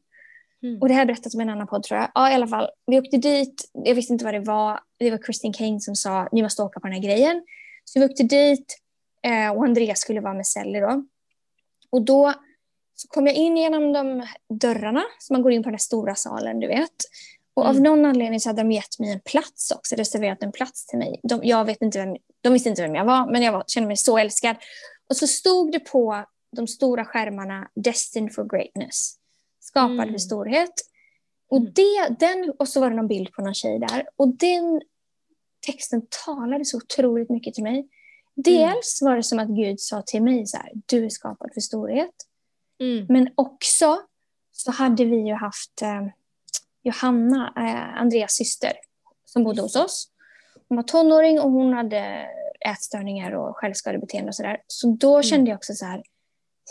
Mm. 0.63 0.81
Och 0.81 0.87
det 0.87 0.93
här 0.93 1.05
berättat 1.05 1.33
om 1.33 1.41
en 1.41 1.49
annan 1.49 1.67
podd 1.67 1.83
tror 1.83 1.99
jag. 1.99 2.11
Ja 2.15 2.31
i 2.31 2.33
alla 2.33 2.47
fall, 2.47 2.69
vi 2.85 2.99
åkte 2.99 3.17
dit, 3.17 3.69
jag 3.73 3.95
visste 3.95 4.13
inte 4.13 4.25
vad 4.25 4.33
det 4.33 4.39
var. 4.39 4.79
Det 4.97 5.11
var 5.11 5.17
Christine 5.17 5.53
Kane 5.53 5.79
som 5.79 5.95
sa, 5.95 6.29
ni 6.31 6.41
måste 6.41 6.63
åka 6.63 6.79
på 6.79 6.87
den 6.87 6.93
här 6.93 7.03
grejen. 7.03 7.43
Så 7.83 7.99
vi 7.99 8.05
åkte 8.05 8.23
dit 8.23 8.77
eh, 9.23 9.51
och 9.51 9.63
Andreas 9.63 9.99
skulle 9.99 10.21
vara 10.21 10.33
med 10.33 10.47
Sally 10.47 10.79
då. 10.79 11.05
Och 11.89 12.01
då 12.01 12.33
så 12.99 13.07
kom 13.07 13.27
jag 13.27 13.36
in 13.36 13.57
genom 13.57 13.93
de 13.93 14.27
dörrarna, 14.49 15.03
så 15.19 15.33
man 15.33 15.41
går 15.41 15.51
in 15.51 15.63
på 15.63 15.67
den 15.67 15.73
här 15.73 15.79
stora 15.79 16.15
salen, 16.15 16.60
du 16.60 16.67
vet. 16.67 16.95
Och 17.53 17.65
mm. 17.65 17.75
av 17.75 17.81
någon 17.81 18.05
anledning 18.05 18.39
så 18.39 18.49
hade 18.49 18.62
de 18.62 18.71
gett 18.71 18.99
mig 18.99 19.12
en 19.12 19.19
plats 19.19 19.71
också, 19.71 19.95
reserverat 19.95 20.43
en 20.43 20.51
plats 20.51 20.86
till 20.86 20.99
mig. 20.99 21.19
De, 21.23 21.39
jag 21.43 21.65
vet 21.65 21.81
inte 21.81 21.99
vem, 21.99 22.15
de 22.41 22.53
visste 22.53 22.69
inte 22.69 22.81
vem 22.81 22.95
jag 22.95 23.05
var, 23.05 23.31
men 23.31 23.41
jag 23.41 23.51
var, 23.51 23.63
kände 23.67 23.88
mig 23.88 23.97
så 23.97 24.17
älskad. 24.17 24.55
Och 25.10 25.17
så 25.17 25.27
stod 25.27 25.71
det 25.71 25.79
på 25.79 26.25
de 26.55 26.67
stora 26.67 27.05
skärmarna 27.05 27.69
Destined 27.75 28.33
for 28.33 28.43
greatness, 28.43 29.15
skapad 29.60 29.91
mm. 29.91 30.12
för 30.12 30.17
storhet. 30.17 30.73
Och, 31.49 31.57
mm. 31.57 31.71
det, 31.75 32.15
den, 32.19 32.53
och 32.60 32.67
så 32.67 32.79
var 32.79 32.89
det 32.89 32.95
någon 32.95 33.07
bild 33.07 33.31
på 33.31 33.41
någon 33.41 33.53
tjej 33.53 33.79
där. 33.79 34.10
Och 34.15 34.27
den 34.27 34.81
texten 35.65 36.01
talade 36.25 36.65
så 36.65 36.77
otroligt 36.77 37.29
mycket 37.29 37.53
till 37.53 37.63
mig. 37.63 37.88
Dels 38.36 38.99
var 39.01 39.15
det 39.15 39.23
som 39.23 39.39
att 39.39 39.47
Gud 39.47 39.79
sa 39.79 40.01
till 40.01 40.23
mig 40.23 40.47
så 40.47 40.57
här, 40.57 40.71
du 40.86 41.05
är 41.05 41.10
skapad 41.10 41.49
för 41.53 41.62
storhet. 41.62 42.15
Mm. 42.79 43.05
Men 43.09 43.29
också 43.35 44.01
så 44.51 44.71
hade 44.71 45.05
vi 45.05 45.27
ju 45.27 45.33
haft 45.33 45.81
eh, 45.81 46.07
Johanna, 46.83 47.53
eh, 47.57 48.01
Andreas 48.01 48.31
syster, 48.31 48.73
som 49.25 49.43
bodde 49.43 49.61
hos 49.61 49.75
oss. 49.75 50.09
Hon 50.69 50.75
var 50.75 50.83
tonåring 50.83 51.39
och 51.39 51.51
hon 51.51 51.73
hade 51.73 52.27
ätstörningar 52.59 53.31
och 53.31 53.57
självskadebeteende 53.57 54.29
och 54.29 54.35
sådär. 54.35 54.61
Så 54.67 54.87
då 54.87 55.13
mm. 55.13 55.23
kände 55.23 55.51
jag 55.51 55.57
också 55.57 55.73
så 55.73 55.85
här, 55.85 56.03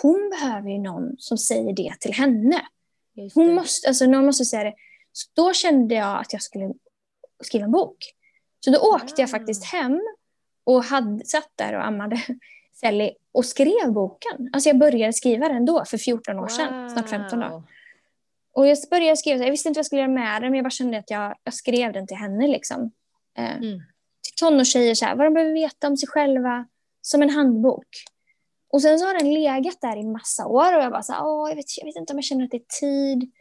hon 0.03 0.31
behöver 0.31 0.71
ju 0.71 0.79
någon 0.79 1.14
som 1.19 1.38
säger 1.38 1.73
det 1.73 1.95
till 2.01 2.12
henne. 2.12 2.66
Hon 3.35 3.55
måste, 3.55 3.88
alltså 3.88 4.07
någon 4.07 4.27
måste 4.27 4.45
säga 4.45 4.64
det. 4.64 4.75
Så 5.12 5.31
då 5.35 5.53
kände 5.53 5.95
jag 5.95 6.21
att 6.21 6.33
jag 6.33 6.42
skulle 6.42 6.75
skriva 7.45 7.64
en 7.64 7.73
bok. 7.73 7.97
Så 8.64 8.71
då 8.71 8.79
åkte 8.79 9.21
jag 9.21 9.31
faktiskt 9.31 9.64
hem 9.64 10.01
och 10.64 10.85
hade, 10.85 11.25
satt 11.25 11.51
där 11.55 11.75
och 11.75 11.87
ammade 11.87 12.21
Sally 12.81 13.11
och 13.33 13.45
skrev 13.45 13.93
boken. 13.93 14.51
Alltså 14.53 14.69
jag 14.69 14.79
började 14.79 15.12
skriva 15.12 15.49
den 15.49 15.65
då 15.65 15.85
för 15.85 15.99
14 15.99 16.37
år 16.37 16.41
wow. 16.41 16.49
sedan, 16.49 16.91
snart 16.91 17.09
15 17.09 17.43
år. 17.43 17.62
Och 18.55 18.67
jag 18.67 18.79
började 18.91 19.17
skriva, 19.17 19.45
jag 19.45 19.51
visste 19.51 19.69
inte 19.69 19.79
vad 19.79 19.81
jag 19.81 19.87
skulle 19.87 20.01
göra 20.01 20.12
med 20.12 20.43
den 20.43 20.51
men 20.51 20.55
jag 20.55 20.65
bara 20.65 20.71
kände 20.71 20.99
att 20.99 21.11
jag, 21.11 21.35
jag 21.45 21.55
skrev 21.55 21.93
den 21.93 22.07
till 22.07 22.17
henne. 22.17 22.47
Liksom. 22.47 22.91
Eh, 23.39 23.57
mm. 23.57 23.79
Till 24.23 24.35
tonårstjejer, 24.37 24.95
så 24.95 25.05
här, 25.05 25.17
vad 25.17 25.27
de 25.27 25.35
behöver 25.35 25.53
veta 25.53 25.87
om 25.87 25.97
sig 25.97 26.09
själva, 26.09 26.67
som 27.03 27.23
en 27.23 27.31
handbok. 27.31 27.87
Och 28.73 28.83
sen 28.83 28.99
så 28.99 29.07
har 29.07 29.15
den 29.15 29.35
legat 29.35 29.81
där 29.81 29.97
i 29.97 30.05
massa 30.05 30.47
år 30.47 30.77
och 30.77 30.83
jag 30.83 30.93
bara 30.93 31.03
så 31.03 31.12
här, 31.12 31.25
Åh, 31.25 31.49
jag, 31.49 31.57
vet, 31.57 31.79
jag 31.79 31.85
vet 31.87 31.97
inte 31.97 32.12
om 32.12 32.19
jag 32.19 32.25
känner 32.25 32.45
att 32.45 32.51
det 32.51 32.57
är 32.57 32.81
tid. 32.81 33.33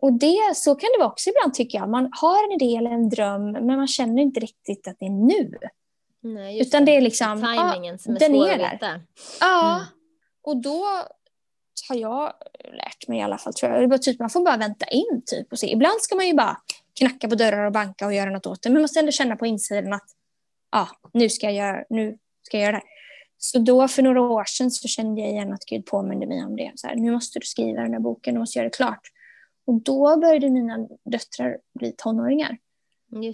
Och 0.00 0.12
det, 0.12 0.54
så 0.54 0.74
kan 0.74 0.88
det 0.94 0.98
vara 0.98 1.08
också 1.08 1.30
ibland 1.30 1.54
tycker 1.54 1.78
jag. 1.78 1.88
Man 1.88 2.08
har 2.12 2.44
en 2.44 2.62
idé 2.62 2.76
eller 2.76 2.90
en 2.90 3.08
dröm 3.08 3.52
men 3.52 3.66
man 3.66 3.86
känner 3.86 4.22
inte 4.22 4.40
riktigt 4.40 4.88
att 4.88 4.96
det 4.98 5.06
är 5.06 5.10
nu. 5.10 5.58
Nej, 6.34 6.60
Utan 6.60 6.84
det 6.84 6.96
är 6.96 7.00
liksom, 7.00 7.36
Timingen 7.36 7.94
ja, 7.94 7.98
som 7.98 8.16
är 8.16 8.18
den 8.18 8.32
svår 8.32 8.48
är 8.48 8.52
att 8.52 8.72
veta. 8.72 9.00
Ja, 9.40 9.74
mm. 9.74 9.86
och 10.42 10.56
då 10.56 10.84
har 11.88 11.96
jag 11.96 12.32
lärt 12.64 13.08
mig 13.08 13.18
i 13.18 13.22
alla 13.22 13.38
fall 13.38 13.54
tror 13.54 13.72
jag. 13.72 13.82
Det 13.82 13.86
var 13.86 13.98
typ, 13.98 14.18
man 14.18 14.30
får 14.30 14.44
bara 14.44 14.56
vänta 14.56 14.86
in 14.86 15.22
typ 15.26 15.52
och 15.52 15.58
se. 15.58 15.72
Ibland 15.72 16.00
ska 16.00 16.16
man 16.16 16.26
ju 16.26 16.34
bara 16.34 16.56
knacka 16.98 17.28
på 17.28 17.34
dörrar 17.34 17.66
och 17.66 17.72
banka 17.72 18.06
och 18.06 18.14
göra 18.14 18.30
något 18.30 18.46
åt 18.46 18.62
det. 18.62 18.68
Men 18.68 18.74
man 18.74 18.82
måste 18.82 19.00
ändå 19.00 19.12
känna 19.12 19.36
på 19.36 19.46
insidan 19.46 19.92
att 19.92 20.08
ja, 20.72 20.88
nu 21.12 21.28
ska 21.28 21.46
jag 21.46 21.54
göra, 21.54 21.84
nu 21.90 22.18
ska 22.42 22.58
jag 22.58 22.66
göra 22.66 22.76
det 22.76 22.82
Så 23.38 23.58
då 23.58 23.88
för 23.88 24.02
några 24.02 24.20
år 24.20 24.44
sedan 24.44 24.70
så 24.70 24.88
kände 24.88 25.20
jag 25.20 25.30
igen 25.30 25.52
att 25.52 25.64
Gud 25.64 25.86
påminde 25.86 26.26
mig 26.26 26.44
om 26.44 26.56
det. 26.56 26.72
Så 26.74 26.86
här, 26.86 26.94
nu 26.94 27.10
måste 27.10 27.38
du 27.38 27.46
skriva 27.46 27.82
den 27.82 27.92
här 27.92 28.00
boken, 28.00 28.34
du 28.34 28.40
måste 28.40 28.58
göra 28.58 28.68
det 28.68 28.76
klart. 28.76 29.00
Och 29.66 29.82
då 29.82 30.16
började 30.16 30.50
mina 30.50 30.88
döttrar 31.04 31.58
bli 31.78 31.94
tonåringar. 31.96 32.58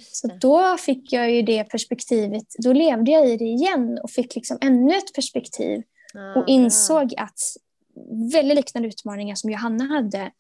Så 0.01 0.29
då 0.41 0.77
fick 0.77 1.13
jag 1.13 1.31
ju 1.31 1.43
det 1.43 1.65
perspektivet, 1.65 2.47
då 2.59 2.73
levde 2.73 3.11
jag 3.11 3.29
i 3.29 3.37
det 3.37 3.45
igen 3.45 3.99
och 4.03 4.11
fick 4.11 4.35
liksom 4.35 4.59
ännu 4.61 4.95
ett 4.97 5.15
perspektiv 5.15 5.83
ah, 6.15 6.41
och 6.41 6.49
insåg 6.49 7.09
bra. 7.09 7.25
att 7.25 7.41
väldigt 8.33 8.57
liknande 8.57 8.89
utmaningar 8.89 9.35
som 9.35 9.51
Johanna 9.51 9.85
hade 9.85 10.31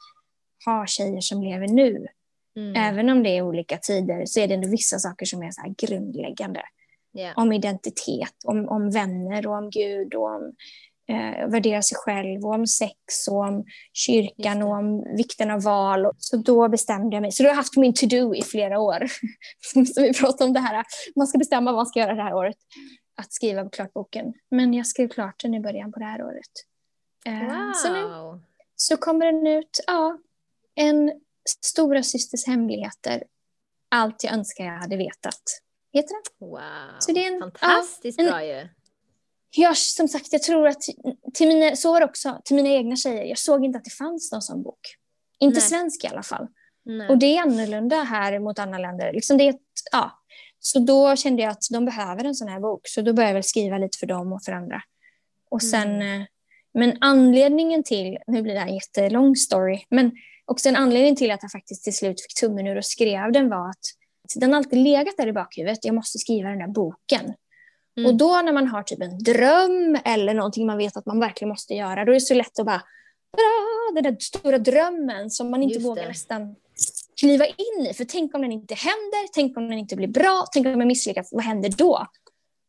har 0.65 0.87
tjejer 0.87 1.21
som 1.21 1.43
lever 1.43 1.69
nu. 1.69 2.07
Mm. 2.57 2.77
Även 2.77 3.11
om 3.11 3.23
det 3.23 3.37
är 3.37 3.43
olika 3.43 3.79
tider 3.79 4.27
så 4.27 4.41
är 4.41 4.49
det 4.49 4.55
ändå 4.55 4.69
vissa 4.69 4.99
saker 4.99 5.27
som 5.27 5.43
är 5.43 5.51
så 5.51 5.75
grundläggande. 5.87 6.63
Yeah. 7.19 7.39
Om 7.39 7.53
identitet, 7.53 8.35
om, 8.45 8.69
om 8.69 8.91
vänner 8.91 9.47
och 9.47 9.55
om 9.55 9.71
Gud 9.71 10.15
och 10.15 10.27
om 10.27 10.55
eh, 11.13 11.49
värdera 11.49 11.83
sig 11.83 11.97
själv 11.97 12.45
och 12.45 12.55
om 12.55 12.67
sex 12.67 13.29
och 13.31 13.37
om 13.37 13.65
kyrkan 13.93 14.63
och 14.63 14.71
om 14.71 15.17
vikten 15.17 15.51
av 15.51 15.63
val. 15.63 16.11
Så 16.19 16.37
då 16.37 16.69
bestämde 16.69 17.17
jag 17.17 17.23
mig. 17.23 17.33
Så 17.33 17.43
då 17.43 17.49
har 17.49 17.51
jag 17.51 17.57
haft 17.57 17.77
min 17.77 17.95
to-do 17.95 18.35
i 18.35 18.43
flera 18.43 18.79
år. 18.79 19.07
så 19.95 20.03
vi 20.03 20.15
pratade 20.15 20.45
om 20.45 20.53
det 20.53 20.61
här, 20.61 20.85
man 21.17 21.27
ska 21.27 21.39
bestämma 21.39 21.71
vad 21.71 21.79
man 21.79 21.87
ska 21.87 22.01
göra 22.01 22.15
det 22.15 22.23
här 22.23 22.35
året. 22.35 22.57
Att 23.17 23.33
skriva 23.33 23.69
klart 23.69 23.93
boken. 23.93 24.35
Men 24.51 24.75
jag 24.75 24.87
skrev 24.87 25.09
klart 25.09 25.41
den 25.43 25.55
i 25.55 25.61
början 25.61 25.93
på 25.93 25.99
det 25.99 26.05
här 26.05 26.23
året. 26.23 26.53
Eh, 27.27 27.57
wow. 27.57 27.73
Så 27.73 27.93
nu 27.93 28.41
så 28.77 28.97
kommer 28.97 29.27
den 29.27 29.47
ut, 29.47 29.85
ja, 29.87 30.19
en 30.75 31.13
Stora 31.65 32.03
systers 32.03 32.47
hemligheter. 32.47 33.25
Allt 33.89 34.25
jag 34.25 34.33
önskar 34.33 34.65
jag 34.65 34.79
hade 34.79 34.97
vetat. 34.97 35.43
Heter 35.93 36.15
den. 36.15 36.49
Wow, 36.49 36.61
så 36.99 37.13
det 37.13 37.25
är 37.25 37.33
en, 37.33 37.41
fantastiskt 37.41 38.19
ja, 38.19 38.25
en, 38.25 38.31
bra 38.31 38.45
ju. 38.45 38.69
Jag, 39.57 39.77
som 39.77 40.09
sagt, 40.09 40.33
jag 40.33 40.43
tror 40.43 40.69
att 40.69 40.83
till 41.35 41.49
mina, 41.49 41.77
så 41.77 41.99
det 41.99 42.05
också 42.05 42.41
till 42.45 42.57
mina 42.57 42.69
egna 42.69 42.97
tjejer. 42.97 43.25
Jag 43.25 43.39
såg 43.39 43.65
inte 43.65 43.79
att 43.79 43.85
det 43.85 43.91
fanns 43.91 44.33
någon 44.33 44.43
sån 44.43 44.63
bok. 44.63 44.97
Inte 45.39 45.59
Nej. 45.59 45.69
svensk 45.69 46.05
i 46.05 46.07
alla 46.07 46.23
fall. 46.23 46.47
Nej. 46.85 47.09
Och 47.09 47.19
det 47.19 47.37
är 47.37 47.43
annorlunda 47.43 47.97
här 47.97 48.39
mot 48.39 48.59
andra 48.59 48.79
länder. 48.79 49.13
Liksom 49.13 49.37
det 49.37 49.59
ja. 49.93 50.19
Så 50.59 50.79
då 50.79 51.17
kände 51.17 51.43
jag 51.43 51.51
att 51.51 51.65
de 51.71 51.85
behöver 51.85 52.25
en 52.25 52.35
sån 52.35 52.49
här 52.49 52.61
bok. 52.61 52.81
Så 52.89 53.03
då 53.03 53.13
började 53.13 53.31
jag 53.31 53.35
väl 53.35 53.43
skriva 53.43 53.79
lite 53.79 53.99
för 53.99 54.07
dem 54.07 54.33
och 54.33 54.43
för 54.45 54.53
andra. 54.53 54.83
Och 55.51 55.63
sen 55.63 55.91
mm. 55.91 56.21
Eh, 56.21 56.27
Men 56.75 56.97
anledningen 57.01 57.83
till, 57.83 58.19
nu 58.27 58.43
blir 58.43 58.55
det 58.55 58.61
här 58.61 58.69
en 58.69 58.75
jättelång 58.75 59.37
story, 59.37 59.85
men 59.91 60.13
också 60.45 60.69
en 60.69 60.77
anledning 60.77 61.17
till 61.17 61.31
att 61.31 61.43
jag 61.43 61.53
faktiskt 61.53 61.85
till 61.85 61.97
slut 61.97 62.21
fick 62.21 62.41
tummen 62.41 62.67
ur 62.67 62.77
och 62.77 62.85
skrev 62.85 63.33
den 63.33 63.49
var 63.49 63.71
att 63.71 63.85
den 64.37 64.55
alltid 64.55 64.79
legat 64.79 65.15
där 65.17 65.27
i 65.27 65.33
bakhuvudet, 65.33 65.85
jag 65.85 65.95
måste 65.95 66.19
skriva 66.19 66.49
den 66.49 66.61
här 66.61 66.69
boken. 66.69 67.35
Mm. 67.97 68.11
Och 68.11 68.17
då 68.17 68.41
när 68.45 68.53
man 68.53 68.69
har 68.69 68.83
typ 68.83 69.03
en 69.03 69.19
dröm 69.19 69.99
eller 70.05 70.35
någonting 70.35 70.67
man 70.67 70.79
vet 70.79 70.97
att 70.97 71.07
man 71.07 71.21
verkligen 71.21 71.49
måste 71.49 71.75
göra, 71.75 72.05
då 72.05 72.11
är 72.13 72.15
det 72.15 72.21
så 72.21 72.35
lätt 72.35 72.59
att 72.59 72.67
bara, 72.67 72.83
den 73.95 74.03
där 74.03 74.17
stora 74.21 74.59
drömmen 74.59 75.31
som 75.31 75.51
man 75.51 75.63
inte 75.63 75.79
vågar 75.79 76.09
nästan 76.09 76.57
kliva 77.21 77.47
in 77.47 77.87
i. 77.91 77.95
För 77.95 78.05
tänk 78.05 78.35
om 78.35 78.43
den 78.43 78.53
inte 78.53 78.75
händer, 78.75 79.33
tänk 79.33 79.57
om 79.57 79.69
den 79.69 79.79
inte 79.79 79.97
blir 79.97 80.09
bra, 80.09 80.45
tänk 80.53 80.67
om 80.67 80.81
jag 80.81 80.87
misslyckas, 80.87 81.29
vad 81.33 81.45
händer 81.45 81.71
då? 81.77 82.07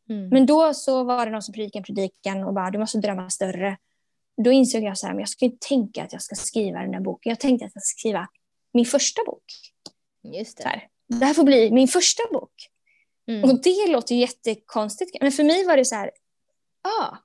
Mm. 0.10 0.30
Men 0.30 0.46
då 0.46 0.74
så 0.74 1.04
var 1.04 1.26
det 1.26 1.32
någon 1.32 1.42
som 1.42 1.54
predikade 1.54 1.80
en 1.80 1.84
predikan 1.84 2.44
och 2.44 2.54
bara, 2.54 2.72
du 2.72 2.80
måste 2.80 2.98
drömma 2.98 3.30
större. 3.30 3.78
Då 4.44 4.52
insåg 4.52 4.84
jag 4.84 4.98
så 4.98 5.08
här, 5.08 5.14
men 5.14 5.20
jag 5.20 5.30
ska 5.30 5.46
inte 5.46 5.68
tänka 5.68 6.04
att 6.04 6.14
jag 6.14 6.22
ska 6.22 6.36
skriva 6.36 6.80
den 6.80 6.94
här 6.94 7.02
boken. 7.02 7.30
Jag 7.30 7.40
tänkte 7.40 7.66
att 7.66 7.72
jag 7.74 7.84
ska 7.84 8.00
skriva 8.00 8.28
min 8.74 8.86
första 8.86 9.22
bok. 9.26 9.44
Just 10.24 10.58
det. 10.58 10.64
här. 10.64 10.88
det 11.08 11.26
här 11.26 11.34
får 11.34 11.44
bli 11.44 11.72
min 11.72 11.88
första 11.88 12.24
bok. 12.32 12.70
Mm. 13.28 13.44
Och 13.44 13.62
det 13.62 13.88
låter 13.88 14.16
ju 14.16 14.22
jättekonstigt. 14.22 15.18
Men 15.22 15.32
för 15.32 15.44
mig 15.44 15.66
var 15.66 15.78
det 15.78 15.86
så 15.86 15.96
här, 15.96 16.12
ja, 16.84 16.90
ah, 16.90 17.18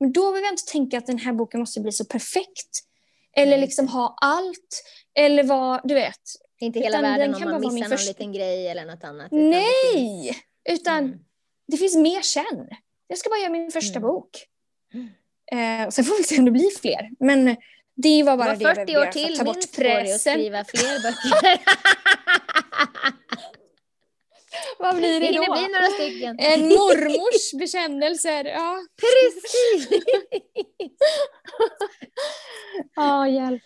men 0.00 0.12
då 0.12 0.32
vill 0.32 0.42
jag 0.42 0.52
inte 0.52 0.72
tänka 0.72 0.98
att 0.98 1.06
den 1.06 1.18
här 1.18 1.32
boken 1.32 1.60
måste 1.60 1.80
bli 1.80 1.92
så 1.92 2.04
perfekt. 2.04 2.80
Eller 3.36 3.58
liksom 3.58 3.88
ha 3.88 4.16
allt. 4.20 4.82
Eller 5.14 5.44
vad, 5.44 5.80
du 5.84 5.94
vet. 5.94 6.20
Inte 6.60 6.80
hela 6.80 7.02
världen 7.02 7.34
om 7.34 7.40
man 7.40 7.60
missar 7.60 7.78
någon 7.78 7.88
första... 7.88 8.08
liten 8.08 8.32
grej 8.32 8.68
eller 8.68 8.84
något 8.84 9.04
annat. 9.04 9.26
Utan 9.32 9.50
Nej! 9.50 9.92
Finns... 9.94 10.36
Utan 10.80 10.98
mm. 10.98 11.18
det 11.68 11.76
finns 11.76 11.96
mer 11.96 12.20
sen. 12.20 12.68
Jag 13.06 13.18
ska 13.18 13.30
bara 13.30 13.38
göra 13.38 13.50
min 13.50 13.70
första 13.70 13.98
mm. 13.98 14.08
bok. 14.08 14.46
Eh, 15.52 15.86
och 15.86 15.94
sen 15.94 16.04
får 16.04 16.18
vi 16.18 16.24
se 16.24 16.38
om 16.38 16.44
det 16.44 16.50
blir 16.50 16.80
fler. 16.80 17.10
Men 17.20 17.56
det 17.94 18.22
var 18.22 18.36
bara 18.36 18.54
det, 18.54 18.64
var 18.64 18.74
40 18.74 18.92
det 18.92 18.98
år 18.98 19.06
till, 19.06 19.38
ta 19.38 19.44
bort 19.44 19.72
pressen. 19.76 20.18
skriva 20.18 20.64
fler 20.64 21.02
böcker. 21.02 21.60
Vad 24.78 24.96
blir 24.96 25.20
det, 25.20 25.26
då? 25.26 25.32
Det 25.32 25.50
blir 25.50 25.72
några 25.72 25.90
stycken. 25.94 26.38
En 26.38 26.60
mormors 26.68 27.52
bekännelser. 27.58 28.44
Ja. 28.44 28.78
Precis! 29.00 30.02
Ja, 32.94 33.28
hjälp. 33.28 33.62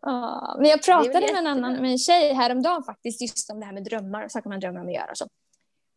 Ja. 0.00 0.56
Men 0.58 0.70
jag 0.70 0.82
pratade 0.82 1.20
med 1.20 1.38
en 1.38 1.46
annan 1.46 1.72
med 1.72 1.90
en 1.90 1.98
tjej 1.98 2.32
häromdagen 2.32 2.84
faktiskt 2.84 3.20
just 3.20 3.50
om 3.50 3.60
det 3.60 3.66
här 3.66 3.72
med 3.72 3.84
drömmar 3.84 4.28
saker 4.28 4.48
man 4.48 4.60
drömmer 4.60 4.80
om 4.80 4.86
att 4.86 4.94
göra. 4.94 5.14
Så. 5.14 5.26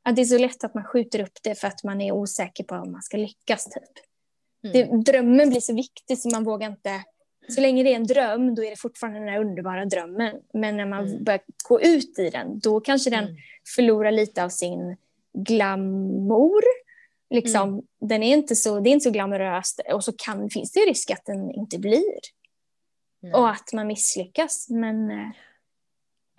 Att 0.04 0.16
det 0.16 0.22
är 0.22 0.26
så 0.26 0.38
lätt 0.38 0.64
att 0.64 0.74
man 0.74 0.84
skjuter 0.84 1.22
upp 1.22 1.38
det 1.44 1.56
för 1.56 1.68
att 1.68 1.84
man 1.84 2.02
är 2.02 2.12
osäker 2.12 2.64
på 2.64 2.76
om 2.76 2.92
man 2.92 3.02
ska 3.02 3.18
lyckas. 3.18 3.66
Typ. 3.66 4.06
Mm. 4.64 5.04
Det, 5.04 5.12
drömmen 5.12 5.50
blir 5.50 5.62
så 5.62 5.76
viktig 5.76 6.20
så 6.20 6.30
man 6.30 6.44
vågar 6.44 6.70
inte 6.70 7.04
så 7.50 7.62
länge 7.62 7.84
det 7.84 7.92
är 7.92 7.96
en 7.96 8.08
dröm, 8.08 8.56
då 8.56 8.64
är 8.64 8.70
det 8.70 8.80
fortfarande 8.80 9.20
den 9.20 9.28
här 9.28 9.40
underbara 9.40 9.86
drömmen. 9.86 10.36
Men 10.54 10.78
när 10.78 10.86
man 10.86 11.08
mm. 11.08 11.24
börjar 11.24 11.42
gå 11.70 11.82
ut 11.82 12.20
i 12.20 12.30
den, 12.30 12.60
då 12.60 12.80
kanske 12.80 13.10
den 13.10 13.24
mm. 13.24 13.36
förlorar 13.76 14.12
lite 14.12 14.44
av 14.44 14.50
sin 14.50 14.98
glamour. 15.34 16.64
Liksom, 17.30 17.70
mm. 17.70 17.86
den 18.00 18.24
är 18.24 18.34
inte 18.38 18.56
så, 18.56 18.80
det 18.80 18.90
är 18.90 18.92
inte 18.92 19.04
så 19.04 19.12
glamoröst 19.12 19.82
och 19.94 20.04
så 20.04 20.14
kan, 20.18 20.50
finns 20.50 20.72
det 20.72 20.80
risk 20.80 21.12
att 21.12 21.26
den 21.26 21.52
inte 21.52 21.80
blir. 21.80 22.20
Och 23.34 23.50
att 23.50 23.74
man 23.74 23.88
misslyckas. 23.88 24.70
Men 24.70 25.12
eh, 25.12 25.30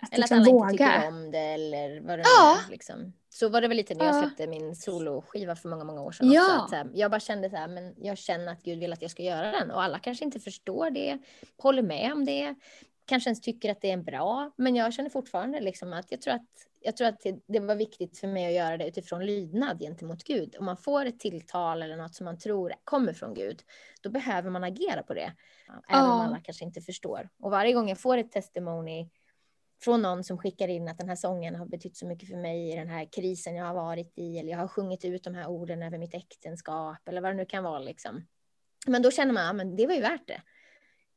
att 0.01 0.13
eller 0.13 0.21
liksom 0.21 0.41
att 0.41 0.47
alla 0.47 0.53
våga. 0.53 0.69
inte 0.71 0.83
tycker 0.83 1.07
om 1.07 1.31
det 1.31 1.39
eller 1.39 2.01
vad 2.01 2.19
det 2.19 2.23
ja. 2.25 2.57
är. 2.67 2.71
Liksom. 2.71 3.13
Så 3.33 3.49
var 3.49 3.61
det 3.61 3.67
väl 3.67 3.77
lite 3.77 3.95
när 3.95 4.05
jag 4.05 4.23
släppte 4.23 4.47
min 4.47 4.75
soloskiva 4.75 5.55
för 5.55 5.69
många, 5.69 5.83
många 5.83 6.01
år 6.01 6.11
sedan. 6.11 6.31
Ja. 6.31 6.41
Också, 6.41 6.75
att, 6.75 6.85
här, 6.85 6.91
jag 6.93 7.11
bara 7.11 7.19
kände 7.19 7.49
så 7.49 7.55
här, 7.55 7.67
men 7.67 7.95
jag 7.97 8.17
känner 8.17 8.51
att 8.51 8.63
Gud 8.63 8.79
vill 8.79 8.93
att 8.93 9.01
jag 9.01 9.11
ska 9.11 9.23
göra 9.23 9.51
den. 9.51 9.71
Och 9.71 9.83
alla 9.83 9.99
kanske 9.99 10.25
inte 10.25 10.39
förstår 10.39 10.89
det, 10.89 11.19
håller 11.57 11.81
med 11.81 12.13
om 12.13 12.25
det, 12.25 12.55
kanske 13.05 13.29
ens 13.29 13.41
tycker 13.41 13.71
att 13.71 13.81
det 13.81 13.91
är 13.91 13.97
bra. 13.97 14.51
Men 14.55 14.75
jag 14.75 14.93
känner 14.93 15.09
fortfarande 15.09 15.61
liksom 15.61 15.93
att 15.93 16.11
jag 16.11 16.21
tror 16.21 16.33
att, 16.33 16.47
jag 16.79 16.97
tror 16.97 17.07
att 17.07 17.25
det 17.47 17.59
var 17.59 17.75
viktigt 17.75 18.17
för 18.17 18.27
mig 18.27 18.45
att 18.45 18.53
göra 18.53 18.77
det 18.77 18.87
utifrån 18.87 19.25
lydnad 19.25 19.79
gentemot 19.79 20.23
Gud. 20.23 20.55
Om 20.59 20.65
man 20.65 20.77
får 20.77 21.05
ett 21.05 21.19
tilltal 21.19 21.81
eller 21.81 21.97
något 21.97 22.15
som 22.15 22.25
man 22.25 22.37
tror 22.37 22.73
kommer 22.83 23.13
från 23.13 23.33
Gud, 23.33 23.61
då 24.01 24.09
behöver 24.09 24.49
man 24.49 24.63
agera 24.63 25.03
på 25.03 25.13
det. 25.13 25.33
Även 25.89 26.05
om 26.05 26.19
alla 26.19 26.39
kanske 26.39 26.65
inte 26.65 26.81
förstår. 26.81 27.29
Och 27.39 27.51
varje 27.51 27.73
gång 27.73 27.89
jag 27.89 27.99
får 27.99 28.17
ett 28.17 28.31
testimony 28.31 29.09
från 29.83 30.01
någon 30.01 30.23
som 30.23 30.37
skickar 30.37 30.67
in 30.67 30.87
att 30.87 30.97
den 30.97 31.09
här 31.09 31.15
sången 31.15 31.55
har 31.55 31.65
betytt 31.65 31.97
så 31.97 32.05
mycket 32.05 32.29
för 32.29 32.37
mig 32.37 32.71
i 32.71 32.75
den 32.75 32.89
här 32.89 33.05
krisen 33.11 33.55
jag 33.55 33.65
har 33.65 33.73
varit 33.73 34.13
i 34.15 34.39
eller 34.39 34.51
jag 34.51 34.57
har 34.57 34.67
sjungit 34.67 35.05
ut 35.05 35.23
de 35.23 35.35
här 35.35 35.47
orden 35.47 35.83
över 35.83 35.97
mitt 35.97 36.13
äktenskap 36.13 37.07
eller 37.07 37.21
vad 37.21 37.31
det 37.31 37.37
nu 37.37 37.45
kan 37.45 37.63
vara 37.63 37.79
liksom. 37.79 38.27
Men 38.87 39.01
då 39.01 39.11
känner 39.11 39.33
man, 39.33 39.59
ja 39.59 39.65
det 39.65 39.87
var 39.87 39.93
ju 39.93 40.01
värt 40.01 40.27
det. 40.27 40.41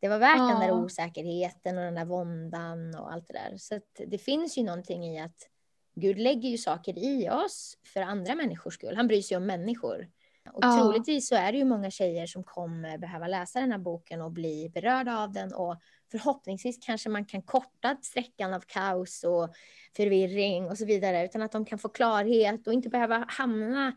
Det 0.01 0.09
var 0.09 0.19
värt 0.19 0.39
ja. 0.39 0.49
den 0.49 0.61
där 0.61 0.73
osäkerheten 0.73 1.79
och 1.79 1.85
den 1.85 1.95
där 1.95 2.05
våndan 2.05 2.95
och 2.95 3.13
allt 3.13 3.27
det 3.27 3.33
där. 3.33 3.57
Så 3.57 3.81
det 4.07 4.19
finns 4.19 4.59
ju 4.59 4.63
någonting 4.63 5.05
i 5.05 5.21
att 5.21 5.49
Gud 5.95 6.19
lägger 6.19 6.49
ju 6.49 6.59
saker 6.59 6.99
i 6.99 7.31
oss 7.31 7.79
för 7.85 8.01
andra 8.01 8.35
människors 8.35 8.75
skull. 8.75 8.97
Han 8.97 9.07
bryr 9.07 9.23
sig 9.23 9.37
om 9.37 9.47
människor. 9.47 10.09
Och 10.57 10.65
ja. 10.65 10.79
troligtvis 10.79 11.29
så 11.29 11.35
är 11.35 11.53
det 11.53 11.59
ju 11.59 11.65
många 11.65 11.91
tjejer 11.91 12.27
som 12.27 12.45
kommer 12.45 12.99
behöva 12.99 13.27
läsa 13.27 13.61
den 13.61 13.73
här 13.73 13.79
boken 13.79 14.21
och 14.21 14.33
bli 14.33 14.71
berörda 14.75 15.19
av 15.19 15.33
den 15.33 15.55
och 15.55 15.77
förhoppningsvis 16.11 16.79
kanske 16.81 17.09
man 17.09 17.25
kan 17.25 17.43
korta 17.43 17.97
sträckan 18.03 18.55
av 18.55 18.61
kaos 18.61 19.25
och 19.25 19.55
förvirring 19.97 20.71
och 20.71 20.79
så 20.79 20.87
vidare, 20.87 21.25
utan 21.25 21.43
att 21.43 21.53
de 21.53 21.65
kan 21.65 21.79
få 21.79 21.89
klarhet 21.89 22.67
och 22.67 22.73
inte 22.73 22.89
behöva 22.89 23.25
hamna 23.29 23.97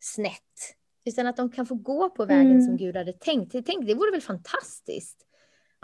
snett, 0.00 0.76
utan 1.04 1.26
att 1.26 1.36
de 1.36 1.50
kan 1.50 1.66
få 1.66 1.74
gå 1.74 2.10
på 2.10 2.24
vägen 2.24 2.50
mm. 2.50 2.66
som 2.66 2.76
Gud 2.76 2.96
hade 2.96 3.12
tänkt. 3.12 3.52
Tänk, 3.66 3.86
det 3.86 3.94
vore 3.94 4.10
väl 4.10 4.20
fantastiskt 4.20 5.26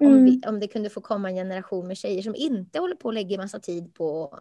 om, 0.00 0.06
mm. 0.06 0.24
vi, 0.24 0.42
om 0.46 0.60
det 0.60 0.66
kunde 0.66 0.90
få 0.90 1.00
komma 1.00 1.28
en 1.30 1.36
generation 1.36 1.86
med 1.86 1.96
tjejer 1.96 2.22
som 2.22 2.34
inte 2.34 2.78
håller 2.78 2.96
på 2.96 3.08
och 3.08 3.14
lägger 3.14 3.38
massa 3.38 3.60
tid 3.60 3.94
på 3.94 4.38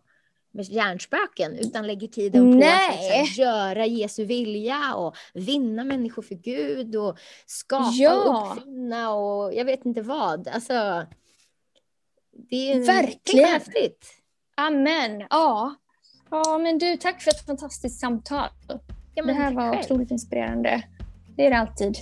med 0.55 0.65
hjärnspöken 0.65 1.55
utan 1.55 1.87
lägger 1.87 2.07
tiden 2.07 2.51
på 2.51 2.57
Nej. 2.57 3.21
att 3.21 3.37
göra 3.37 3.85
Jesu 3.85 4.25
vilja 4.25 4.95
och 4.95 5.15
vinna 5.33 5.83
människor 5.83 6.21
för 6.21 6.35
Gud 6.35 6.95
och 6.95 7.17
skapa 7.45 7.91
ja. 7.93 8.13
och 8.13 8.57
uppfinna 8.57 9.13
och 9.13 9.53
jag 9.53 9.65
vet 9.65 9.85
inte 9.85 10.01
vad. 10.01 10.47
Alltså, 10.47 11.05
det 12.49 12.71
är 12.71 12.85
Verkligen. 12.85 13.49
häftigt. 13.49 14.05
Amen. 14.57 15.27
Ja. 15.29 15.75
ja, 16.29 16.57
men 16.57 16.77
du, 16.77 16.97
tack 16.97 17.21
för 17.21 17.31
ett 17.31 17.45
fantastiskt 17.45 17.99
samtal. 17.99 18.49
Ja, 19.15 19.25
det 19.25 19.33
här 19.33 19.53
var 19.53 19.71
själv. 19.71 19.79
otroligt 19.85 20.11
inspirerande. 20.11 20.83
Det 21.35 21.45
är 21.45 21.49
det 21.49 21.57
alltid. 21.57 21.97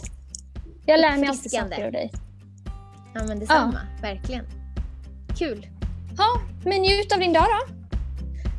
Jag 0.86 0.99
lär 0.99 1.18
mig 1.18 1.30
alltid 1.30 1.51
saker 1.51 1.86
av 1.86 1.91
dig. 1.91 2.12
Ja, 3.14 3.24
men 3.28 3.39
detsamma. 3.39 3.80
Ja. 3.95 4.01
Verkligen. 4.01 4.45
Kul. 5.39 5.68
Ja, 6.18 6.41
men 6.66 6.82
njut 6.82 7.14
av 7.14 7.20
din 7.20 7.34
dag 7.34 7.43
då. 7.43 7.82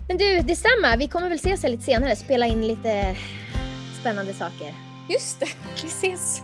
Men 0.09 0.17
du, 0.19 0.41
detsamma. 0.41 0.97
Vi 0.99 1.09
kommer 1.09 1.29
väl 1.29 1.39
ses 1.39 1.63
lite 1.63 1.83
senare, 1.83 2.17
spela 2.17 2.47
in 2.47 2.67
lite 2.67 3.17
spännande 4.01 4.35
saker. 4.35 4.75
Just 5.09 5.41
det, 5.41 5.49
vi 5.83 5.89
ses. 5.89 6.43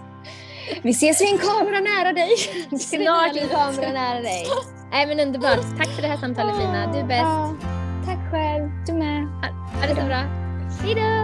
Vi 0.83 0.91
ses 0.91 1.21
vid 1.21 1.29
en 1.29 1.39
kamera 1.39 1.81
nära 1.81 2.13
dig. 2.13 2.31
Snart 2.81 3.37
i 3.37 3.39
en 3.39 3.49
kamera 3.49 3.93
nära 3.93 4.21
dig. 4.21 4.47
Nej 4.91 5.07
men 5.07 5.21
underbart. 5.21 5.79
Tack 5.79 5.89
för 5.89 6.03
det 6.03 6.09
här 6.09 6.17
samtalet 6.17 6.59
Lina. 6.59 6.93
Du 6.93 6.99
är 6.99 7.05
bäst. 7.05 7.21
Ja, 7.21 7.57
tack 8.07 8.31
själv. 8.31 8.71
Du 8.87 8.93
med. 8.93 9.23
Ha, 9.23 9.49
ha 9.81 9.87
det 9.87 10.01
så 10.01 10.07
bra. 10.07 10.23
Hejdå! 10.83 11.20